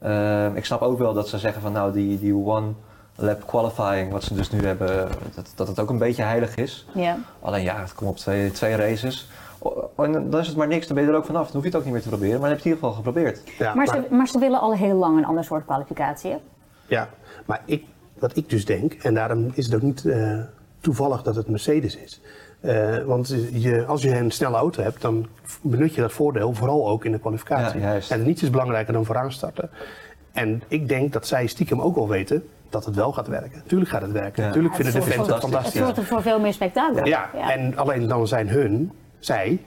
Ehm, 0.00 0.56
ik 0.56 0.64
snap 0.64 0.80
ook 0.82 0.98
wel 0.98 1.12
dat 1.14 1.28
ze 1.28 1.38
zeggen 1.38 1.62
van 1.62 1.72
nou 1.72 1.92
die, 1.92 2.18
die 2.20 2.34
one 2.34 2.66
lap 3.16 3.46
qualifying, 3.46 4.12
wat 4.12 4.22
ze 4.24 4.34
dus 4.34 4.50
nu 4.50 4.66
hebben, 4.66 5.08
dat, 5.34 5.52
dat 5.54 5.68
het 5.68 5.78
ook 5.80 5.90
een 5.90 5.98
beetje 5.98 6.22
heilig 6.22 6.54
is. 6.54 6.86
Ja. 6.92 7.18
Alleen 7.40 7.62
ja, 7.62 7.80
het 7.80 7.94
komt 7.94 8.10
op 8.10 8.16
twee, 8.16 8.50
twee 8.50 8.76
races. 8.76 9.28
O- 9.62 9.90
En 9.96 10.30
dan 10.30 10.40
is 10.40 10.46
het 10.46 10.56
maar 10.56 10.66
niks, 10.66 10.86
dan 10.86 10.94
ben 10.96 11.04
je 11.04 11.10
er 11.10 11.16
ook 11.16 11.24
vanaf. 11.24 11.44
Dan 11.44 11.52
hoef 11.54 11.62
je 11.62 11.68
het 11.68 11.76
ook 11.78 11.84
niet 11.84 11.92
meer 11.92 12.02
te 12.02 12.08
proberen, 12.08 12.40
maar 12.40 12.48
dan 12.48 12.58
heb 12.58 12.64
je 12.64 12.70
het 12.70 12.80
in 12.80 12.88
ieder 12.88 13.02
geval 13.04 13.12
geprobeerd. 13.32 13.58
Ja, 13.58 13.74
Maar, 13.74 13.86
ze, 13.86 14.14
maar 14.14 14.26
ze 14.28 14.38
willen 14.38 14.60
al 14.60 14.74
heel 14.74 14.94
lang 14.96 15.18
een 15.18 15.24
ander 15.24 15.44
soort 15.44 15.64
kwalificatie. 15.64 16.30
hè? 16.30 16.36
Ja, 16.86 17.08
maar 17.46 17.60
ik, 17.64 17.84
wat 18.18 18.36
ik 18.36 18.50
dus 18.50 18.64
denk, 18.64 18.92
en 18.92 19.14
daarom 19.14 19.50
is 19.54 19.64
het 19.66 19.74
ook 19.74 19.82
niet 19.82 20.04
eh, 20.04 20.38
toevallig 20.80 21.22
dat 21.22 21.34
het 21.36 21.48
Mercedes 21.48 21.96
is. 21.96 22.20
Eh, 22.60 22.96
want 22.98 23.34
je, 23.52 23.84
als 23.86 24.02
je 24.02 24.16
een 24.16 24.30
snelle 24.30 24.56
auto 24.56 24.82
hebt, 24.82 25.00
dan 25.02 25.26
benut 25.62 25.94
je 25.94 26.00
dat 26.00 26.12
voordeel 26.12 26.54
vooral 26.54 26.88
ook 26.88 27.04
in 27.04 27.12
de 27.12 27.18
kwalificatie. 27.18 27.80
Ja. 27.80 27.98
En 28.08 28.22
niets 28.22 28.42
is 28.42 28.50
belangrijker 28.50 28.92
dan 28.92 29.04
vooraan 29.04 29.32
starten. 29.32 29.70
En 30.32 30.62
ik 30.68 30.88
denk 30.88 31.12
dat 31.12 31.26
zij 31.26 31.46
stiekem 31.46 31.80
ook 31.80 31.94
wel 31.94 32.08
weten 32.08 32.44
dat 32.68 32.84
het 32.84 32.94
wel 32.94 33.12
gaat 33.12 33.28
werken. 33.28 33.62
Tuurlijk 33.66 33.90
gaat 33.90 34.02
het 34.02 34.12
werken. 34.12 34.44
Ja. 34.44 34.50
Tuurlijk 34.50 34.76
Het 34.76 34.86
vinden 34.86 35.04
de 35.04 35.14
fans 35.14 35.28
het 35.28 35.38
fantastisch. 35.40 35.72
Het 35.74 35.82
zorgt 35.82 35.96
er 35.98 36.04
voor 36.04 36.22
veel 36.22 36.40
meer 36.40 36.52
spektakel. 36.52 37.06
Ja, 37.06 37.30
en 37.34 37.76
alleen 37.76 38.08
dan 38.08 38.26
zijn 38.28 38.48
hun, 38.48 38.92
zij, 39.20 39.60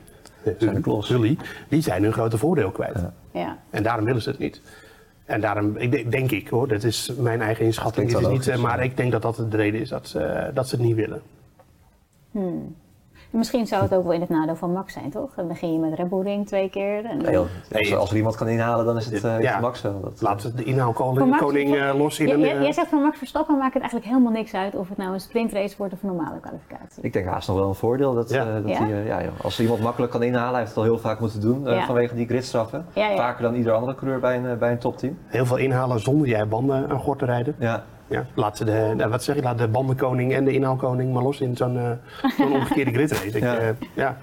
klos. 0.81 1.07
jullie, 1.07 1.37
die 1.67 1.81
zijn 1.81 2.03
hun 2.03 2.13
grote 2.13 2.37
voordeel 2.37 2.71
kwijt. 2.71 2.95
Ja. 2.95 3.13
Ja. 3.33 3.57
En 3.69 3.83
daarom 3.83 4.05
willen 4.05 4.21
ze 4.21 4.29
het 4.29 4.39
niet. 4.39 4.61
En 5.25 5.41
daarom, 5.41 5.77
ik 5.77 6.11
denk, 6.11 6.31
ik 6.31 6.47
hoor, 6.47 6.67
dat 6.67 6.83
is 6.83 7.11
mijn 7.17 7.41
eigen 7.41 7.65
inschatting. 7.65 8.19
Is 8.19 8.27
niet, 8.27 8.47
eh, 8.47 8.57
maar 8.57 8.83
ik 8.83 8.97
denk 8.97 9.11
dat 9.11 9.21
dat 9.21 9.35
de 9.35 9.57
reden 9.57 9.81
is 9.81 9.89
dat 9.89 10.07
ze, 10.07 10.51
dat 10.53 10.67
ze 10.67 10.75
het 10.75 10.85
niet 10.85 10.95
willen. 10.95 11.21
Misschien 13.33 13.67
zou 13.67 13.81
het 13.81 13.93
ook 13.93 14.03
wel 14.03 14.11
in 14.11 14.19
het 14.21 14.29
nadeel 14.29 14.55
van 14.55 14.71
Max 14.71 14.93
zijn, 14.93 15.09
toch? 15.09 15.33
Dan 15.35 15.47
begin 15.47 15.73
je 15.73 15.79
met 15.79 15.93
Red 15.93 16.09
Bull 16.09 16.21
Ring 16.21 16.47
twee 16.47 16.69
keer. 16.69 17.05
En, 17.05 17.17
Nee, 17.17 17.31
joh, 17.31 17.45
als, 17.73 17.95
als 17.95 18.09
er 18.11 18.17
iemand 18.17 18.35
kan 18.35 18.47
inhalen, 18.47 18.85
dan 18.85 18.97
is 18.97 19.05
het, 19.05 19.23
eh, 19.23 19.41
Ja. 19.41 19.59
Max 19.59 19.81
wel. 19.81 20.01
Dat, 20.01 20.21
Laat 20.21 20.57
de 20.57 20.63
inhaalkoning 20.63 21.37
koning 21.37 21.75
eh, 21.75 21.95
los 21.97 22.19
in 22.19 22.27
J- 22.27 22.31
een... 22.31 22.39
j- 22.39 22.43
eh, 22.43 22.61
jij 22.61 22.71
zegt 22.71 22.87
van 22.89 23.01
Max 23.01 23.17
Verstappen 23.17 23.57
maakt 23.57 23.73
het 23.73 23.81
eigenlijk 23.81 24.11
helemaal 24.11 24.31
niks 24.31 24.53
uit 24.53 24.75
of 24.75 24.89
het 24.89 24.97
nou 24.97 25.13
een 25.13 25.19
sprintrace 25.19 25.75
wordt 25.77 25.93
of 25.93 26.01
een 26.03 26.07
normale 26.15 26.39
kwalificatie. 26.39 27.03
Ik 27.03 27.13
denk 27.13 27.25
haast 27.25 27.47
nog 27.47 27.57
wel 27.57 27.67
een 27.67 27.75
voordeel. 27.75 28.13
Dat, 28.13 28.29
Ja. 28.29 28.45
eh, 28.47 28.53
dat 28.53 28.67
Ja? 28.67 28.85
hij, 28.85 29.05
ja, 29.05 29.21
als 29.41 29.59
iemand 29.59 29.81
makkelijk 29.81 30.11
kan 30.11 30.23
inhalen, 30.23 30.49
hij 30.49 30.59
heeft 30.59 30.69
het 30.75 30.77
al 30.77 30.83
heel 30.83 30.99
vaak 30.99 31.19
moeten 31.19 31.41
doen 31.41 31.63
Ja. 31.65 31.85
vanwege 31.85 32.15
die 32.15 32.27
gridstraffen. 32.27 32.85
Ja, 32.93 33.09
ja. 33.09 33.15
Vaker 33.15 33.43
dan 33.43 33.53
ieder 33.55 33.73
andere 33.73 33.95
coureur 33.95 34.19
bij 34.19 34.35
een, 34.37 34.57
bij 34.57 34.71
een 34.71 34.79
topteam. 34.79 35.17
Heel 35.25 35.45
veel 35.45 35.57
inhalen 35.57 35.99
zonder 35.99 36.27
jij 36.27 36.47
banden 36.47 36.89
aan 36.89 36.99
gort 36.99 37.19
te 37.19 37.25
rijden. 37.25 37.55
Ja. 37.59 37.83
Ja, 38.07 38.25
laat, 38.33 38.57
ze 38.57 38.65
de, 38.65 38.93
nou, 38.97 39.09
wat 39.09 39.23
zeg 39.23 39.35
je, 39.35 39.41
laat 39.41 39.57
de 39.57 39.67
bandenkoning 39.67 40.33
en 40.33 40.45
de 40.45 40.51
inhaalkoning 40.53 41.13
maar 41.13 41.23
los 41.23 41.41
in 41.41 41.55
zo'n 41.57 41.77
eh, 41.77 41.91
zo'n 42.37 42.53
omgekeerde 42.59 42.91
gridrace. 42.93 43.25
Ik, 43.27 43.39
Ja. 43.39 43.55
eh, 43.57 43.69
ja. 43.93 44.17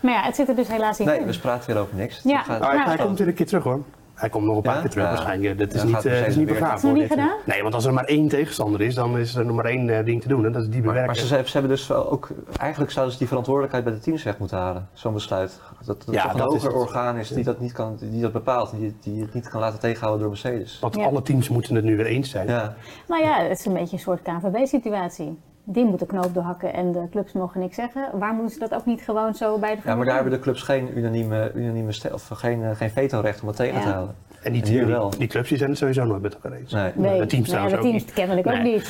Maar 0.00 0.12
ja, 0.12 0.22
het 0.22 0.36
zit 0.36 0.48
er 0.48 0.56
dus 0.56 0.68
helaas 0.68 0.98
niet 0.98 1.08
Nee, 1.08 1.18
in. 1.20 1.26
we 1.26 1.38
praten 1.38 1.72
weer 1.74 1.82
over 1.82 1.96
niks. 1.96 2.20
Ja. 2.24 2.38
Gaat- 2.42 2.46
Nou, 2.60 2.64
hij, 2.64 2.74
Nou, 2.84 2.96
hij 2.96 3.06
komt 3.06 3.18
weer 3.18 3.28
een 3.28 3.34
keer 3.34 3.46
terug 3.46 3.62
hoor. 3.64 3.80
Hij 4.14 4.28
komt 4.28 4.44
nog 4.46 4.56
een 4.56 4.62
paar 4.62 4.74
Ja? 4.74 4.80
keer 4.80 4.90
terug 4.90 5.04
Ja. 5.06 5.12
waarschijnlijk. 5.12 5.58
Dat 5.58 5.74
is 5.74 5.82
niet, 5.82 5.94
gaat 5.94 6.04
eh, 6.04 6.18
dat 6.18 6.26
is 6.26 6.36
niet 6.36 6.46
begraven. 6.46 6.92
Niet 6.92 7.08
gedaan? 7.08 7.36
Nee, 7.46 7.62
want 7.62 7.74
als 7.74 7.84
er 7.84 7.92
maar 7.92 8.04
één 8.04 8.28
tegenstander 8.28 8.80
is, 8.80 8.94
dan 8.94 9.18
is 9.18 9.34
er 9.34 9.46
nog 9.46 9.56
maar 9.56 9.64
één 9.64 9.88
eh, 9.98 10.04
ding 10.04 10.22
te 10.22 10.28
doen. 10.28 10.44
En 10.46 10.52
dat 10.52 10.62
is 10.62 10.68
die 10.68 10.82
Maar, 10.82 10.86
bewerken. 10.94 11.06
maar 11.06 11.16
ze, 11.16 11.46
ze 11.46 11.52
hebben 11.52 11.70
dus 11.70 11.92
ook, 11.92 12.28
eigenlijk 12.58 12.90
zouden 12.92 13.12
ze 13.12 13.18
die 13.18 13.28
verantwoordelijkheid 13.28 13.84
bij 13.84 13.94
de 13.94 14.00
teams 14.00 14.22
weg 14.22 14.38
moeten 14.38 14.58
halen. 14.58 14.88
Zo'n 14.92 15.12
besluit. 15.12 15.60
Dat 15.84 16.04
het 16.04 16.14
Ja, 16.14 16.30
een 16.30 16.36
dat 16.36 16.54
is 16.54 16.62
hoger 16.62 16.78
het. 16.78 16.88
orgaan 16.88 17.16
is 17.16 17.28
die 17.28 17.44
dat, 17.44 17.60
niet 17.60 17.72
kan, 17.72 17.96
die 18.00 18.20
dat 18.22 18.32
bepaalt. 18.32 18.70
Die, 18.78 18.96
die 19.00 19.20
het 19.22 19.34
niet 19.34 19.48
kan 19.48 19.60
laten 19.60 19.80
tegenhouden 19.80 20.20
door 20.20 20.30
Mercedes. 20.30 20.78
Want 20.80 20.94
Ja. 20.96 21.04
alle 21.04 21.22
teams 21.22 21.48
moeten 21.48 21.74
het 21.74 21.84
nu 21.84 21.96
weer 21.96 22.06
eens 22.06 22.30
zijn. 22.30 22.46
Ja, 22.48 22.74
Nou 23.08 23.22
ja, 23.22 23.42
het 23.42 23.58
is 23.58 23.64
een 23.66 23.72
beetje 23.72 23.96
een 23.96 24.02
soort 24.02 24.22
KNVB-situatie. 24.22 25.38
Die 25.66 25.84
moeten 25.84 26.06
knoop 26.06 26.34
doorhakken 26.34 26.72
en 26.74 26.92
de 26.92 27.08
clubs 27.10 27.32
mogen 27.32 27.60
niks 27.60 27.74
zeggen. 27.74 28.08
Waar 28.18 28.32
moeten 28.34 28.52
ze 28.52 28.58
dat 28.58 28.74
ook 28.74 28.86
niet 28.86 29.02
gewoon 29.02 29.34
zo 29.34 29.58
bij 29.58 29.74
de 29.74 29.80
ja, 29.84 29.94
maar 29.94 30.04
daar 30.06 30.14
hebben 30.14 30.32
de 30.32 30.38
clubs 30.38 30.62
geen 30.62 30.98
unanieme, 30.98 31.52
unanieme 31.54 31.92
stel, 31.92 32.14
of 32.14 32.28
geen, 32.32 32.62
eh, 32.64 32.70
geen 32.76 32.90
vetorecht 32.90 33.40
om 33.40 33.46
het 33.48 33.56
tegen 33.56 33.80
te 33.80 33.86
Ja. 33.86 33.92
houden. 33.92 34.14
En 34.42 34.52
die, 34.52 34.62
En 34.62 34.68
die, 34.68 34.84
wel. 34.84 35.10
die 35.18 35.28
clubs 35.28 35.48
die 35.48 35.58
zijn 35.58 35.70
het 35.70 35.78
sowieso 35.78 36.04
nooit 36.04 36.22
met 36.22 36.34
elkaar 36.34 36.52
eens. 36.52 36.72
Nee. 36.72 36.92
Nee, 36.94 37.20
de 37.20 37.26
teams 37.26 37.50
nee, 37.50 37.68
de 37.68 37.76
ook 37.76 37.82
teams 37.82 38.04
niet. 38.04 38.12
kennelijk 38.12 38.46
ook 38.46 38.52
Nee. 38.52 38.72
niet. 38.72 38.88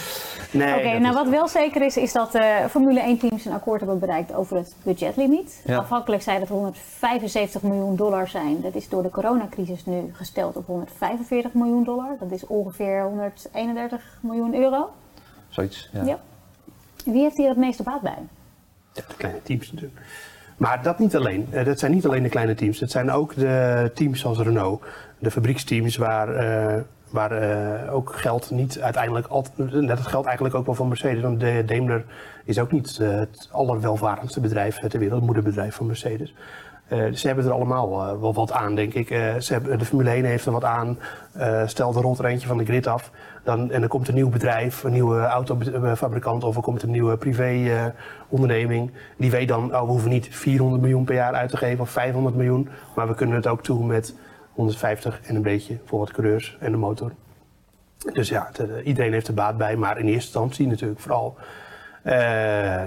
Nee, 0.52 0.74
Oké, 0.78 0.98
nou 0.98 1.14
wat 1.14 1.28
wel 1.28 1.48
zeker 1.48 1.82
is, 1.82 1.96
is 1.96 2.12
dat 2.12 2.34
eh 2.34 2.64
Formule 2.70 3.00
1 3.00 3.18
teams 3.18 3.44
een 3.44 3.52
akkoord 3.52 3.80
hebben 3.80 3.98
bereikt 3.98 4.34
over 4.34 4.56
het 4.56 4.74
budgetlimiet. 4.82 5.62
Ja. 5.66 5.76
Afhankelijk 5.78 6.22
zei 6.22 6.38
dat 6.38 6.48
het 6.48 6.56
175 6.56 7.62
miljoen 7.62 7.96
dollar 7.96 8.28
zijn. 8.28 8.60
Dat 8.60 8.74
is 8.74 8.88
door 8.88 9.02
de 9.02 9.10
coronacrisis 9.10 9.86
nu 9.86 10.10
gesteld 10.12 10.56
op 10.56 10.66
145 10.66 11.52
miljoen 11.54 11.84
dollar. 11.84 12.16
Dat 12.20 12.30
is 12.30 12.46
ongeveer 12.46 13.02
131 13.02 14.18
miljoen 14.22 14.54
euro. 14.54 14.90
Zoiets. 15.48 15.90
Ja. 15.92 16.02
Ja. 16.04 16.18
Wie 17.04 17.22
heeft 17.22 17.36
hier 17.36 17.48
het 17.48 17.56
meeste 17.58 17.82
baat 17.82 18.00
bij? 18.00 18.18
De 18.92 19.02
kleine 19.16 19.42
teams 19.42 19.72
natuurlijk. 19.72 20.00
Maar 20.56 20.82
dat 20.82 20.98
niet 20.98 21.16
alleen. 21.16 21.46
Eh, 21.50 21.64
Dat 21.64 21.78
zijn 21.78 21.92
niet 21.92 22.06
alleen 22.06 22.22
de 22.22 22.28
kleine 22.28 22.54
teams. 22.54 22.80
Het 22.80 22.90
zijn 22.90 23.10
ook 23.10 23.34
de 23.34 23.90
teams 23.94 24.20
zoals 24.20 24.38
Renault. 24.38 24.84
De 25.18 25.30
fabrieksteams 25.30 25.96
waar, 25.96 26.28
eh, 26.34 26.80
waar 27.10 27.32
eh, 27.32 27.94
ook 27.94 28.12
geld 28.14 28.50
niet 28.50 28.80
uiteindelijk. 28.80 29.28
Net 29.56 29.98
het 29.98 30.06
geldt 30.06 30.26
eigenlijk 30.26 30.56
ook 30.56 30.66
wel 30.66 30.74
van 30.74 30.88
Mercedes. 30.88 31.22
Want 31.22 31.40
de 31.40 31.62
Daimler 31.66 32.04
is 32.44 32.58
ook 32.58 32.72
niet 32.72 32.96
het 32.96 33.48
allerwelvarendste 33.52 34.40
bedrijf 34.40 34.78
ter 34.78 34.98
wereld. 34.98 35.16
Het 35.16 35.24
moederbedrijf 35.24 35.74
van 35.74 35.86
Mercedes. 35.86 36.34
Eh, 36.88 37.12
ze 37.12 37.26
hebben 37.26 37.44
er 37.44 37.52
allemaal 37.52 38.20
wel 38.20 38.34
wat 38.34 38.52
aan, 38.52 38.74
denk 38.74 38.94
ik. 38.94 39.08
Ze 39.38 39.52
hebben, 39.52 39.78
de 39.78 39.84
Formule 39.84 40.10
1 40.10 40.24
heeft 40.24 40.46
er 40.46 40.52
wat 40.52 40.64
aan. 40.64 40.98
Stel, 41.66 41.94
er 41.94 42.02
rolt 42.02 42.24
eentje 42.24 42.48
van 42.48 42.58
de 42.58 42.64
grid 42.64 42.86
af. 42.86 43.10
Dan, 43.44 43.70
en 43.70 43.82
er 43.82 43.88
komt 43.88 44.08
een 44.08 44.14
nieuw 44.14 44.28
bedrijf, 44.28 44.84
een 44.84 44.92
nieuwe 44.92 45.20
autofabrikant 45.20 46.44
of 46.44 46.56
er 46.56 46.62
komt 46.62 46.82
een 46.82 46.90
nieuwe 46.90 47.16
privé-onderneming. 47.16 48.90
die 49.16 49.30
weet 49.30 49.48
dan, 49.48 49.74
oh, 49.74 49.80
we 49.80 49.86
hoeven 49.86 50.10
niet 50.10 50.28
400 50.30 50.82
miljoen 50.82 51.04
per 51.04 51.14
jaar 51.14 51.32
uit 51.34 51.50
te 51.50 51.56
geven 51.56 51.80
of 51.80 51.90
500 51.90 52.36
miljoen. 52.36 52.68
Maar 52.94 53.08
we 53.08 53.14
kunnen 53.14 53.36
het 53.36 53.46
ook 53.46 53.62
toe 53.62 53.84
met 53.86 54.14
150 54.52 55.20
en 55.24 55.34
een 55.36 55.42
beetje 55.42 55.78
voor 55.84 55.98
wat 55.98 56.10
coureurs 56.12 56.56
en 56.60 56.70
de 56.70 56.76
motor. 56.78 57.12
Dus 58.12 58.28
ja, 58.28 58.46
het, 58.52 58.58
eh, 58.58 58.86
iedereen 58.86 59.12
heeft 59.12 59.28
er 59.28 59.34
baat 59.34 59.56
bij. 59.56 59.76
Maar 59.76 59.98
in 59.98 60.04
eerste 60.06 60.14
instantie 60.24 60.66
natuurlijk 60.66 61.00
vooral 61.00 61.36
eh, 62.02 62.12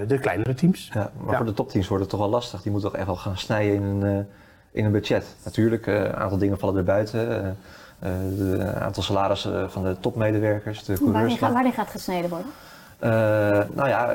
de 0.06 0.18
kleinere 0.20 0.54
teams. 0.54 0.90
Ja, 0.94 1.10
maar 1.20 1.30
Ja. 1.30 1.36
voor 1.36 1.46
de 1.46 1.54
topteams 1.54 1.88
wordt 1.88 2.02
het 2.02 2.12
toch 2.12 2.20
wel 2.20 2.28
lastig. 2.28 2.62
Die 2.62 2.72
moeten 2.72 2.90
toch 2.90 2.98
echt 2.98 3.08
wel 3.08 3.16
gaan 3.16 3.38
snijden 3.38 3.74
in 3.74 3.82
een, 3.82 4.02
eh, 4.18 4.24
in 4.70 4.84
een 4.84 4.92
budget. 4.92 5.36
Natuurlijk, 5.44 5.86
eh, 5.86 5.94
een 5.94 6.14
aantal 6.16 6.38
dingen 6.38 6.58
vallen 6.58 6.76
er 6.76 6.84
buiten. 6.84 7.56
Eh, 7.98 8.60
eh, 8.60 8.82
aantal 8.82 9.02
salarissen 9.02 9.70
van 9.70 9.82
de 9.82 9.96
topmedewerkers, 10.00 10.84
de 10.84 10.92
Waarin, 10.96 11.12
coureurs. 11.12 11.38
gaat- 11.38 11.52
waarin 11.52 11.72
gaat 11.72 11.90
gesneden 11.90 12.30
worden? 12.30 12.46
Eh, 12.98 13.10
nou 13.74 13.88
ja, 13.88 14.10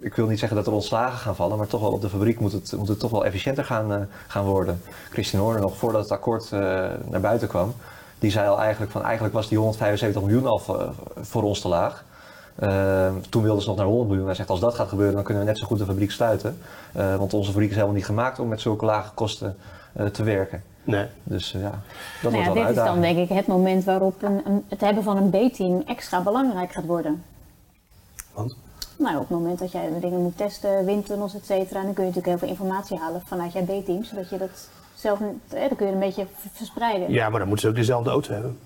ik 0.00 0.14
wil 0.14 0.26
niet 0.26 0.38
zeggen 0.38 0.56
dat 0.56 0.66
er 0.66 0.72
ontslagen 0.72 1.18
gaan 1.18 1.36
vallen, 1.36 1.58
maar 1.58 1.66
toch 1.66 1.80
wel 1.80 1.92
op 1.92 2.00
de 2.00 2.08
fabriek 2.08 2.40
moet 2.40 2.52
het, 2.52 2.72
moet 2.76 2.88
het 2.88 2.98
toch 2.98 3.10
wel 3.10 3.24
efficiënter 3.24 3.64
gaan, 3.64 3.92
eh, 3.92 3.98
gaan 4.28 4.44
worden. 4.44 4.82
Christian 5.10 5.42
Horner, 5.42 5.60
nog 5.60 5.76
voordat 5.76 6.02
het 6.02 6.10
akkoord 6.12 6.50
naar 7.10 7.20
buiten 7.20 7.48
kwam, 7.48 7.74
die 8.18 8.30
zei 8.30 8.48
al 8.48 8.60
eigenlijk 8.60 8.92
van 8.92 9.02
eigenlijk 9.02 9.34
was 9.34 9.48
die 9.48 9.58
175 9.58 10.22
miljoen 10.22 10.46
al 10.46 10.58
voor, 10.58 10.92
voor 11.20 11.42
ons 11.42 11.60
te 11.60 11.68
laag. 11.68 12.04
Eh, 12.54 13.10
toen 13.28 13.42
wilden 13.42 13.62
ze 13.62 13.68
nog 13.68 13.76
naar 13.76 13.86
100 13.86 14.08
miljoen. 14.08 14.26
Hij 14.26 14.34
zegt 14.34 14.50
als 14.50 14.60
dat 14.60 14.74
gaat 14.74 14.88
gebeuren, 14.88 15.14
dan 15.14 15.24
kunnen 15.24 15.42
we 15.42 15.48
net 15.48 15.58
zo 15.58 15.66
goed 15.66 15.78
de 15.78 15.84
fabriek 15.84 16.10
sluiten. 16.10 16.58
Want 16.92 17.34
onze 17.34 17.50
fabriek 17.50 17.68
is 17.68 17.74
helemaal 17.74 17.94
niet 17.96 18.04
gemaakt 18.04 18.38
om 18.38 18.48
met 18.48 18.60
zulke 18.60 18.84
lage 18.84 19.12
kosten 19.14 19.56
te 20.12 20.22
werken. 20.22 20.62
Nee. 20.84 21.06
Dus 21.22 21.54
eh, 21.54 21.60
ja, 21.60 21.70
dat 22.22 22.32
Nou 22.32 22.34
wordt 22.34 22.36
ja, 22.36 22.52
wel 22.52 22.62
een 22.62 22.68
dit 22.68 22.76
is 22.76 22.84
dan 22.84 23.00
denk 23.00 23.18
ik 23.18 23.28
het 23.28 23.46
moment 23.46 23.84
waarop 23.84 24.22
een, 24.22 24.40
een- 24.46 24.64
het 24.68 24.80
hebben 24.80 25.02
van 25.02 25.16
een 25.16 25.30
B-team 25.50 25.82
extra 25.86 26.20
belangrijk 26.22 26.72
gaat 26.72 26.86
worden. 26.86 27.22
Want? 28.32 28.56
Nou, 28.98 29.14
op 29.14 29.20
het 29.20 29.30
moment 29.30 29.58
dat 29.58 29.72
jij 29.72 29.88
dingen 30.00 30.20
moet 30.22 30.36
testen, 30.36 30.84
windtunnels, 30.84 31.34
et 31.34 31.46
cetera, 31.46 31.82
dan 31.82 31.92
kun 31.94 32.04
je 32.04 32.08
natuurlijk 32.10 32.26
heel 32.26 32.38
veel 32.38 32.48
informatie 32.48 32.98
halen 32.98 33.22
vanuit 33.26 33.52
jouw 33.52 33.64
B-team, 33.64 34.04
zodat 34.04 34.28
je 34.30 34.38
dat 34.38 34.68
zelf, 34.94 35.18
eh, 35.48 35.60
dan 35.68 35.76
kun 35.76 35.86
je 35.86 35.92
een 35.92 35.98
beetje 35.98 36.26
verspreiden. 36.52 37.10
Ja, 37.12 37.28
maar 37.28 37.38
dan 37.38 37.48
moeten 37.48 37.66
ze 37.66 37.72
ook 37.72 37.78
dezelfde 37.80 38.10
auto 38.10 38.32
hebben. 38.32 38.58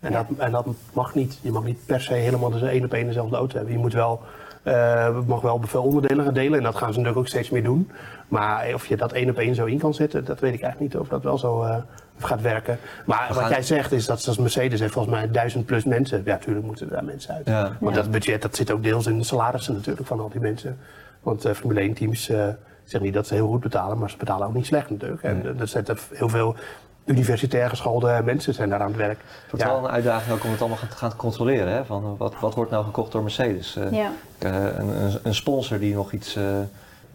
En, 0.00 0.12
Ja. 0.12 0.26
dat, 0.28 0.38
en 0.38 0.50
dat 0.52 0.66
mag 0.92 1.14
niet. 1.14 1.38
Je 1.42 1.52
mag 1.52 1.64
niet 1.64 1.86
per 1.86 2.00
se 2.00 2.14
helemaal 2.14 2.50
de 2.50 2.68
één 2.68 2.84
op 2.84 2.92
één 2.92 3.06
dezelfde 3.06 3.36
auto 3.36 3.56
hebben. 3.56 3.72
Je 3.74 3.78
moet 3.80 3.92
wel, 3.92 4.20
eh, 4.62 5.18
mag 5.26 5.40
wel 5.40 5.60
veel 5.64 5.82
onderdelen 5.82 6.24
gaan 6.24 6.34
delen. 6.34 6.58
En 6.58 6.64
dat 6.64 6.74
gaan 6.76 6.92
ze 6.92 6.98
natuurlijk 6.98 7.18
ook 7.18 7.28
steeds 7.28 7.50
meer 7.50 7.62
doen. 7.62 7.90
Maar 8.28 8.70
of 8.74 8.86
je 8.86 8.96
dat 8.96 9.12
één 9.12 9.30
op 9.30 9.38
één 9.38 9.54
zo 9.54 9.64
in 9.64 9.78
kan 9.78 9.94
zetten, 9.94 10.24
dat 10.24 10.40
weet 10.40 10.54
ik 10.54 10.62
eigenlijk 10.62 10.92
niet 10.94 11.02
of 11.02 11.08
dat 11.08 11.22
wel 11.22 11.38
zo 11.38 11.62
eh, 11.62 11.76
gaat 12.18 12.40
werken. 12.40 12.78
Maar 13.06 13.24
We 13.28 13.34
wat 13.34 13.42
gaan- 13.42 13.52
jij 13.52 13.62
zegt 13.62 13.92
is 13.92 14.06
dat 14.06 14.22
zoals 14.22 14.38
Mercedes 14.38 14.80
heeft 14.80 14.92
volgens 14.92 15.14
mij 15.14 15.30
duizend 15.30 15.66
plus 15.66 15.84
mensen. 15.84 16.22
Ja, 16.24 16.30
natuurlijk 16.32 16.66
moeten 16.66 16.86
er 16.86 16.92
daar 16.92 17.04
mensen 17.04 17.34
uit. 17.34 17.46
Ja. 17.46 17.76
Want 17.80 17.94
Ja. 17.96 18.02
dat 18.02 18.10
budget 18.10 18.42
dat 18.42 18.56
zit 18.56 18.70
ook 18.72 18.82
deels 18.82 19.06
in 19.06 19.18
de 19.18 19.24
salarissen 19.24 19.74
natuurlijk 19.74 20.06
van 20.06 20.20
al 20.20 20.28
die 20.28 20.40
mensen. 20.40 20.78
Want 21.22 21.44
eh 21.44 21.52
Formule 21.54 21.80
1 21.80 21.94
teams 21.94 22.28
uh, 22.30 22.36
zeggen 22.84 23.02
niet 23.02 23.14
dat 23.14 23.26
ze 23.26 23.34
heel 23.34 23.48
goed 23.48 23.60
betalen, 23.60 23.98
maar 23.98 24.10
ze 24.10 24.16
betalen 24.16 24.46
ook 24.46 24.54
niet 24.54 24.66
slecht 24.66 24.90
natuurlijk. 24.90 25.22
En 25.22 25.42
eh, 25.42 25.60
er 25.60 25.68
zitten 25.68 25.96
heel 26.12 26.28
veel 26.28 26.56
universitair 27.04 27.68
geschoolde 27.68 28.20
mensen 28.24 28.54
zijn 28.54 28.68
daar 28.68 28.80
aan 28.80 28.86
het 28.88 28.96
werk. 28.96 29.18
Het 29.18 29.50
wordt 29.50 29.64
Ja. 29.66 29.70
wel 29.72 29.84
een 29.84 29.90
uitdaging 29.90 30.32
ook 30.36 30.44
om 30.44 30.50
het 30.50 30.60
allemaal 30.60 30.78
te 30.78 30.96
gaan 30.96 31.16
controleren. 31.16 31.72
Hè? 31.72 31.84
Van, 31.84 32.02
eh, 32.04 32.10
wat, 32.18 32.34
wat 32.40 32.54
wordt 32.54 32.70
nou 32.70 32.84
gekocht 32.84 33.12
door 33.12 33.22
Mercedes? 33.22 33.76
Eh, 33.76 33.92
Ja. 33.92 34.10
eh, 34.38 34.54
een, 34.78 34.88
een, 35.02 35.18
een 35.22 35.34
sponsor 35.34 35.78
die 35.78 35.94
nog 35.94 36.12
iets... 36.12 36.36
eh, 36.36 36.44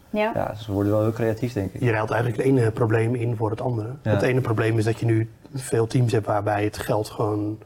Ja. 0.10 0.32
ja, 0.34 0.56
ze 0.56 0.72
worden 0.72 0.92
wel 0.92 1.02
heel 1.02 1.12
creatief, 1.12 1.54
denk 1.54 1.74
ik. 1.74 1.82
Je 1.82 1.92
ruilt 1.92 2.10
eigenlijk 2.12 2.42
het 2.42 2.52
ene 2.52 2.72
probleem 2.72 3.16
in 3.16 3.36
voor 3.36 3.50
het 3.50 3.62
andere. 3.62 3.90
Ja. 4.02 4.12
Het 4.12 4.22
ene 4.22 4.42
probleem 4.42 4.78
is 4.78 4.84
dat 4.86 5.00
je 5.00 5.06
nu 5.06 5.30
veel 5.56 5.88
teams 5.88 6.12
hebt 6.12 6.26
waarbij 6.26 6.64
het 6.64 6.78
geld 6.78 7.10
gewoon 7.10 7.58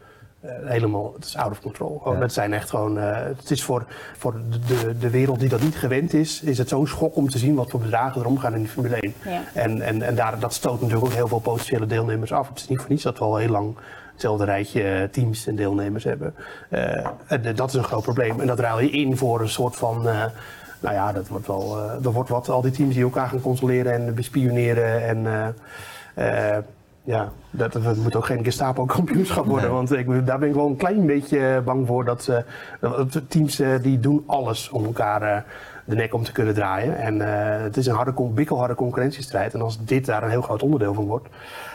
eh, 0.41 0.51
helemaal, 0.65 1.13
het 1.15 1.25
is 1.25 1.37
out 1.37 1.51
of 1.51 1.61
control. 1.61 2.01
Ja. 2.05 2.15
Het 2.19 2.33
zijn 2.33 2.53
echt 2.53 2.69
gewoon, 2.69 2.99
eh, 2.99 3.23
het 3.37 3.51
is 3.51 3.63
voor, 3.63 3.85
voor 4.17 4.33
de, 4.67 4.97
de, 4.97 5.09
wereld 5.09 5.39
die 5.39 5.49
dat 5.49 5.61
niet 5.61 5.75
gewend 5.75 6.13
is, 6.13 6.41
is 6.41 6.57
het 6.57 6.69
zo'n 6.69 6.87
schok 6.87 7.15
om 7.15 7.29
te 7.29 7.37
zien 7.37 7.55
wat 7.55 7.69
voor 7.69 7.79
bedragen 7.79 8.21
er 8.21 8.27
omgaan 8.27 8.55
in 8.55 8.61
de 8.61 8.67
Formule 8.69 8.95
1. 8.95 9.13
Ja. 9.25 9.41
En, 9.53 9.81
en, 9.81 10.01
en 10.01 10.15
daar, 10.15 10.39
dat 10.39 10.53
stoot 10.53 10.81
natuurlijk 10.81 11.05
ook 11.07 11.13
heel 11.13 11.27
veel 11.27 11.39
potentiële 11.39 11.85
deelnemers 11.85 12.31
af. 12.31 12.47
Het 12.49 12.57
is 12.59 12.67
niet 12.67 12.79
voor 12.79 12.89
niets 12.89 13.03
dat 13.03 13.17
we 13.17 13.23
al 13.23 13.35
heel 13.37 13.49
lang 13.49 13.75
hetzelfde 14.11 14.45
rijtje 14.45 14.83
eh, 14.83 15.03
teams 15.03 15.47
en 15.47 15.55
deelnemers 15.55 16.03
hebben. 16.03 16.35
Eh, 16.69 17.07
en, 17.27 17.55
dat 17.55 17.67
is 17.69 17.73
een 17.75 17.83
groot 17.83 18.03
probleem. 18.03 18.39
En 18.39 18.47
dat 18.47 18.59
ruil 18.59 18.79
je 18.79 18.89
in 18.89 19.17
voor 19.17 19.41
een 19.41 19.49
soort 19.49 19.75
van. 19.75 20.07
eh, 20.07 20.25
nou 20.79 20.95
ja, 20.95 21.11
dat 21.11 21.27
wordt 21.27 21.47
wel. 21.47 21.77
eh 21.79 22.05
er 22.05 22.11
wordt 22.11 22.29
wat. 22.29 22.49
Al 22.49 22.61
die 22.61 22.71
teams 22.71 22.93
die 22.93 23.03
elkaar 23.03 23.27
gaan 23.29 23.41
controleren 23.41 23.93
en 23.93 24.15
bespioneren. 24.15 25.03
En. 25.07 25.27
eh, 26.15 26.55
eh, 26.57 26.63
ja, 27.03 27.29
dat, 27.49 27.73
het 27.73 27.97
moet 28.03 28.15
ook 28.15 28.25
geen 28.25 28.43
Gestapo-kampioenschap 28.43 29.45
worden. 29.45 29.65
Nee. 29.65 29.75
Want 29.77 29.91
ik, 29.91 30.25
daar 30.25 30.39
ben 30.39 30.49
ik 30.49 30.55
wel 30.55 30.67
een 30.67 30.75
klein 30.75 31.05
beetje 31.05 31.61
bang 31.65 31.87
voor. 31.87 32.05
Dat, 32.05 32.23
ze- 32.23 32.43
dat 32.79 33.21
teams 33.27 33.59
eh, 33.59 33.69
die 33.81 33.99
doen 33.99 34.23
alles 34.25 34.69
om 34.69 34.85
elkaar 34.85 35.21
eh, 35.21 35.41
de 35.85 35.95
nek 35.95 36.13
om 36.13 36.23
te 36.23 36.31
kunnen 36.31 36.53
draaien. 36.53 36.97
En 36.97 37.21
eh, 37.21 37.63
het 37.63 37.77
is 37.77 37.85
een 37.87 37.95
harde, 37.95 38.13
bikkelharde 38.33 38.75
concurrentiestrijd. 38.75 39.53
En 39.53 39.61
als 39.61 39.85
dit 39.85 40.05
daar 40.05 40.23
een 40.23 40.29
heel 40.29 40.41
groot 40.41 40.63
onderdeel 40.63 40.93
van 40.93 41.05
wordt. 41.05 41.27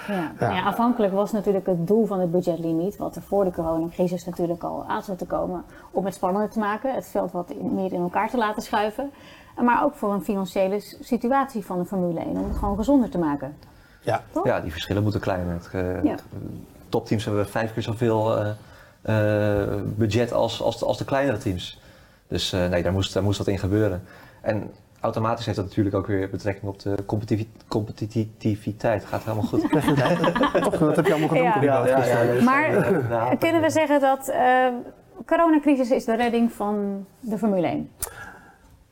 Ja. 0.09 0.15
Ja. 0.15 0.33
Nou 0.39 0.55
ja, 0.55 0.65
afhankelijk 0.65 1.13
was 1.13 1.33
natuurlijk 1.33 1.67
het 1.67 1.87
doel 1.87 2.07
van 2.07 2.21
het 2.21 2.31
budgetlimiet, 2.31 2.97
wat 2.97 3.17
er 3.17 3.23
voor 3.23 3.45
de 3.45 3.51
coronacrisis 3.51 4.25
natuurlijk 4.25 4.63
al 4.63 4.85
aan 4.89 5.03
zat 5.03 5.19
te 5.19 5.27
komen, 5.27 5.65
om 5.91 6.05
het 6.05 6.15
spannender 6.15 6.51
te 6.51 6.59
maken, 6.59 6.95
het 6.95 7.07
veld 7.07 7.33
wat 7.33 7.53
meer 7.73 7.93
in 7.93 8.01
elkaar 8.01 8.31
te 8.31 8.37
laten 8.37 8.63
schuiven. 8.63 9.11
Maar 9.63 9.85
ook 9.85 9.95
voor 9.95 10.13
een 10.13 10.23
financiële 10.25 10.77
situatie 11.01 11.65
van 11.65 11.79
de 11.79 11.85
Formule 11.85 12.21
1, 12.21 12.29
om 12.29 12.49
het 12.49 12.57
gewoon 12.57 12.77
gezonder 12.77 13.09
te 13.11 13.19
maken. 13.19 13.57
Ja, 14.07 14.23
Toch? 14.33 14.47
Ja, 14.47 14.61
die 14.61 14.73
verschillen 14.73 15.03
moeten 15.03 15.21
kleiner. 15.21 15.53
Het, 15.55 15.69
eh, 15.73 16.03
Ja. 16.05 16.15
Topteams 16.89 17.25
hebben 17.25 17.49
vijf 17.49 17.73
keer 17.73 17.83
zoveel 17.83 18.37
eh, 18.39 18.51
eh, 19.03 19.69
budget 19.85 20.33
als, 20.33 20.63
als, 20.63 20.79
de, 20.79 20.85
als 20.85 20.99
de 20.99 21.05
kleinere 21.05 21.39
teams. 21.39 21.81
Dus 22.29 22.53
eh, 22.53 22.69
nee, 22.69 22.83
daar 22.83 22.93
moest, 22.93 23.13
daar 23.13 23.23
moest 23.23 23.39
wat 23.39 23.47
in 23.47 23.59
gebeuren. 23.59 24.03
En 24.41 24.71
automatisch 25.01 25.45
heeft 25.47 25.57
dat 25.59 25.67
natuurlijk 25.67 25.97
ook 25.97 26.07
weer 26.07 26.31
betrekking 26.31 26.67
op 26.73 26.79
de 26.83 26.95
competitivi- 27.07 27.51
competitiviteit. 27.69 29.05
Gaat 29.05 29.25
helemaal 29.25 29.45
goed. 29.47 29.61
Toch, 30.63 30.79
dat 30.79 30.97
heb 30.97 31.07
je 31.07 31.13
allemaal 31.13 31.29
gedaan. 31.29 31.43
Ja. 31.43 31.63
Ja, 31.63 31.87
ja, 31.87 31.95
Boutjes. 31.95 32.09
ja, 32.13 32.21
ja. 32.23 32.43
Maar 32.43 33.37
kunnen 33.39 33.63
we 33.63 33.71
zeggen 33.71 34.01
dat 34.01 34.29
eh 34.29 34.67
coronacrisis 35.27 35.91
is 35.91 36.05
de 36.05 36.17
redding 36.17 36.53
van 36.53 37.07
de 37.21 37.39
Formule 37.39 37.67
1? 37.67 37.91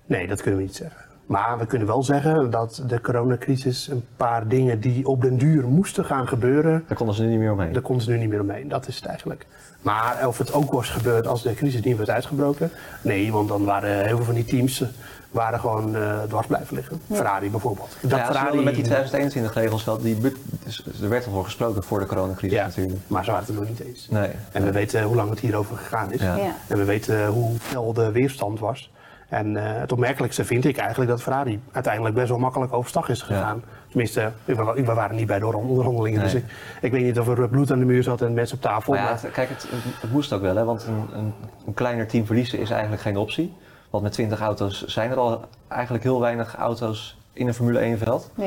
Nee, 0.06 0.26
dat 0.26 0.40
kunnen 0.42 0.60
we 0.60 0.66
niet 0.66 0.76
zeggen. 0.76 1.00
Maar 1.26 1.58
we 1.58 1.66
kunnen 1.66 1.86
wel 1.88 2.02
zeggen 2.02 2.50
dat 2.50 2.82
de 2.86 3.00
coronacrisis 3.00 3.88
een 3.88 4.04
paar 4.16 4.48
dingen 4.48 4.80
die 4.80 5.06
op 5.06 5.22
den 5.22 5.38
duur 5.38 5.68
moesten 5.68 6.04
gaan 6.04 6.28
gebeuren, 6.28 6.84
Daar 6.86 6.96
konden 6.96 7.14
ze 7.14 7.22
nu 7.22 7.28
niet 7.28 7.38
meer 7.38 7.52
omheen. 7.52 7.72
daar 7.72 7.82
konden 7.82 8.04
ze 8.04 8.10
nu 8.10 8.18
niet 8.18 8.28
meer 8.28 8.40
omheen. 8.40 8.68
Dat 8.68 8.88
is 8.88 8.96
het 8.96 9.04
eigenlijk. 9.04 9.46
Maar 9.82 10.26
of 10.26 10.38
het 10.38 10.52
ook 10.52 10.72
was 10.72 10.90
gebeurd 10.90 11.26
als 11.26 11.42
de 11.42 11.54
crisis 11.54 11.82
niet 11.82 11.96
was 11.98 12.08
uitgebroken, 12.08 12.70
nee, 13.02 13.32
want 13.32 13.48
dan 13.48 13.64
waren 13.64 14.06
heel 14.06 14.16
veel 14.16 14.24
van 14.24 14.34
die 14.34 14.44
teams 14.44 14.80
eh, 14.80 14.88
waren 15.30 15.60
gewoon 15.60 15.96
eh, 15.96 16.22
dwars 16.22 16.46
blijven 16.46 16.76
liggen. 16.76 17.00
Ferrari 17.12 17.50
bijvoorbeeld. 17.50 17.96
Dat 18.00 18.10
ja, 18.10 18.24
Ferrari, 18.24 18.62
met 18.62 18.74
die 18.74 18.84
2021 18.84 19.54
regels 19.54 19.84
wel, 19.84 19.98
die, 19.98 20.16
dus 20.64 20.84
er 21.02 21.08
werd 21.08 21.26
al 21.26 21.32
voor 21.32 21.44
gesproken 21.44 21.82
voor 21.82 21.98
de 21.98 22.06
coronacrisis 22.06 22.58
ja, 22.58 22.66
natuurlijk. 22.66 22.98
maar 23.06 23.24
ze 23.24 23.30
waren 23.30 23.46
het 23.46 23.54
er 23.54 23.60
nog 23.60 23.68
niet 23.68 23.80
eens. 23.80 24.08
Nee. 24.10 24.30
En 24.52 24.64
we 24.64 24.72
weten 24.72 25.02
hoe 25.02 25.16
lang 25.16 25.30
het 25.30 25.40
hierover 25.40 25.76
gegaan 25.76 26.12
is. 26.12 26.20
Ja. 26.20 26.36
Ja. 26.36 26.54
En 26.66 26.78
we 26.78 26.84
weten 26.84 27.26
hoe 27.26 27.58
fel 27.58 27.92
de 27.92 28.12
weerstand 28.12 28.60
was. 28.60 28.90
En 29.28 29.56
eh, 29.56 29.80
het 29.80 29.92
opmerkelijkste 29.92 30.44
vind 30.44 30.64
ik 30.64 30.76
eigenlijk 30.76 31.10
dat 31.10 31.22
Ferrari 31.22 31.60
uiteindelijk 31.72 32.14
best 32.14 32.28
wel 32.28 32.38
makkelijk 32.38 32.72
overstag 32.72 33.08
is 33.08 33.22
gegaan. 33.22 33.62
Tenminste, 33.88 34.32
we, 34.44 34.54
wa- 34.54 34.74
we 34.74 34.82
waren 34.94 35.16
niet 35.16 35.26
bij 35.26 35.38
de 35.38 35.46
onderhandelingen. 35.56 36.20
Nee. 36.20 36.32
Dus 36.32 36.40
ik, 36.42 36.44
ik 36.80 36.92
weet 36.92 37.02
niet 37.04 37.18
of 37.18 37.28
er 37.28 37.48
bloed 37.48 37.70
aan 37.72 37.78
de 37.78 37.84
muur 37.84 38.02
zat 38.02 38.20
en 38.22 38.34
mensen 38.34 38.56
op 38.56 38.62
tafel. 38.62 38.92
Maar 38.92 39.02
ja, 39.02 39.08
maar- 39.10 39.20
het- 39.22 39.30
kijk, 39.32 39.48
het, 39.48 39.66
moest 40.12 40.32
ook 40.32 40.40
wel, 40.40 40.56
hè, 40.56 40.64
want 40.64 40.84
een, 40.86 41.18
een, 41.18 41.32
een 41.66 41.74
kleiner 41.74 42.06
team 42.06 42.26
verliezen 42.26 42.58
is 42.58 42.70
eigenlijk 42.70 43.02
geen 43.02 43.16
optie. 43.16 43.52
Want 43.90 44.02
met 44.02 44.12
20 44.12 44.40
auto's 44.40 44.84
zijn 44.84 45.10
er 45.10 45.16
al 45.16 45.44
eigenlijk 45.68 46.04
heel 46.04 46.20
weinig 46.20 46.56
auto's 46.56 47.16
in 47.32 47.46
een 47.48 47.54
Formule 47.54 47.78
1 47.78 47.98
veld. 47.98 48.30
Ja. 48.34 48.44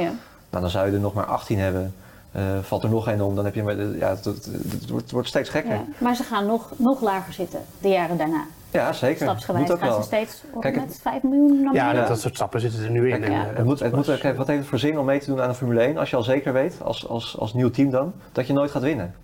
Nou, 0.49 0.61
dan 0.63 0.69
zou 0.69 0.87
je 0.87 0.93
er 0.93 0.99
nog 0.99 1.13
maar 1.13 1.25
18 1.25 1.59
hebben. 1.59 1.95
Eh, 2.31 2.43
valt 2.61 2.83
er 2.83 2.89
nog 2.89 3.07
één 3.07 3.21
om, 3.21 3.35
dan 3.35 3.45
heb 3.45 3.55
je. 3.55 3.95
Ja, 3.99 4.09
het, 4.09 4.25
het, 4.25 4.45
het 4.45 4.89
wordt, 4.89 5.03
het 5.03 5.11
wordt 5.11 5.27
steeds 5.27 5.49
gekker. 5.49 5.73
Ja. 5.73 5.83
Maar 5.97 6.15
ze 6.15 6.23
gaan 6.23 6.45
nog, 6.45 6.71
nog 6.75 7.01
lager 7.01 7.33
zitten 7.33 7.59
de 7.79 7.87
jaren 7.89 8.17
daarna. 8.17 8.43
Ja, 8.77 8.93
zeker. 8.93 9.21
Stapsgewijs 9.21 9.63
Moet 9.63 9.73
ook 9.73 9.79
gaan 9.79 9.89
wel. 9.89 9.97
ze 9.97 10.03
steeds 10.03 10.43
op 10.53 10.61
Kijk, 10.61 10.75
met 10.75 10.99
5 11.01 11.23
miljoen 11.23 11.63
naar 11.63 11.73
ja, 11.73 11.93
dat, 11.93 12.07
dat 12.07 12.19
soort 12.19 12.35
stappen 12.35 12.59
zitten 12.61 12.83
er 12.83 12.89
nu 12.89 13.09
in. 13.09 13.19
Kijk, 13.19 13.23
En, 13.23 13.31
ja. 13.31 13.49
eh, 13.49 13.55
Het 13.55 13.65
moet, 13.65 13.79
het 13.79 13.91
wat 13.91 14.07
heeft 14.47 14.47
het 14.47 14.65
voor 14.65 14.79
zin 14.79 14.99
om 14.99 15.05
mee 15.05 15.19
te 15.19 15.25
doen 15.25 15.41
aan 15.41 15.49
de 15.49 15.55
Formule 15.55 15.81
1 15.81 15.97
als 15.97 16.09
je 16.09 16.15
al 16.15 16.23
zeker 16.23 16.53
weet, 16.53 16.77
als, 16.83 17.07
als, 17.07 17.37
als 17.37 17.53
nieuw 17.53 17.69
team 17.69 17.89
dan, 17.89 18.13
dat 18.31 18.47
je 18.47 18.53
nooit 18.53 18.71
gaat 18.71 18.81
winnen? 18.81 19.15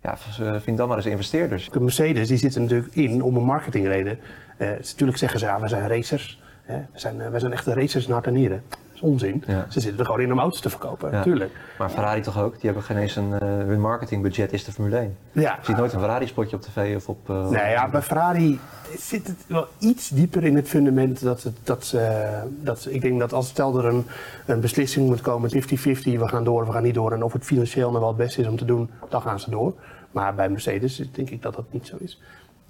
Ja, 0.00 0.16
vind 0.60 0.76
dan 0.76 0.88
maar 0.88 0.96
eens 0.96 1.06
investeerders. 1.06 1.70
De 1.70 1.80
Mercedes 1.80 2.28
die 2.28 2.36
zit 2.38 2.54
er 2.54 2.60
natuurlijk 2.60 2.94
in 2.94 3.22
om 3.22 3.36
een 3.36 3.44
marketingreden. 3.44 4.18
Eh, 4.56 4.68
natuurlijk 4.68 5.18
zeggen 5.18 5.38
ze, 5.38 5.46
ja, 5.46 5.60
we 5.60 5.68
zijn 5.68 5.88
racers. 5.88 6.42
Hè? 6.62 6.76
We, 6.76 6.98
zijn, 6.98 7.20
eh, 7.20 7.28
we 7.30 7.38
zijn 7.38 7.52
echte 7.52 7.74
racers 7.74 8.06
naar 8.06 8.22
en 8.22 8.32
nieren. 8.32 8.62
Onzin. 9.04 9.44
Ja. 9.46 9.66
Ze 9.68 9.80
zitten 9.80 9.98
er 10.00 10.04
gewoon 10.06 10.20
in 10.20 10.32
om 10.32 10.38
auto's 10.38 10.60
te 10.60 10.70
verkopen, 10.70 11.10
natuurlijk. 11.10 11.52
Maar 11.78 11.90
Ferrari 11.90 12.20
toch 12.20 12.38
ook? 12.42 12.52
Die 12.52 12.60
hebben 12.64 12.82
geen 12.82 12.96
eens 12.96 13.16
een, 13.16 13.32
eh, 13.32 13.48
hun 13.48 13.80
marketingbudget 13.80 14.52
is 14.52 14.64
de 14.64 14.72
Formule 14.72 14.96
1. 14.98 15.16
Ja. 15.32 15.40
Je 15.60 15.66
ziet 15.66 15.76
nooit 15.76 15.92
een 15.92 15.98
Ferrari 16.00 16.26
spotje 16.26 16.56
op 16.56 16.62
tv 16.62 16.96
of 16.96 17.08
op... 17.08 17.30
eh, 17.30 17.48
Nee, 17.48 17.70
ja, 17.70 17.88
bij 17.88 18.02
Ferrari 18.02 18.58
zit 18.98 19.26
het 19.26 19.44
wel 19.46 19.66
iets 19.78 20.08
dieper 20.08 20.44
in 20.44 20.56
het 20.56 20.68
fundament. 20.68 21.22
Dat, 21.22 21.42
het, 21.42 21.56
dat, 21.62 21.84
ze- 21.84 22.42
dat 22.60 22.80
ze- 22.80 22.92
ik 22.92 23.00
denk 23.00 23.18
dat 23.20 23.32
als 23.32 23.48
stel 23.48 23.78
er 23.78 23.84
een, 23.84 24.06
een 24.46 24.60
beslissing 24.60 25.06
moet 25.06 25.20
komen, 25.20 25.50
50-50, 25.50 25.54
we 26.18 26.28
gaan 26.28 26.44
door, 26.44 26.66
we 26.66 26.72
gaan 26.72 26.82
niet 26.82 26.94
door. 26.94 27.12
En 27.12 27.22
of 27.22 27.32
het 27.32 27.44
financieel 27.44 27.88
nou 27.88 28.00
wel 28.00 28.08
het 28.08 28.16
beste 28.18 28.40
is 28.40 28.46
om 28.48 28.56
te 28.56 28.64
doen, 28.64 28.90
dan 29.08 29.22
gaan 29.22 29.40
ze 29.40 29.50
door. 29.50 29.72
Maar 30.10 30.34
bij 30.34 30.48
Mercedes 30.48 31.08
denk 31.12 31.30
ik 31.30 31.42
dat 31.42 31.54
dat 31.54 31.64
niet 31.70 31.86
zo 31.86 31.96
is. 32.00 32.20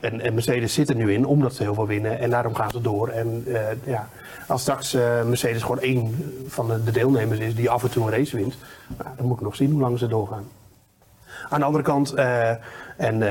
En, 0.05 0.35
Mercedes 0.35 0.75
zit 0.75 0.89
er 0.89 0.95
nu 0.95 1.13
in 1.13 1.27
omdat 1.27 1.55
ze 1.55 1.63
heel 1.63 1.75
veel 1.75 1.87
winnen 1.87 2.19
en 2.19 2.31
daarom 2.31 2.55
gaan 2.55 2.71
ze 2.71 2.81
door. 2.81 3.09
En 3.09 3.45
eh, 3.47 3.61
ja, 3.85 4.09
als 4.47 4.61
straks 4.61 4.95
eh, 4.95 5.23
Mercedes 5.23 5.63
gewoon 5.63 5.81
één 5.81 6.33
van 6.47 6.69
de, 6.69 6.85
de 6.85 6.91
deelnemers 6.91 7.39
is 7.39 7.55
die 7.55 7.71
af 7.71 7.83
en 7.83 7.91
toe 7.91 8.05
een 8.05 8.19
race 8.19 8.37
wint, 8.37 8.57
nou, 8.99 9.11
dan 9.17 9.27
moet 9.27 9.37
ik 9.37 9.43
nog 9.43 9.57
zien 9.57 9.71
hoe 9.71 9.81
lang 9.81 9.99
ze 9.99 10.07
doorgaan. 10.07 10.45
Aan 11.49 11.59
de 11.59 11.67
andere 11.67 11.85
kant, 11.85 12.13
eh, 12.13 12.51
en 12.97 13.23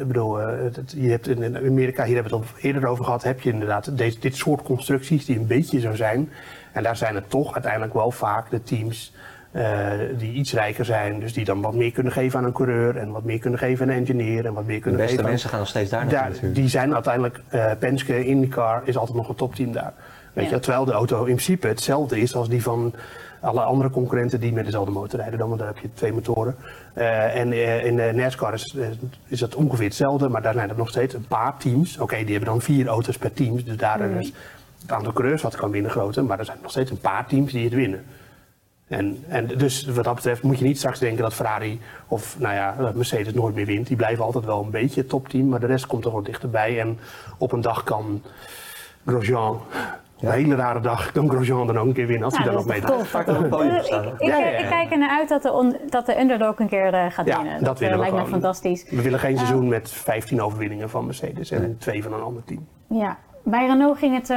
ik 0.00 0.06
bedoel, 0.06 0.40
je 0.86 1.10
hebt 1.10 1.28
in 1.28 1.56
Amerika, 1.56 2.04
hier 2.04 2.14
hebben 2.14 2.32
we 2.32 2.38
het 2.38 2.48
al 2.54 2.60
eerder 2.60 2.86
over 2.86 3.04
gehad, 3.04 3.22
heb 3.22 3.40
je 3.40 3.52
inderdaad 3.52 3.98
deze, 3.98 4.18
dit 4.18 4.36
soort 4.36 4.62
constructies 4.62 5.24
die 5.24 5.38
een 5.38 5.46
beetje 5.46 5.80
zo 5.80 5.94
zijn. 5.94 6.32
En 6.72 6.82
daar 6.82 6.96
zijn 6.96 7.14
het 7.14 7.30
toch 7.30 7.52
uiteindelijk 7.52 7.94
wel 7.94 8.10
vaak 8.10 8.50
de 8.50 8.62
teams 8.62 9.12
eh, 9.52 9.90
die 10.18 10.32
iets 10.32 10.52
rijker 10.52 10.84
zijn, 10.84 11.20
dus 11.20 11.32
die 11.32 11.44
dan 11.44 11.60
wat 11.60 11.74
meer 11.74 11.92
kunnen 11.92 12.12
geven 12.12 12.38
aan 12.38 12.44
een 12.44 12.52
coureur 12.52 12.96
en 12.96 13.10
wat 13.10 13.24
meer 13.24 13.38
kunnen 13.38 13.58
geven 13.58 13.86
aan 13.86 13.92
een 13.92 13.98
engineer 14.00 14.46
en 14.46 14.52
wat 14.52 14.64
meer 14.64 14.76
de 14.76 14.82
kunnen 14.82 15.00
beste 15.00 15.10
geven 15.12 15.24
aan... 15.24 15.30
mensen 15.30 15.50
gaan 15.50 15.58
nog 15.58 15.68
steeds 15.68 15.90
daar 15.90 16.00
naartoe 16.00 16.18
Daar, 16.18 16.28
natuurlijk. 16.28 16.54
die 16.54 16.68
zijn 16.68 16.94
uiteindelijk, 16.94 17.40
eh 17.48 17.70
Penske, 17.78 18.24
IndyCar 18.26 18.82
is 18.84 18.96
altijd 18.96 19.16
nog 19.16 19.28
een 19.28 19.34
topteam 19.34 19.72
daar. 19.72 19.92
Weet 20.32 20.44
Ja. 20.48 20.54
je, 20.54 20.60
terwijl 20.60 20.84
de 20.84 20.92
auto 20.92 21.18
in 21.18 21.24
principe 21.24 21.66
hetzelfde 21.68 22.20
is 22.20 22.34
als 22.34 22.48
die 22.48 22.62
van 22.62 22.94
alle 23.40 23.60
andere 23.60 23.90
concurrenten 23.90 24.40
die 24.40 24.52
met 24.52 24.64
dezelfde 24.64 24.90
motor 24.92 25.20
rijden. 25.20 25.38
Dan, 25.38 25.48
want 25.48 25.60
daar 25.60 25.68
heb 25.74 25.78
je 25.82 25.88
twee 25.94 26.12
motoren. 26.12 26.56
Eh, 26.92 27.36
en 27.36 27.52
eh, 27.52 27.84
in 27.84 27.96
de 27.96 28.12
NASCAR 28.14 28.54
is, 28.54 28.76
is 29.26 29.38
dat 29.38 29.54
ongeveer 29.54 29.84
hetzelfde, 29.86 30.28
maar 30.28 30.42
daar 30.42 30.52
zijn 30.52 30.70
er 30.70 30.76
nog 30.76 30.88
steeds 30.88 31.14
een 31.14 31.26
paar 31.26 31.56
teams. 31.56 31.98
Oké, 31.98 32.16
die 32.16 32.30
hebben 32.30 32.48
dan 32.48 32.60
vier 32.60 32.86
auto's 32.86 33.18
per 33.18 33.32
team, 33.32 33.62
dus 33.64 33.76
daar 33.76 34.00
is 34.00 34.32
het 34.82 34.92
aantal 34.92 35.12
coureurs 35.12 35.42
wat 35.42 35.56
kan 35.56 35.70
winnen 35.70 35.90
groter, 35.90 36.24
maar 36.24 36.38
er 36.38 36.44
zijn 36.44 36.58
nog 36.62 36.70
steeds 36.70 36.90
een 36.90 37.00
paar 37.00 37.26
teams 37.26 37.52
die 37.52 37.64
het 37.64 37.74
winnen. 37.74 38.04
En, 38.92 39.24
en 39.28 39.46
dus 39.46 39.86
wat 39.86 40.04
dat 40.04 40.14
betreft 40.14 40.42
moet 40.42 40.58
je 40.58 40.64
niet 40.64 40.78
straks 40.78 40.98
denken 40.98 41.22
dat 41.22 41.34
Ferrari 41.34 41.80
of 42.08 42.36
nou 42.38 42.54
ja, 42.54 42.74
dat 42.78 42.94
Mercedes 42.94 43.34
nooit 43.34 43.54
meer 43.54 43.66
wint. 43.66 43.86
Die 43.86 43.96
blijven 43.96 44.24
altijd 44.24 44.44
wel 44.44 44.62
een 44.62 44.70
beetje 44.70 45.00
het 45.00 45.08
topteam, 45.08 45.48
maar 45.48 45.60
de 45.60 45.66
rest 45.66 45.86
komt 45.86 46.02
toch 46.02 46.12
wel 46.12 46.22
dichterbij. 46.22 46.80
En 46.80 46.98
op 47.38 47.52
een 47.52 47.60
dag 47.60 47.82
kan 47.82 48.22
Grosjean, 49.06 49.50
op 49.54 49.62
een 50.22 50.30
hele 50.30 50.54
rare 50.54 50.80
dag, 50.80 51.12
kan 51.12 51.30
Grosjean 51.30 51.66
dan 51.66 51.78
ook 51.78 51.86
een 51.86 51.92
keer 51.92 52.06
winnen 52.06 52.24
als 52.24 52.36
hij 52.36 52.44
Nou, 52.46 52.56
dan 52.56 52.66
nog 52.66 52.76
dat 52.76 52.88
meedoet. 52.88 53.36
het 53.40 53.48
podium 53.48 53.70
Eh, 53.74 53.84
ik, 53.84 53.90
hoor. 53.92 54.12
ik, 54.18 54.22
Ja, 54.26 54.38
ja, 54.38 54.48
ja. 54.48 54.58
ik 54.58 54.68
kijk 54.68 54.90
er 54.92 54.98
naar 54.98 55.10
uit 55.18 55.28
dat 55.28 55.42
de, 55.42 55.52
on- 55.52 55.76
dat 55.90 56.06
de 56.06 56.20
underdog 56.20 56.58
een 56.58 56.68
keer 56.68 56.94
eh, 56.94 57.10
gaat 57.10 57.26
Ja, 57.26 57.42
winnen. 57.42 57.64
dat 57.64 57.74
eh, 57.74 57.80
willen 57.80 57.94
we 57.94 58.00
lijkt 58.00 58.14
me 58.16 58.22
gewoon. 58.24 58.40
fantastisch. 58.40 58.84
We 58.90 59.02
willen 59.02 59.18
geen 59.18 59.36
seizoen 59.36 59.68
met 59.68 59.90
15 59.90 60.42
overwinningen 60.42 60.90
van 60.90 61.04
Mercedes 61.06 61.50
en 61.50 61.76
twee 61.78 62.02
van 62.02 62.12
een 62.12 62.22
ander 62.22 62.44
team. 62.44 62.66
Ja. 62.88 63.18
Bij 63.42 63.66
Renault 63.66 63.98
ging 63.98 64.14
het, 64.14 64.30
eh, 64.30 64.36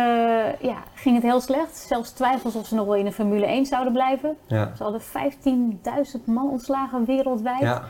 ja, 0.70 0.84
ging 0.94 1.16
het 1.16 1.24
heel 1.24 1.42
slecht. 1.42 1.76
Zelfs 1.76 2.12
twijfels 2.12 2.56
of 2.56 2.68
ze 2.68 2.76
nog 2.76 2.86
wel 2.86 2.96
in 2.96 3.06
de 3.06 3.12
Formule 3.12 3.46
1 3.48 3.66
zouden 3.66 3.94
blijven. 3.94 4.36
Ja. 4.48 4.72
Ze 4.78 4.84
hadden 4.84 5.02
15.000 5.02 6.26
man 6.26 6.50
ontslagen 6.50 7.06
wereldwijd. 7.06 7.62
Ja. 7.62 7.84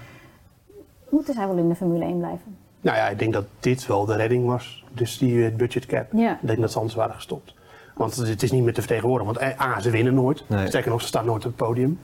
Moeten 1.10 1.34
zij 1.34 1.48
wel 1.48 1.58
in 1.58 1.70
de 1.70 1.76
Formule 1.76 2.06
1 2.06 2.18
blijven? 2.18 2.58
Nou 2.82 2.98
ja, 2.98 3.08
ik 3.08 3.20
denk 3.20 3.34
dat 3.34 3.46
dit 3.60 3.88
wel 3.88 4.06
de 4.06 4.16
redding 4.16 4.46
was. 4.46 4.84
Dus 4.92 5.18
die 5.18 5.46
eh, 5.46 5.56
budget 5.56 5.86
cap. 5.86 6.08
Ja. 6.14 6.32
Ik 6.42 6.48
denk 6.48 6.60
dat 6.60 6.72
ze 6.72 6.78
anders 6.78 6.96
waren 6.96 7.16
gestopt. 7.16 7.54
Want 7.96 8.16
het 8.16 8.44
is 8.44 8.52
niet 8.52 8.64
meer 8.64 8.74
te 8.74 8.82
vertegenwoordigen. 8.82 9.34
Want 9.34 9.54
eh, 9.58 9.62
A, 9.68 9.80
ze 9.80 9.90
winnen 9.90 10.14
nooit. 10.14 10.44
Nee. 10.48 10.68
Sterker 10.68 10.92
nog, 10.92 11.02
ze 11.02 11.08
staan 11.08 11.26
nooit 11.26 11.46
op 11.46 11.58
het 11.58 11.68
podium. 11.68 12.00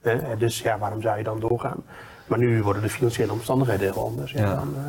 Eh, 0.00 0.14
Dus 0.38 0.60
ja, 0.60 0.78
waarom 0.78 1.00
zou 1.00 1.18
je 1.18 1.24
dan 1.24 1.40
doorgaan? 1.40 1.82
Maar 2.26 2.38
nu 2.38 2.62
worden 2.62 2.82
de 2.82 2.88
financiële 2.88 3.32
omstandigheden 3.32 3.92
heel 3.92 4.04
anders. 4.04 4.32
Ja, 4.32 4.40
Ja. 4.40 4.54
Dan, 4.54 4.74
eh, 4.76 4.82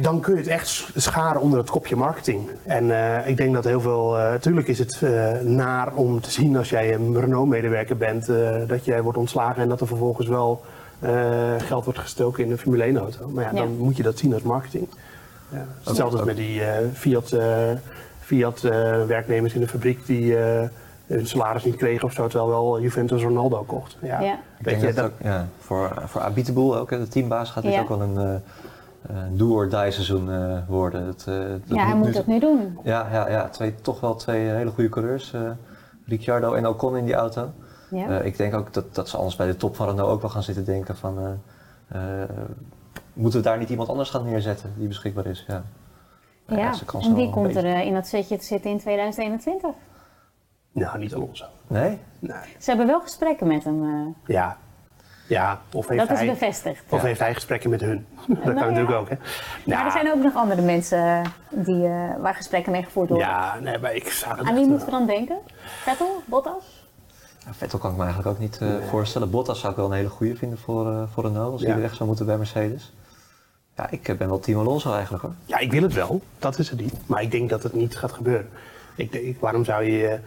dan 0.00 0.20
kun 0.20 0.32
je 0.34 0.38
het 0.40 0.48
echt 0.48 0.68
sch- 0.68 0.90
scharen 0.94 1.40
onder 1.40 1.58
het 1.58 1.70
kopje 1.70 1.96
marketing. 1.96 2.50
En 2.62 2.90
eh, 2.90 3.28
ik 3.28 3.36
denk 3.36 3.54
dat 3.54 3.64
heel 3.64 3.80
veel... 3.80 4.18
eh 4.18 4.34
tuurlijk 4.34 4.68
is 4.68 4.78
het 4.78 4.98
eh, 5.02 5.32
naar 5.40 5.94
om 5.94 6.20
te 6.20 6.30
zien 6.30 6.56
als 6.56 6.68
jij 6.70 6.94
een 6.94 7.20
Renault-medewerker 7.20 7.96
bent... 7.96 8.28
eh, 8.28 8.54
dat 8.66 8.84
jij 8.84 9.02
wordt 9.02 9.18
ontslagen 9.18 9.62
en 9.62 9.68
dat 9.68 9.80
er 9.80 9.86
vervolgens 9.86 10.28
wel 10.28 10.62
eh, 10.98 11.10
geld 11.58 11.84
wordt 11.84 11.98
gestoken 11.98 12.44
in 12.44 12.50
een 12.50 12.58
Formule 12.58 12.92
1-auto. 12.94 13.28
Maar 13.28 13.44
ja, 13.44 13.50
Ja. 13.50 13.56
dan 13.56 13.76
moet 13.76 13.96
je 13.96 14.02
dat 14.02 14.18
zien 14.18 14.32
als 14.34 14.42
marketing. 14.42 14.88
Ja, 15.48 15.66
hetzelfde 15.84 16.16
als 16.16 16.26
met 16.26 16.36
die 16.36 16.62
eh, 16.64 16.86
Fiat, 16.92 17.32
eh, 17.32 17.46
Fiat 18.20 18.64
eh, 18.64 19.04
werknemers 19.04 19.54
in 19.54 19.60
de 19.60 19.68
fabriek 19.68 20.06
die 20.06 20.36
eh, 20.38 20.68
hun 21.06 21.26
salaris 21.26 21.64
niet 21.64 21.76
kregen 21.76 22.04
of 22.04 22.12
zo, 22.12 22.26
terwijl 22.26 22.50
wel 22.50 22.80
Juventus 22.80 23.22
Ronaldo 23.22 23.62
kocht. 23.66 23.96
Ja, 24.02 24.20
Ja. 24.20 24.32
Ik 24.32 24.64
Weet 24.64 24.80
denk 24.80 24.80
je, 24.80 24.86
dat, 24.86 24.96
dat, 24.96 25.04
ook, 25.04 25.12
ja, 25.32 25.48
voor, 25.58 25.92
voor 26.06 26.20
ook, 26.78 26.90
hè, 26.90 26.98
de 26.98 27.08
teambaas, 27.08 27.50
gaat 27.50 27.62
dit 27.62 27.72
Ja. 27.72 27.80
ook 27.80 27.88
wel 27.88 28.00
een 28.00 28.42
do-or-die 29.30 29.90
seizoen 29.90 30.30
eh, 30.32 30.58
worden. 30.68 31.06
Het, 31.06 31.24
eh, 31.28 31.34
Ja, 31.64 31.86
hij 31.86 31.94
moet 31.96 32.14
dat 32.14 32.26
nu 32.26 32.38
doen. 32.38 32.78
Ja, 32.82 33.08
ja, 33.12 33.28
ja 33.28 33.48
twee, 33.48 33.74
toch 33.74 34.00
wel 34.00 34.14
twee 34.14 34.48
hele 34.48 34.70
goede 34.70 34.88
coureurs. 34.90 35.32
eh 35.32 35.50
Ricciardo 36.06 36.52
en 36.54 36.66
Ocon 36.66 36.96
in 36.96 37.04
die 37.04 37.14
auto. 37.14 37.50
Ja. 37.90 38.08
Eh, 38.08 38.26
ik 38.26 38.36
denk 38.36 38.54
ook 38.54 38.72
dat, 38.72 38.94
dat 38.94 39.08
ze 39.08 39.16
anders 39.16 39.36
bij 39.36 39.46
de 39.46 39.56
top 39.56 39.76
van 39.76 39.86
Renault 39.88 40.10
ook 40.10 40.20
wel 40.20 40.30
gaan 40.30 40.42
zitten 40.42 40.64
denken 40.64 40.96
van... 40.96 41.18
eh, 41.88 42.22
eh, 42.22 42.28
moeten 43.12 43.38
we 43.40 43.44
daar 43.44 43.58
niet 43.58 43.68
iemand 43.68 43.88
anders 43.88 44.10
gaan 44.10 44.24
neerzetten 44.24 44.72
die 44.76 44.88
beschikbaar 44.88 45.26
is? 45.26 45.44
Ja, 45.48 45.62
ja. 46.46 46.72
En 47.00 47.14
wie 47.14 47.30
komt 47.30 47.46
beetje- 47.46 47.68
er 47.68 47.74
eh, 47.74 47.86
in 47.86 47.94
dat 47.94 48.06
setje 48.06 48.36
te 48.36 48.44
zitten 48.44 48.70
in 48.70 48.78
2021? 48.78 49.70
nou, 50.72 50.98
niet 50.98 51.14
Alonso. 51.14 51.44
Nee? 51.66 51.98
Nee. 52.18 52.36
Ze 52.58 52.68
hebben 52.70 52.86
wel 52.86 53.00
gesprekken 53.00 53.46
met 53.46 53.64
hem. 53.64 53.82
eh, 53.84 54.34
Ja. 54.34 54.56
Ja, 55.26 55.60
of 55.72 55.88
heeft, 55.88 56.00
dat 56.00 56.10
is 56.10 56.18
hij, 56.18 56.26
bevestigd. 56.28 56.82
of 56.88 57.00
Ja. 57.00 57.06
heeft 57.06 57.20
hij 57.20 57.34
gesprekken 57.34 57.70
met 57.70 57.80
hun? 57.80 58.06
dat 58.28 58.38
kan 58.42 58.54
ja. 58.54 58.60
natuurlijk 58.64 58.90
ook, 58.96 59.08
hè? 59.08 59.16
Maar 59.64 59.84
er 59.84 59.90
zijn 59.90 60.12
ook 60.12 60.22
nog 60.22 60.34
andere 60.34 60.62
mensen 60.62 60.98
eh, 60.98 61.20
die, 61.50 61.84
eh, 61.86 61.92
waar 62.20 62.34
gesprekken 62.34 62.72
mee 62.72 62.82
gevoerd 62.82 63.08
worden. 63.08 63.26
Ja, 63.28 63.58
nee, 63.60 63.78
maar 63.78 63.94
ik 63.94 64.08
zou 64.12 64.38
Aan 64.38 64.44
wie 64.44 64.54
echt, 64.54 64.66
moeten 64.66 64.86
we 64.86 64.92
dan 64.92 65.06
denken? 65.06 65.36
Vettel? 65.82 66.22
Bottas? 66.26 66.84
Vettel 67.50 67.78
kan 67.78 67.90
ik 67.90 67.96
me 67.96 68.02
eigenlijk 68.04 68.34
ook 68.34 68.40
niet 68.42 68.58
eh, 68.58 68.68
voorstellen. 68.88 69.30
Bottas 69.30 69.60
zou 69.60 69.72
ik 69.72 69.78
wel 69.78 69.86
een 69.86 69.92
hele 69.96 70.08
goede 70.08 70.36
vinden 70.36 70.58
voor, 70.58 70.90
eh 70.92 71.02
voor 71.14 71.24
Renault, 71.24 71.52
als 71.52 71.60
Ja. 71.62 71.68
hij 71.68 71.76
er 71.78 71.84
echt 71.84 71.96
zou 71.96 72.08
moeten 72.08 72.26
bij 72.26 72.36
Mercedes. 72.36 72.92
Ja, 73.76 73.90
ik 73.90 74.08
eh, 74.08 74.16
ben 74.16 74.28
wel 74.28 74.38
Team 74.40 74.58
Alonso 74.58 74.92
eigenlijk 74.92 75.22
hoor. 75.22 75.32
Ja, 75.44 75.58
ik 75.58 75.72
wil 75.72 75.82
het 75.82 75.92
wel, 75.92 76.20
dat 76.38 76.58
is 76.58 76.70
het 76.70 76.80
niet. 76.80 76.94
Maar 77.06 77.22
ik 77.22 77.30
denk 77.30 77.50
dat 77.50 77.62
het 77.62 77.74
niet 77.74 77.96
gaat 77.96 78.12
gebeuren. 78.12 78.48
Ik 78.96 79.12
denk, 79.12 79.40
waarom 79.40 79.64
zou 79.64 79.84
je, 79.84 80.08
eh, 80.08 80.18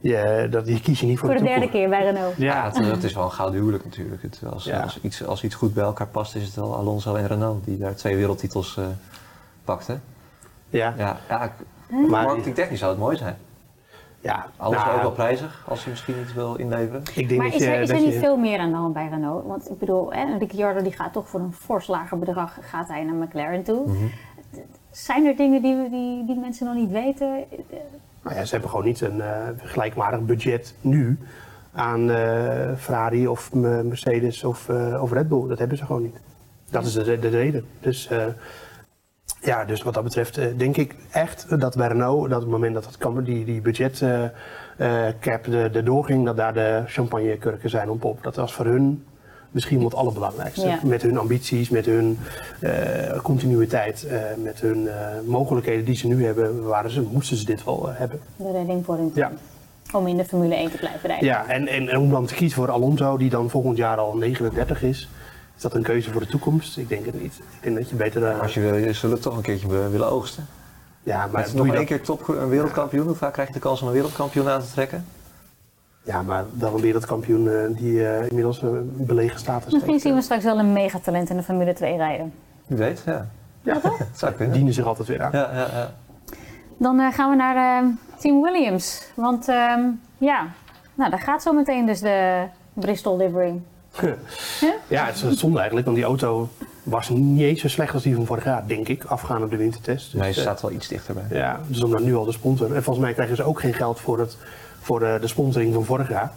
je, 0.00 0.48
dat, 0.50 0.66
je 0.68 0.80
kies 0.80 1.00
je 1.00 1.06
niet 1.06 1.18
voor, 1.18 1.28
Voor 1.28 1.38
de 1.38 1.44
derde 1.44 1.68
keer 1.68 1.88
bij 1.88 2.02
Renault. 2.04 2.36
Ja, 2.36 2.70
het 2.72 3.04
is 3.04 3.12
wel 3.14 3.24
een 3.24 3.30
gouden 3.30 3.58
huwelijk 3.60 3.84
natuurlijk. 3.84 4.22
Het, 4.22 4.40
als, 4.52 4.64
Ja. 4.64 4.80
als, 4.80 5.00
iets, 5.00 5.24
als 5.24 5.42
iets 5.44 5.54
goed 5.54 5.74
bij 5.74 5.84
elkaar 5.84 6.06
past, 6.08 6.34
is 6.34 6.44
het 6.44 6.54
wel 6.54 6.74
Alonso 6.76 7.14
en 7.14 7.26
Renault 7.26 7.64
die 7.64 7.78
daar 7.78 7.94
twee 7.94 8.16
wereldtitels 8.16 8.76
eh 8.76 8.84
pakten. 9.64 10.02
Ja. 10.68 10.94
Ja, 10.96 11.16
ja 11.28 11.42
ik- 11.44 11.50
Maar- 12.08 12.24
marketingtechnisch 12.24 12.78
zou 12.78 12.90
het 12.90 13.00
mooi 13.00 13.16
zijn. 13.16 13.36
Ja, 14.20 14.46
Alles 14.56 14.78
nou, 14.78 14.94
ook 14.96 15.02
wel 15.02 15.10
prijzig, 15.12 15.64
als 15.68 15.84
je 15.84 15.90
misschien 15.90 16.14
iets 16.22 16.32
wil 16.34 16.54
inleveren. 16.54 17.02
Ik 17.14 17.28
denk 17.28 17.40
Maar 17.40 17.50
dat 17.50 17.60
is 17.60 17.66
je, 17.66 17.72
er, 17.72 17.80
is 17.80 17.88
dat 17.88 17.96
er 17.98 18.04
niet 18.04 18.12
je- 18.14 18.18
veel 18.20 18.36
meer 18.36 18.58
aan 18.58 18.70
de 18.70 18.76
hand 18.76 18.92
bij 18.94 19.08
Renault? 19.08 19.46
Want 19.46 19.70
ik 19.70 19.78
bedoel, 19.78 20.12
hè, 20.12 20.38
Ricciardo 20.38 20.82
die 20.82 20.92
gaat 20.92 21.12
toch 21.12 21.28
voor 21.28 21.40
een 21.40 21.52
fors 21.52 21.86
lager 21.86 22.18
bedrag 22.18 22.58
gaat 22.60 22.88
hij 22.88 23.04
naar 23.04 23.14
McLaren 23.14 23.62
toe. 23.62 23.86
Mhm. 23.88 24.04
Zijn 24.92 25.26
er 25.26 25.36
dingen 25.36 25.62
die, 25.62 25.90
die, 25.90 26.26
die 26.26 26.38
mensen 26.38 26.66
nog 26.66 26.74
niet 26.74 26.90
weten? 26.90 27.44
Nou 28.22 28.36
ja, 28.36 28.44
ze 28.44 28.52
hebben 28.52 28.70
gewoon 28.70 28.84
niet 28.84 29.00
een 29.00 29.20
eh, 29.20 29.48
gelijkwaardig 29.56 30.20
budget 30.20 30.74
nu 30.80 31.18
aan 31.72 32.10
eh, 32.10 32.72
Ferrari 32.76 33.26
of 33.26 33.52
Mercedes 33.54 34.44
of, 34.44 34.68
eh, 34.68 35.02
of 35.02 35.12
Red 35.12 35.28
Bull. 35.28 35.48
Dat 35.48 35.58
hebben 35.58 35.78
ze 35.78 35.84
gewoon 35.84 36.02
niet. 36.02 36.20
Dat 36.70 36.84
is 36.84 36.92
de, 36.92 37.04
de, 37.04 37.18
de 37.18 37.28
reden. 37.28 37.64
Dus, 37.80 38.08
ja, 39.40 39.64
dus 39.64 39.82
wat 39.82 39.94
dat 39.94 40.02
betreft 40.02 40.58
denk 40.58 40.76
ik 40.76 40.94
echt 41.10 41.60
dat 41.60 41.76
bij 41.76 41.88
Renault, 41.88 42.28
dat 42.28 42.38
op 42.38 42.42
het 42.42 42.52
moment 42.52 42.74
dat 42.74 42.96
kan, 42.96 43.24
die, 43.24 43.44
die 43.44 43.60
budget 43.60 44.04
cap 45.20 45.46
er 45.46 45.76
er 45.76 45.84
doorging, 45.84 46.24
dat 46.24 46.36
daar 46.36 46.54
de 46.54 46.82
champagnekurken 46.86 47.70
zijn 47.70 47.90
op 47.90 48.04
op. 48.04 48.22
Dat 48.22 48.36
was 48.36 48.54
voor 48.54 48.64
hun 48.64 49.04
misschien 49.52 49.76
wel 49.78 49.86
het 49.86 49.94
allerbelangrijkste. 49.94 50.66
Ja. 50.66 50.78
Met 50.82 51.02
hun 51.02 51.18
ambities, 51.18 51.68
met 51.68 51.86
hun 51.86 52.18
eh, 52.60 53.20
continuïteit, 53.22 54.06
eh, 54.06 54.20
met 54.42 54.60
hun 54.60 54.88
eh, 54.88 54.94
mogelijkheden 55.26 55.84
die 55.84 55.96
ze 55.96 56.06
nu 56.06 56.24
hebben, 56.24 56.62
waren 56.62 56.90
ze, 56.90 57.00
moesten 57.00 57.36
ze 57.36 57.44
dit 57.44 57.64
wel 57.64 57.88
hebben. 57.92 58.20
De 58.36 58.52
redding 58.52 58.84
voor 58.84 58.96
hun 58.96 59.10
Ja. 59.14 59.26
team. 59.26 59.38
Om 59.92 60.06
in 60.06 60.16
de 60.16 60.24
Formule 60.24 60.54
1 60.54 60.70
te 60.70 60.76
blijven 60.76 61.08
rijden. 61.08 61.26
Ja, 61.28 61.46
en, 61.46 61.68
en, 61.68 61.88
en 61.88 61.98
om 61.98 62.10
dan 62.10 62.26
te 62.26 62.34
kiezen 62.34 62.56
voor 62.58 62.70
Alonso, 62.70 63.16
die 63.16 63.30
dan 63.30 63.50
volgend 63.50 63.76
jaar 63.76 63.96
al 63.98 64.16
39 64.16 64.82
is, 64.82 65.08
is 65.56 65.62
dat 65.62 65.74
een 65.74 65.82
keuze 65.82 66.10
voor 66.12 66.20
de 66.20 66.26
toekomst? 66.26 66.76
Ik 66.76 66.88
denk 66.88 67.06
het 67.06 67.22
niet. 67.22 67.34
Ik 67.34 67.62
denk 67.62 67.76
dat 67.76 67.88
je 67.90 67.96
beter. 67.96 68.32
Als 68.40 68.54
je 68.54 68.60
wil, 68.60 68.74
je 68.74 68.92
zullen 68.92 69.20
toch 69.20 69.36
een 69.36 69.42
keertje 69.42 69.68
willen 69.90 70.10
oogsten. 70.10 70.46
ja, 71.02 71.28
maar 71.32 71.44
doe 71.44 71.54
nog 71.54 71.66
één 71.66 71.74
dat, 71.74 71.84
keer 71.84 72.00
top, 72.00 72.28
een 72.28 72.48
wereldkampioen. 72.48 73.06
Hoe 73.06 73.14
vaak 73.14 73.32
krijg 73.32 73.48
je 73.48 73.54
de 73.54 73.60
kans 73.60 73.80
om 73.80 73.86
een 73.86 73.92
wereldkampioen 73.92 74.48
aan 74.48 74.60
te 74.60 74.70
trekken? 74.72 75.04
Ja, 76.02 76.22
maar 76.22 76.44
dan 76.52 76.74
een 76.74 76.80
wereldkampioen 76.80 77.48
eh, 77.50 77.54
die 77.68 78.08
eh, 78.08 78.26
inmiddels 78.28 78.62
een 78.62 78.92
belegen 78.96 79.38
status 79.38 79.72
Misschien 79.72 79.90
heeft. 79.92 80.02
zien 80.04 80.14
we 80.14 80.22
straks 80.22 80.44
wel 80.44 80.58
een 80.58 80.72
megatalent 80.72 81.30
in 81.30 81.36
de 81.36 81.42
Formule 81.42 81.72
2 81.72 81.96
rijden. 81.96 82.32
Wie 82.66 82.78
weet, 82.78 83.02
ja. 83.06 83.26
Ja, 83.62 83.74
Dat 83.82 83.92
zou 84.16 84.32
kunnen. 84.32 84.54
dienen 84.54 84.72
zich 84.72 84.84
altijd 84.84 85.08
weer 85.08 85.22
aan. 85.22 85.30
Ja, 85.32 85.50
ja, 85.52 85.66
ja. 85.72 85.90
Dan 86.76 87.00
eh, 87.00 87.12
gaan 87.12 87.30
we 87.30 87.36
naar 87.36 87.82
eh, 87.82 87.88
Team 88.18 88.42
Williams. 88.42 89.02
Want 89.14 89.48
ehm, 89.48 89.80
ja, 90.18 90.46
nou, 90.94 91.10
daar 91.10 91.20
gaat 91.20 91.42
zo 91.42 91.52
meteen 91.52 91.86
dus 91.86 92.00
de 92.00 92.42
Bristol 92.72 93.16
livery. 93.16 93.60
Ja, 94.88 95.04
het 95.06 95.14
is 95.22 95.38
zonde 95.38 95.56
eigenlijk, 95.56 95.86
want 95.86 95.96
die 95.98 96.06
auto 96.06 96.48
was 96.82 97.08
niet 97.08 97.40
eens 97.40 97.60
zo 97.60 97.68
slecht 97.68 97.94
als 97.94 98.02
die 98.02 98.14
van 98.14 98.26
vorig 98.26 98.44
jaar, 98.44 98.66
denk 98.66 98.88
ik, 98.88 99.04
afgaan 99.04 99.42
op 99.42 99.50
de 99.50 99.56
wintertest. 99.56 100.12
Dus, 100.12 100.20
Nee, 100.20 100.32
ze 100.32 100.38
eh, 100.40 100.46
staat 100.46 100.60
wel 100.62 100.70
iets 100.70 100.88
dichterbij. 100.88 101.24
Ja, 101.30 101.60
dus 101.66 101.82
om 101.82 101.90
dan 101.90 102.04
nu 102.04 102.14
al 102.16 102.24
de 102.24 102.32
sponsor. 102.32 102.74
En 102.74 102.82
volgens 102.82 103.04
mij 103.04 103.14
krijgen 103.14 103.36
ze 103.36 103.42
ook 103.42 103.60
geen 103.60 103.74
geld 103.74 104.00
voor, 104.00 104.18
het, 104.18 104.36
voor 104.82 104.98
de, 104.98 105.18
de 105.20 105.26
sponsoring 105.26 105.74
van 105.74 105.84
vorig 105.84 106.08
jaar. 106.08 106.32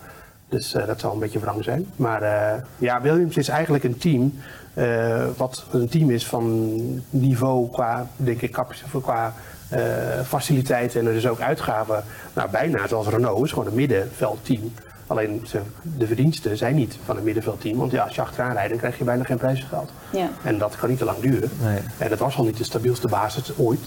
Dus 0.49 0.73
eh, 0.73 0.87
dat 0.87 0.99
zal 0.99 1.13
een 1.13 1.19
beetje 1.19 1.39
wrang 1.39 1.63
zijn. 1.63 1.85
Maar 1.95 2.21
eh, 2.21 2.61
ja, 2.77 3.01
Williams 3.01 3.37
is 3.37 3.47
eigenlijk 3.47 3.83
een 3.83 3.97
team. 3.97 4.33
eh, 4.73 5.23
wat 5.37 5.65
een 5.71 5.89
team 5.89 6.09
is 6.09 6.25
van 6.27 6.71
niveau 7.09 7.69
qua, 7.71 8.07
denk 8.17 8.41
ik, 8.41 8.51
capaciteit, 8.51 9.03
qua 9.03 9.33
eh, 9.69 9.81
faciliteiten 10.25 10.99
en 10.99 11.07
er 11.07 11.13
is 11.13 11.27
ook 11.27 11.39
uitgaven. 11.39 12.03
Nou, 12.33 12.49
bijna 12.49 12.87
zoals 12.87 13.07
Renault 13.07 13.45
is 13.45 13.51
gewoon 13.51 13.67
een 13.67 13.73
middenveldteam. 13.75 14.71
Alleen 15.07 15.41
ze, 15.47 15.59
de 15.81 16.07
verdiensten 16.07 16.57
zijn 16.57 16.75
niet 16.75 16.97
van 17.05 17.17
een 17.17 17.23
middenveldteam. 17.23 17.77
Want 17.77 17.91
ja, 17.91 18.03
als 18.03 18.15
je 18.15 18.21
achteraan 18.21 18.53
rijdt, 18.53 18.69
dan 18.69 18.77
krijg 18.77 18.97
je 18.97 19.03
bijna 19.03 19.23
geen 19.23 19.37
prijzengeld. 19.37 19.91
Ja. 20.11 20.29
En 20.43 20.57
dat 20.57 20.75
kan 20.75 20.89
niet 20.89 20.97
te 20.97 21.05
lang 21.05 21.19
duren. 21.19 21.49
Nee. 21.61 21.79
En 21.97 22.09
dat 22.09 22.19
was 22.19 22.37
al 22.37 22.43
niet 22.43 22.57
de 22.57 22.63
stabielste 22.63 23.07
basis 23.07 23.57
ooit. 23.57 23.79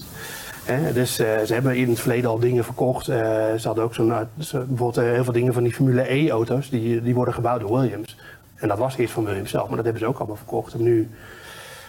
Hè, 0.71 0.93
dus 0.93 1.19
eh, 1.19 1.39
ze 1.39 1.53
hebben 1.53 1.75
in 1.75 1.89
het 1.89 1.99
verleden 1.99 2.29
al 2.29 2.39
dingen 2.39 2.63
verkocht. 2.63 3.07
Eh, 3.07 3.15
ze 3.55 3.61
hadden 3.67 3.83
ook 3.83 3.93
zo'n, 3.95 4.11
eh, 4.11 4.19
zo- 4.39 4.57
bijvoorbeeld 4.67 5.05
heel 5.07 5.23
veel 5.23 5.33
dingen 5.33 5.53
van 5.53 5.63
die 5.63 5.73
Formule 5.73 6.13
E-auto's, 6.13 6.69
die, 6.69 7.01
die 7.01 7.15
worden 7.15 7.33
gebouwd 7.33 7.59
door 7.61 7.79
Williams. 7.79 8.17
En 8.55 8.67
dat 8.67 8.77
was 8.77 8.97
eerst 8.97 9.13
van 9.13 9.25
Williams 9.25 9.49
zelf, 9.49 9.67
maar 9.67 9.75
dat 9.75 9.83
hebben 9.85 10.01
ze 10.03 10.07
ook 10.09 10.17
allemaal 10.17 10.35
verkocht. 10.35 10.73
En 10.73 10.83
nu 10.83 11.09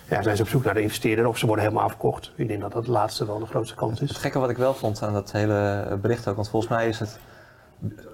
ja, 0.09 0.23
zijn 0.23 0.37
ze 0.37 0.43
op 0.43 0.49
zoek 0.49 0.65
naar 0.65 0.75
de 0.75 0.83
investeerder 0.83 1.27
of 1.27 1.39
ze 1.39 1.47
worden 1.47 1.65
helemaal 1.65 1.85
afgekocht. 1.87 2.33
Ik 2.35 2.49
denk 2.49 2.61
dat 2.61 2.73
dat 2.73 2.85
de 2.85 2.91
laatste 2.91 3.27
wel 3.27 3.39
de 3.39 3.47
grootste 3.47 3.75
kans 3.75 4.01
Het 4.01 4.11
is. 4.11 4.17
gekke 4.17 4.39
wat 4.39 4.51
ik 4.51 4.57
wel 4.57 4.75
vond 4.75 5.03
aan 5.03 5.13
dat 5.13 5.33
hele 5.33 5.99
bericht 6.03 6.29
ook, 6.29 6.37
want 6.37 6.49
volgens 6.49 6.73
mij 6.73 6.89
is 6.89 6.99
het. 6.99 7.19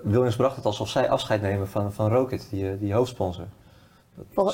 Williams 0.03 0.37
bracht 0.37 0.57
het 0.57 0.65
alsof 0.65 0.89
zij 0.89 1.11
afscheid 1.11 1.43
nemen 1.43 1.69
van, 1.69 1.93
van 1.93 2.09
Rocket, 2.09 2.47
die, 2.51 2.79
die 2.79 2.93
hoofdsponsor. 2.95 3.45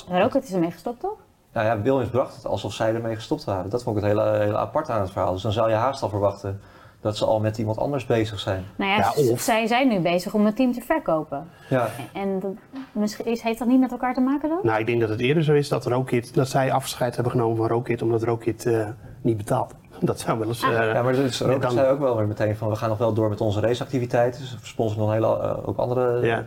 Rocket 0.09 0.45
is 0.45 0.53
ermee 0.53 0.71
gestopt, 0.71 1.01
toch? 1.01 1.17
Nou 1.53 1.67
ja, 1.67 1.81
Williams 1.81 2.09
bracht 2.11 2.35
het 2.37 2.47
alsof 2.47 2.73
zij 2.73 2.95
ermee 2.95 3.15
gestopt 3.15 3.45
waren. 3.45 3.71
Dat 3.71 3.83
vond 3.83 3.97
ik 3.97 4.03
het 4.03 4.13
hele, 4.13 4.39
hele 4.39 4.57
apart 4.59 4.91
aan 4.91 5.01
het 5.01 5.11
verhaal. 5.11 5.33
Dus 5.33 5.43
dan 5.43 5.53
zou 5.53 5.69
je 5.71 5.75
haast 5.75 6.03
al 6.03 6.09
verwachten 6.09 6.61
dat 7.01 7.17
ze 7.17 7.25
al 7.25 7.41
met 7.41 7.59
iemand 7.59 7.79
anders 7.79 8.07
bezig 8.07 8.39
zijn. 8.41 8.65
Nou 8.77 8.91
ja, 8.91 9.13
of- 9.33 9.41
zij 9.41 9.67
zijn 9.67 9.89
nu 9.89 9.99
bezig 10.01 10.35
om 10.35 10.45
het 10.47 10.57
team 10.57 10.73
te 10.73 10.81
verkopen. 10.81 11.49
Ja, 11.69 11.89
En 12.13 12.41
dat, 12.41 12.51
misschien 12.93 13.27
is, 13.27 13.43
heeft 13.43 13.59
dat 13.59 13.69
niet 13.69 13.81
met 13.81 13.91
elkaar 13.91 14.15
te 14.15 14.21
maken 14.21 14.49
dan? 14.49 14.59
Nou, 14.63 14.81
ik 14.81 14.87
denk 14.87 15.01
dat 15.01 15.09
het 15.09 15.21
eerder 15.21 15.45
zo 15.45 15.53
is 15.53 15.69
dat, 15.69 15.87
Rocket, 15.87 16.35
dat 16.35 16.49
zij 16.49 16.73
afscheid 16.73 17.15
hebben 17.15 17.33
genomen 17.33 17.57
van 17.57 17.67
Rocket 17.69 18.03
omdat 18.03 18.23
Rocket 18.23 18.67
eh, 18.67 18.87
niet 19.21 19.37
betaalt. 19.37 19.75
Dat 20.01 20.21
zou 20.21 20.39
wel 20.39 20.49
eens... 20.49 20.63
eh, 20.63 20.93
ja 20.93 21.03
maar 21.03 21.13
dus, 21.13 21.41
Rocket 21.41 21.63
dan- 21.63 21.71
zei 21.71 21.91
ook 21.91 21.99
wel 22.01 22.17
weer 22.17 22.27
meteen 22.27 22.57
van 22.57 22.69
we 22.69 22.77
gaan 22.77 22.89
nog 22.89 22.99
wel 22.99 23.13
door 23.13 23.29
met 23.29 23.41
onze 23.41 23.61
raceactiviteiten. 23.61 24.41
Dus 24.41 24.51
we 24.61 24.67
sponsoren 24.67 25.05
nog 25.05 25.13
hele, 25.13 25.39
eh, 25.43 25.69
ook 25.69 25.77
andere 25.77 26.27
Ja. 26.27 26.47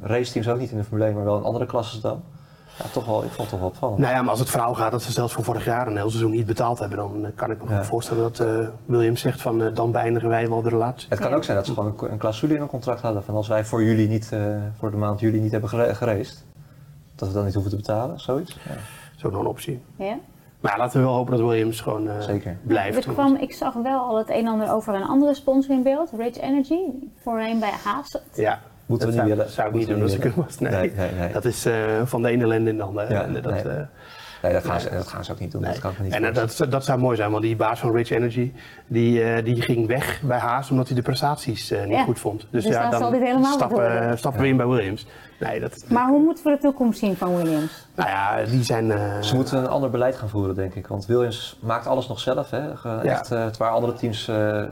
raceteams, 0.00 0.48
ook 0.48 0.58
niet 0.58 0.70
in 0.70 0.76
de 0.76 0.84
Formule 0.84 1.06
1, 1.06 1.14
maar 1.14 1.24
wel 1.24 1.36
in 1.38 1.44
andere 1.44 1.66
klasses 1.66 2.00
dan. 2.00 2.22
Ja, 2.78 2.84
toch 2.92 3.06
wel, 3.06 3.22
ik 3.24 3.28
vond 3.30 3.38
het 3.40 3.48
toch 3.48 3.58
wel 3.58 3.68
opvallend. 3.68 3.98
Nou 3.98 4.12
ja, 4.14 4.20
maar 4.20 4.30
als 4.30 4.38
het 4.38 4.50
verhaal 4.50 4.74
gaat 4.74 4.90
dat 4.90 5.02
ze 5.02 5.12
zelfs 5.12 5.32
voor 5.32 5.44
vorig 5.44 5.64
jaar 5.64 5.86
een 5.86 5.96
heel 5.96 6.08
seizoen 6.10 6.30
niet 6.30 6.46
betaald 6.46 6.78
hebben, 6.78 6.98
dan 6.98 7.24
eh, 7.24 7.30
kan 7.34 7.50
ik 7.50 7.64
me 7.64 7.70
Ja. 7.70 7.84
voorstellen 7.84 8.22
dat 8.22 8.40
eh, 8.40 8.68
Williams 8.84 9.20
zegt 9.20 9.42
van 9.42 9.62
eh, 9.62 9.74
dan 9.74 9.92
beëindigen 9.92 10.28
wij 10.28 10.48
wel 10.48 10.62
de 10.62 10.68
relatie. 10.68 11.06
Het 11.08 11.18
kan 11.18 11.32
ook 11.34 11.44
zijn 11.44 11.56
dat 11.56 11.66
ze 11.66 11.72
gewoon 11.74 11.94
een, 11.98 12.12
een 12.12 12.18
clausule 12.18 12.54
in 12.54 12.60
een 12.60 12.66
contract 12.66 13.00
hadden 13.00 13.24
van 13.24 13.34
als 13.34 13.48
wij 13.48 13.64
voor 13.64 13.82
jullie 13.82 14.08
niet, 14.08 14.32
eh, 14.32 14.40
voor 14.78 14.90
de 14.90 14.96
maand 14.96 15.20
juli 15.20 15.40
niet 15.40 15.52
hebben 15.52 15.68
gere- 15.70 15.94
geraced, 15.94 16.44
dat 17.14 17.28
we 17.28 17.34
dan 17.34 17.44
niet 17.44 17.54
hoeven 17.54 17.70
te 17.72 17.76
betalen, 17.78 18.20
zoiets. 18.20 18.52
Ja, 18.68 18.74
Zo 19.16 19.30
nog 19.30 19.40
een 19.40 19.46
optie. 19.46 19.82
Ja? 19.96 20.16
Maar 20.60 20.72
ja, 20.72 20.78
laten 20.78 21.00
we 21.00 21.06
wel 21.06 21.14
hopen 21.14 21.36
dat 21.38 21.48
Williams 21.48 21.80
gewoon 21.80 22.08
eh, 22.08 22.20
Zeker. 22.20 22.58
blijft. 22.62 23.04
Er 23.06 23.12
kwam, 23.12 23.34
ik 23.36 23.52
zag 23.52 23.74
wel 23.74 24.00
al 24.00 24.18
het 24.18 24.28
een 24.28 24.34
en 24.34 24.46
ander 24.46 24.72
over 24.72 24.94
een 24.94 25.02
andere 25.06 25.34
sponsor 25.34 25.74
in 25.74 25.82
beeld, 25.82 26.10
Rich 26.16 26.40
Energy, 26.40 26.80
voorheen 27.22 27.58
bij 27.60 27.72
Haas. 27.84 28.18
Ja, 28.34 28.60
Moeten 28.86 29.08
we 29.08 29.14
dat 29.14 29.24
niet 29.24 29.32
zou, 29.34 29.38
willen. 29.46 29.52
zou 29.52 29.68
ik 29.68 29.74
niet 29.74 29.88
doen 29.88 30.02
als 30.02 30.12
ik 30.14 30.22
hem 30.22 30.32
was. 30.36 30.58
Nee. 30.58 30.70
Nee, 30.72 30.90
nee, 30.96 31.10
nee. 31.18 31.32
Dat 31.32 31.44
is 31.44 31.64
eh, 31.66 31.74
van 32.04 32.22
de 32.22 32.28
ene 32.28 32.44
ellende 32.44 32.70
in 32.70 32.76
de 32.76 32.82
andere. 32.82 33.12
Ja, 33.12 33.26
dat, 33.40 33.44
nee. 33.52 33.62
eh, 33.62 33.80
Nee, 34.42 34.52
dat 34.52 34.64
gaan, 34.64 34.80
ze, 34.80 34.90
dat 34.90 35.08
gaan 35.08 35.24
ze 35.24 35.32
ook 35.32 35.38
niet 35.38 35.52
doen. 35.52 35.62
Dat 35.62 35.78
kan 35.78 35.92
niet 36.02 36.12
en 36.12 36.24
eh, 36.24 36.34
dat, 36.34 36.66
dat 36.68 36.84
zou 36.84 36.98
mooi 36.98 37.16
zijn, 37.16 37.30
want 37.30 37.42
die 37.42 37.56
baas 37.56 37.80
van 37.80 37.92
Rich 37.92 38.10
Energy, 38.10 38.52
die, 38.86 39.22
eh, 39.22 39.44
die 39.44 39.62
ging 39.62 39.86
weg 39.86 40.20
bij 40.22 40.38
Haas 40.38 40.70
omdat 40.70 40.86
hij 40.86 40.96
de 40.96 41.02
prestaties 41.02 41.70
eh, 41.70 41.80
niet 41.84 41.90
Ja. 41.90 42.04
goed 42.04 42.18
vond. 42.18 42.46
Dus 42.50 42.64
dan 42.64 42.92
zal 42.92 43.10
dit 43.10 43.20
helemaal 43.20 43.58
wat 43.58 44.18
stappen, 44.18 44.40
we 44.42 44.48
in 44.48 44.56
bij 44.56 44.66
Williams. 44.66 45.06
Nee, 45.40 45.60
dat, 45.60 45.84
Maar 45.88 46.08
hoe 46.08 46.22
moeten 46.22 46.44
we 46.44 46.50
de 46.50 46.58
toekomst 46.58 46.98
zien 46.98 47.16
van 47.16 47.36
Williams? 47.36 47.86
nou 47.94 48.08
ja, 48.08 48.44
die 48.50 48.62
zijn... 48.64 48.90
eh, 48.90 49.20
Ze 49.20 49.34
moeten 49.34 49.58
een 49.58 49.68
ander 49.68 49.90
beleid 49.90 50.16
gaan 50.16 50.28
voeren, 50.28 50.54
denk 50.54 50.74
ik. 50.74 50.86
Want 50.86 51.06
Williams 51.06 51.58
maakt 51.62 51.86
alles 51.86 52.08
nog 52.08 52.20
zelf. 52.20 52.50
Hè. 52.50 52.66
Ja. 52.82 53.02
Echt, 53.02 53.30
eh, 53.30 53.46
waar 53.58 53.70
andere 53.70 53.92
teams 53.92 54.28
eh, 54.28 54.62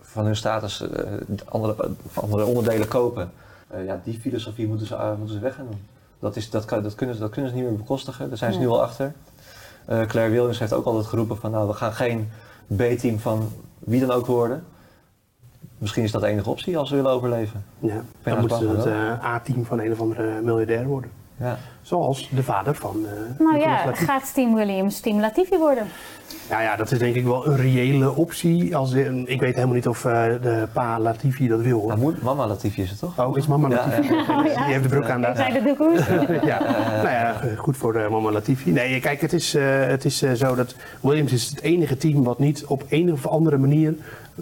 van 0.00 0.24
hun 0.24 0.36
status 0.36 0.80
eh, 0.90 1.02
andere, 1.48 1.74
andere 2.14 2.44
onderdelen 2.44 2.88
kopen. 2.88 3.30
Eh, 3.72 3.84
ja, 3.84 4.00
die 4.04 4.18
filosofie 4.20 4.66
moeten 4.66 4.86
ze, 4.86 4.94
eh, 4.94 5.16
moeten 5.16 5.34
ze 5.34 5.40
weg 5.40 5.54
gaan 5.54 5.66
doen. 5.70 5.80
Dat, 6.18 6.36
is, 6.36 6.50
dat, 6.50 6.64
kan, 6.64 6.82
dat, 6.82 6.94
kunnen 6.94 7.14
ze, 7.14 7.20
dat 7.20 7.30
kunnen 7.30 7.50
ze 7.50 7.56
niet 7.56 7.66
meer 7.66 7.76
bekostigen. 7.76 8.28
Daar 8.28 8.38
zijn 8.38 8.52
ze 8.52 8.58
Nee. 8.58 8.66
nu 8.66 8.72
al 8.72 8.82
achter. 8.82 9.12
Eh, 9.84 10.00
Claire 10.02 10.32
Williams 10.32 10.58
heeft 10.58 10.72
ook 10.72 10.84
altijd 10.84 11.06
geroepen 11.06 11.36
van 11.36 11.50
nou, 11.50 11.68
we 11.68 11.74
gaan 11.74 11.92
geen 11.92 12.28
B-team 12.76 13.18
van 13.18 13.52
wie 13.78 14.00
dan 14.00 14.10
ook 14.10 14.26
worden. 14.26 14.64
Misschien 15.78 16.02
is 16.02 16.10
dat 16.10 16.20
de 16.20 16.26
enige 16.26 16.50
optie 16.50 16.78
als 16.78 16.90
we 16.90 16.96
willen 16.96 17.10
overleven. 17.10 17.64
Ja, 17.78 18.02
dan 18.22 18.40
moeten 18.40 18.58
ze 18.58 18.88
het 18.88 19.22
A-team 19.22 19.64
van 19.64 19.80
een 19.80 19.92
of 19.92 20.00
andere 20.00 20.40
miljardair 20.42 20.86
worden. 20.86 21.10
Ja. 21.36 21.58
Zoals 21.82 22.28
de 22.30 22.42
vader 22.42 22.74
van 22.74 22.96
eh 23.06 23.12
Nou 23.38 23.52
Nicolas 23.56 23.78
ja, 23.80 23.84
Latifi. 23.86 24.04
gaat 24.04 24.34
Team 24.34 24.54
Williams 24.54 25.00
Team 25.00 25.20
Latifi 25.20 25.58
worden? 25.58 25.86
Nou 26.50 26.62
ja, 26.62 26.76
dat 26.76 26.90
is 26.92 26.98
denk 26.98 27.14
ik 27.14 27.24
wel 27.24 27.46
een 27.46 27.56
reële 27.56 28.14
optie. 28.16 28.76
Als, 28.76 28.92
in- 28.92 29.24
ik 29.28 29.40
weet 29.40 29.54
helemaal 29.54 29.74
niet 29.74 29.88
of 29.88 30.04
eh, 30.04 30.12
de 30.42 30.68
pa 30.72 30.98
Latifi 31.00 31.48
dat 31.48 31.60
wil. 31.60 31.86
Maar 31.86 31.98
moed- 31.98 32.22
mama 32.22 32.46
Latifi 32.46 32.82
is 32.82 32.90
het 32.90 32.98
toch? 32.98 33.18
Oh, 33.26 33.36
is 33.36 33.46
mama 33.46 33.68
Ja, 33.68 33.74
Latifi? 33.74 34.14
ja. 34.14 34.20
Oh, 34.20 34.46
ja. 34.46 34.54
Die 34.64 34.72
heeft 34.72 34.82
de 34.82 34.88
broek 34.88 35.08
aan 35.08 35.20
daar. 35.20 35.36
zei 35.36 35.52
de 35.52 35.62
toekomst. 35.64 36.06
ja, 36.52 36.58
nou 36.96 37.08
ja, 37.08 37.40
goed 37.56 37.76
voor 37.76 37.92
de 37.92 38.06
mama 38.10 38.30
Latifi. 38.30 38.70
Nee, 38.70 39.00
kijk, 39.00 39.20
het 39.20 39.32
is, 39.32 39.54
eh, 39.54 39.86
het 39.86 40.04
is 40.04 40.22
eh, 40.22 40.32
zo 40.32 40.54
dat 40.54 40.74
Williams 41.00 41.32
is 41.32 41.48
het 41.48 41.60
enige 41.60 41.96
team 41.96 42.22
wat 42.24 42.38
niet 42.38 42.64
op 42.66 42.84
een 42.88 43.12
of 43.12 43.26
andere 43.26 43.58
manier 43.58 43.94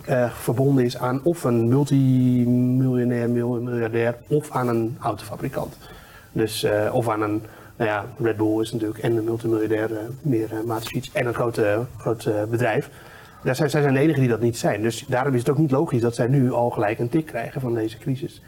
eh, 0.05 0.31
verbonden 0.31 0.85
is 0.85 0.99
aan 0.99 1.21
of 1.25 1.45
een 1.45 1.69
multimiljonair, 1.69 3.31
mil- 3.31 3.61
miljardair 3.61 4.17
of 4.29 4.51
aan 4.51 4.69
een 4.69 4.97
autofabrikant. 5.01 5.77
Dus, 6.33 6.63
eh, 6.63 6.95
of 6.95 7.09
aan 7.09 7.23
een, 7.23 7.43
nou 7.77 7.91
ja, 7.91 8.05
Red 8.19 8.37
Bull 8.37 8.61
is 8.61 8.73
natuurlijk 8.73 9.01
en 9.01 9.17
een 9.17 9.25
multimiljardair, 9.25 9.97
eh, 9.97 10.03
meer 10.23 10.49
uh, 10.53 11.03
en 11.13 11.27
een 11.27 11.35
groot, 11.35 11.61
groot 11.97 12.29
bedrijf. 12.51 12.91
Daar 13.43 13.57
zijn, 13.57 13.71
zij 13.71 13.83
zijn 13.83 13.95
de 13.95 14.01
enigen 14.01 14.21
die 14.21 14.31
dat 14.31 14.41
niet 14.41 14.59
zijn. 14.59 14.83
Dus 14.83 15.05
daarom 15.09 15.35
is 15.35 15.41
het 15.41 15.51
ook 15.51 15.59
niet 15.59 15.71
logisch 15.71 16.01
dat 16.01 16.15
zij 16.15 16.27
nu 16.27 16.53
al 16.53 16.71
gelijk 16.71 16.99
een 16.99 17.09
tik 17.09 17.27
krijgen 17.27 17.61
van 17.61 17.75
deze 17.75 17.99
crisis. 17.99 18.43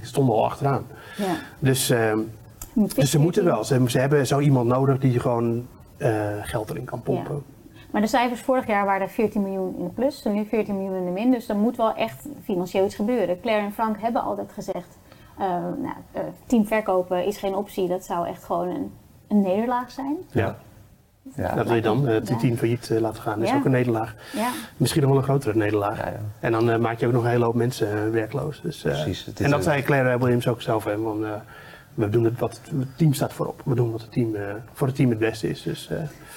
Ze 0.00 0.06
stonden 0.06 0.34
al 0.34 0.44
achteraan. 0.44 0.86
Ja. 1.16 1.36
Dus, 1.58 1.90
ehm, 1.90 2.18
dus 2.74 3.10
ze 3.10 3.18
moeten 3.18 3.44
wel. 3.44 3.64
Ze, 3.64 3.84
ze 3.86 3.98
hebben 3.98 4.26
zo 4.26 4.40
iemand 4.40 4.68
nodig 4.68 4.98
die 4.98 5.20
gewoon 5.20 5.66
geld 6.42 6.70
erin 6.70 6.84
kan 6.84 7.02
pompen. 7.02 7.42
Maar 7.90 8.00
de 8.00 8.06
cijfers 8.06 8.40
vorig 8.40 8.66
jaar 8.66 8.84
waren 8.84 9.10
14 9.10 9.42
miljoen 9.42 9.74
in 9.78 9.84
de 9.84 9.90
plus, 9.90 10.24
en 10.24 10.32
nu 10.32 10.44
14 10.44 10.76
miljoen 10.76 10.96
in 10.96 11.04
de 11.04 11.10
min. 11.10 11.30
Dus 11.30 11.48
er 11.48 11.56
moet 11.56 11.76
wel 11.76 11.94
echt 11.94 12.26
financieel 12.44 12.84
iets 12.84 12.94
gebeuren. 12.94 13.40
Claire 13.40 13.64
en 13.64 13.72
Frank 13.72 14.00
hebben 14.00 14.22
altijd 14.22 14.52
gezegd, 14.52 14.98
uh, 14.98 15.01
nou, 15.48 15.94
uh, 16.16 16.20
team 16.46 16.66
verkopen 16.66 17.24
is 17.24 17.36
geen 17.36 17.54
optie. 17.54 17.88
Dat 17.88 18.04
zou 18.04 18.26
echt 18.26 18.44
gewoon 18.44 18.68
een, 18.68 18.92
een 19.28 19.42
nederlaag 19.42 19.90
zijn. 19.90 20.16
Ja. 20.30 20.56
Ja, 21.36 21.54
dat 21.54 21.66
wil 21.66 21.74
je 21.74 21.82
dan, 21.82 22.06
het 22.06 22.38
team 22.38 22.56
failliet 22.56 22.90
laten 22.90 23.22
gaan. 23.22 23.38
Dat 23.38 23.48
is 23.48 23.54
ook 23.54 23.64
een 23.64 23.70
nederlaag. 23.70 24.14
Ja. 24.32 24.50
Misschien 24.76 25.02
nog 25.02 25.10
wel 25.10 25.18
een 25.18 25.24
grotere 25.24 25.56
nederlaag. 25.56 25.98
Ja, 25.98 26.12
en 26.40 26.52
dan 26.52 26.80
maak 26.80 26.98
je 26.98 27.06
ook 27.06 27.12
nog 27.12 27.22
een 27.22 27.30
hele 27.30 27.44
hoop 27.44 27.54
mensen 27.54 28.12
werkloos. 28.12 28.60
Dus, 28.60 28.82
Precies. 28.82 29.32
en 29.34 29.50
dat 29.50 29.62
zei 29.62 29.82
Claire 29.82 30.18
Williams 30.18 30.48
ook 30.48 30.62
zelf. 30.62 30.84
Hè, 30.84 30.98
want, 30.98 31.24
we 31.94 32.08
doen 32.08 32.24
het 32.24 32.38
wat 32.38 32.60
het 32.76 32.98
team 32.98 33.12
staat 33.12 33.32
voorop. 33.32 33.62
We 33.64 33.74
doen 33.74 33.92
wat 33.92 34.00
het 34.00 34.12
team, 34.12 34.36
voor 34.72 34.86
het 34.86 34.96
team 34.96 35.10
het 35.10 35.18
beste 35.18 35.48
is. 35.48 35.62
Dus, 35.62 35.90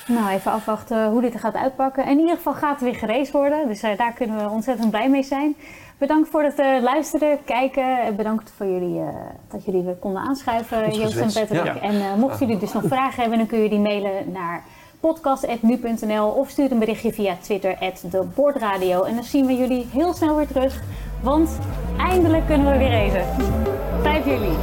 nou, 0.08 0.30
even 0.30 0.52
afwachten 0.52 1.10
hoe 1.10 1.22
dit 1.22 1.34
er 1.34 1.40
gaat 1.40 1.56
uitpakken. 1.56 2.06
In 2.06 2.20
ieder 2.20 2.36
geval 2.36 2.54
gaat 2.54 2.80
het 2.80 2.82
weer 2.82 2.96
gereisd 2.96 3.32
worden. 3.32 3.68
Dus 3.68 3.82
daar 3.82 4.14
kunnen 4.14 4.38
we 4.38 4.50
ontzettend 4.50 4.90
blij 4.90 5.10
mee 5.10 5.24
zijn. 5.24 5.56
Bedankt 5.98 6.30
voor 6.30 6.44
het 6.44 6.60
uh, 6.60 6.82
luisteren, 6.82 7.38
kijken. 7.46 8.16
Bedankt 8.16 8.54
voor 8.58 8.66
jullie, 8.66 9.00
uh, 9.00 9.08
dat 9.52 9.66
jullie 9.66 9.82
weer 9.82 9.96
konden 9.96 10.22
aanschuiven, 10.22 10.92
Joost 10.94 11.18
en 11.18 11.34
Patrick. 11.34 11.82
En 11.82 11.96
uh, 11.96 12.16
mochten 12.16 12.46
jullie 12.46 12.62
dus 12.62 12.74
nog 12.74 12.84
vragen 12.96 13.22
hebben, 13.22 13.38
dan 13.38 13.48
kun 13.48 13.60
je 13.60 13.70
die 13.70 13.80
mailen 13.80 14.32
naar 14.32 14.64
podcast.nu.nl 15.00 16.28
of 16.28 16.50
stuur 16.50 16.72
een 16.72 16.80
berichtje 16.80 17.14
via 17.14 17.36
Twitter, 17.42 17.78
@deboordradio. 18.02 19.04
En 19.04 19.16
dan 19.16 19.24
zien 19.24 19.46
we 19.46 19.56
jullie 19.56 19.88
heel 19.92 20.14
snel 20.14 20.36
weer 20.36 20.48
terug, 20.48 20.82
want 21.22 21.58
eindelijk 21.98 22.46
kunnen 22.46 22.72
we 22.72 22.78
weer 22.78 22.94
even. 22.94 23.26
5 24.02 24.26
juli. 24.26 24.56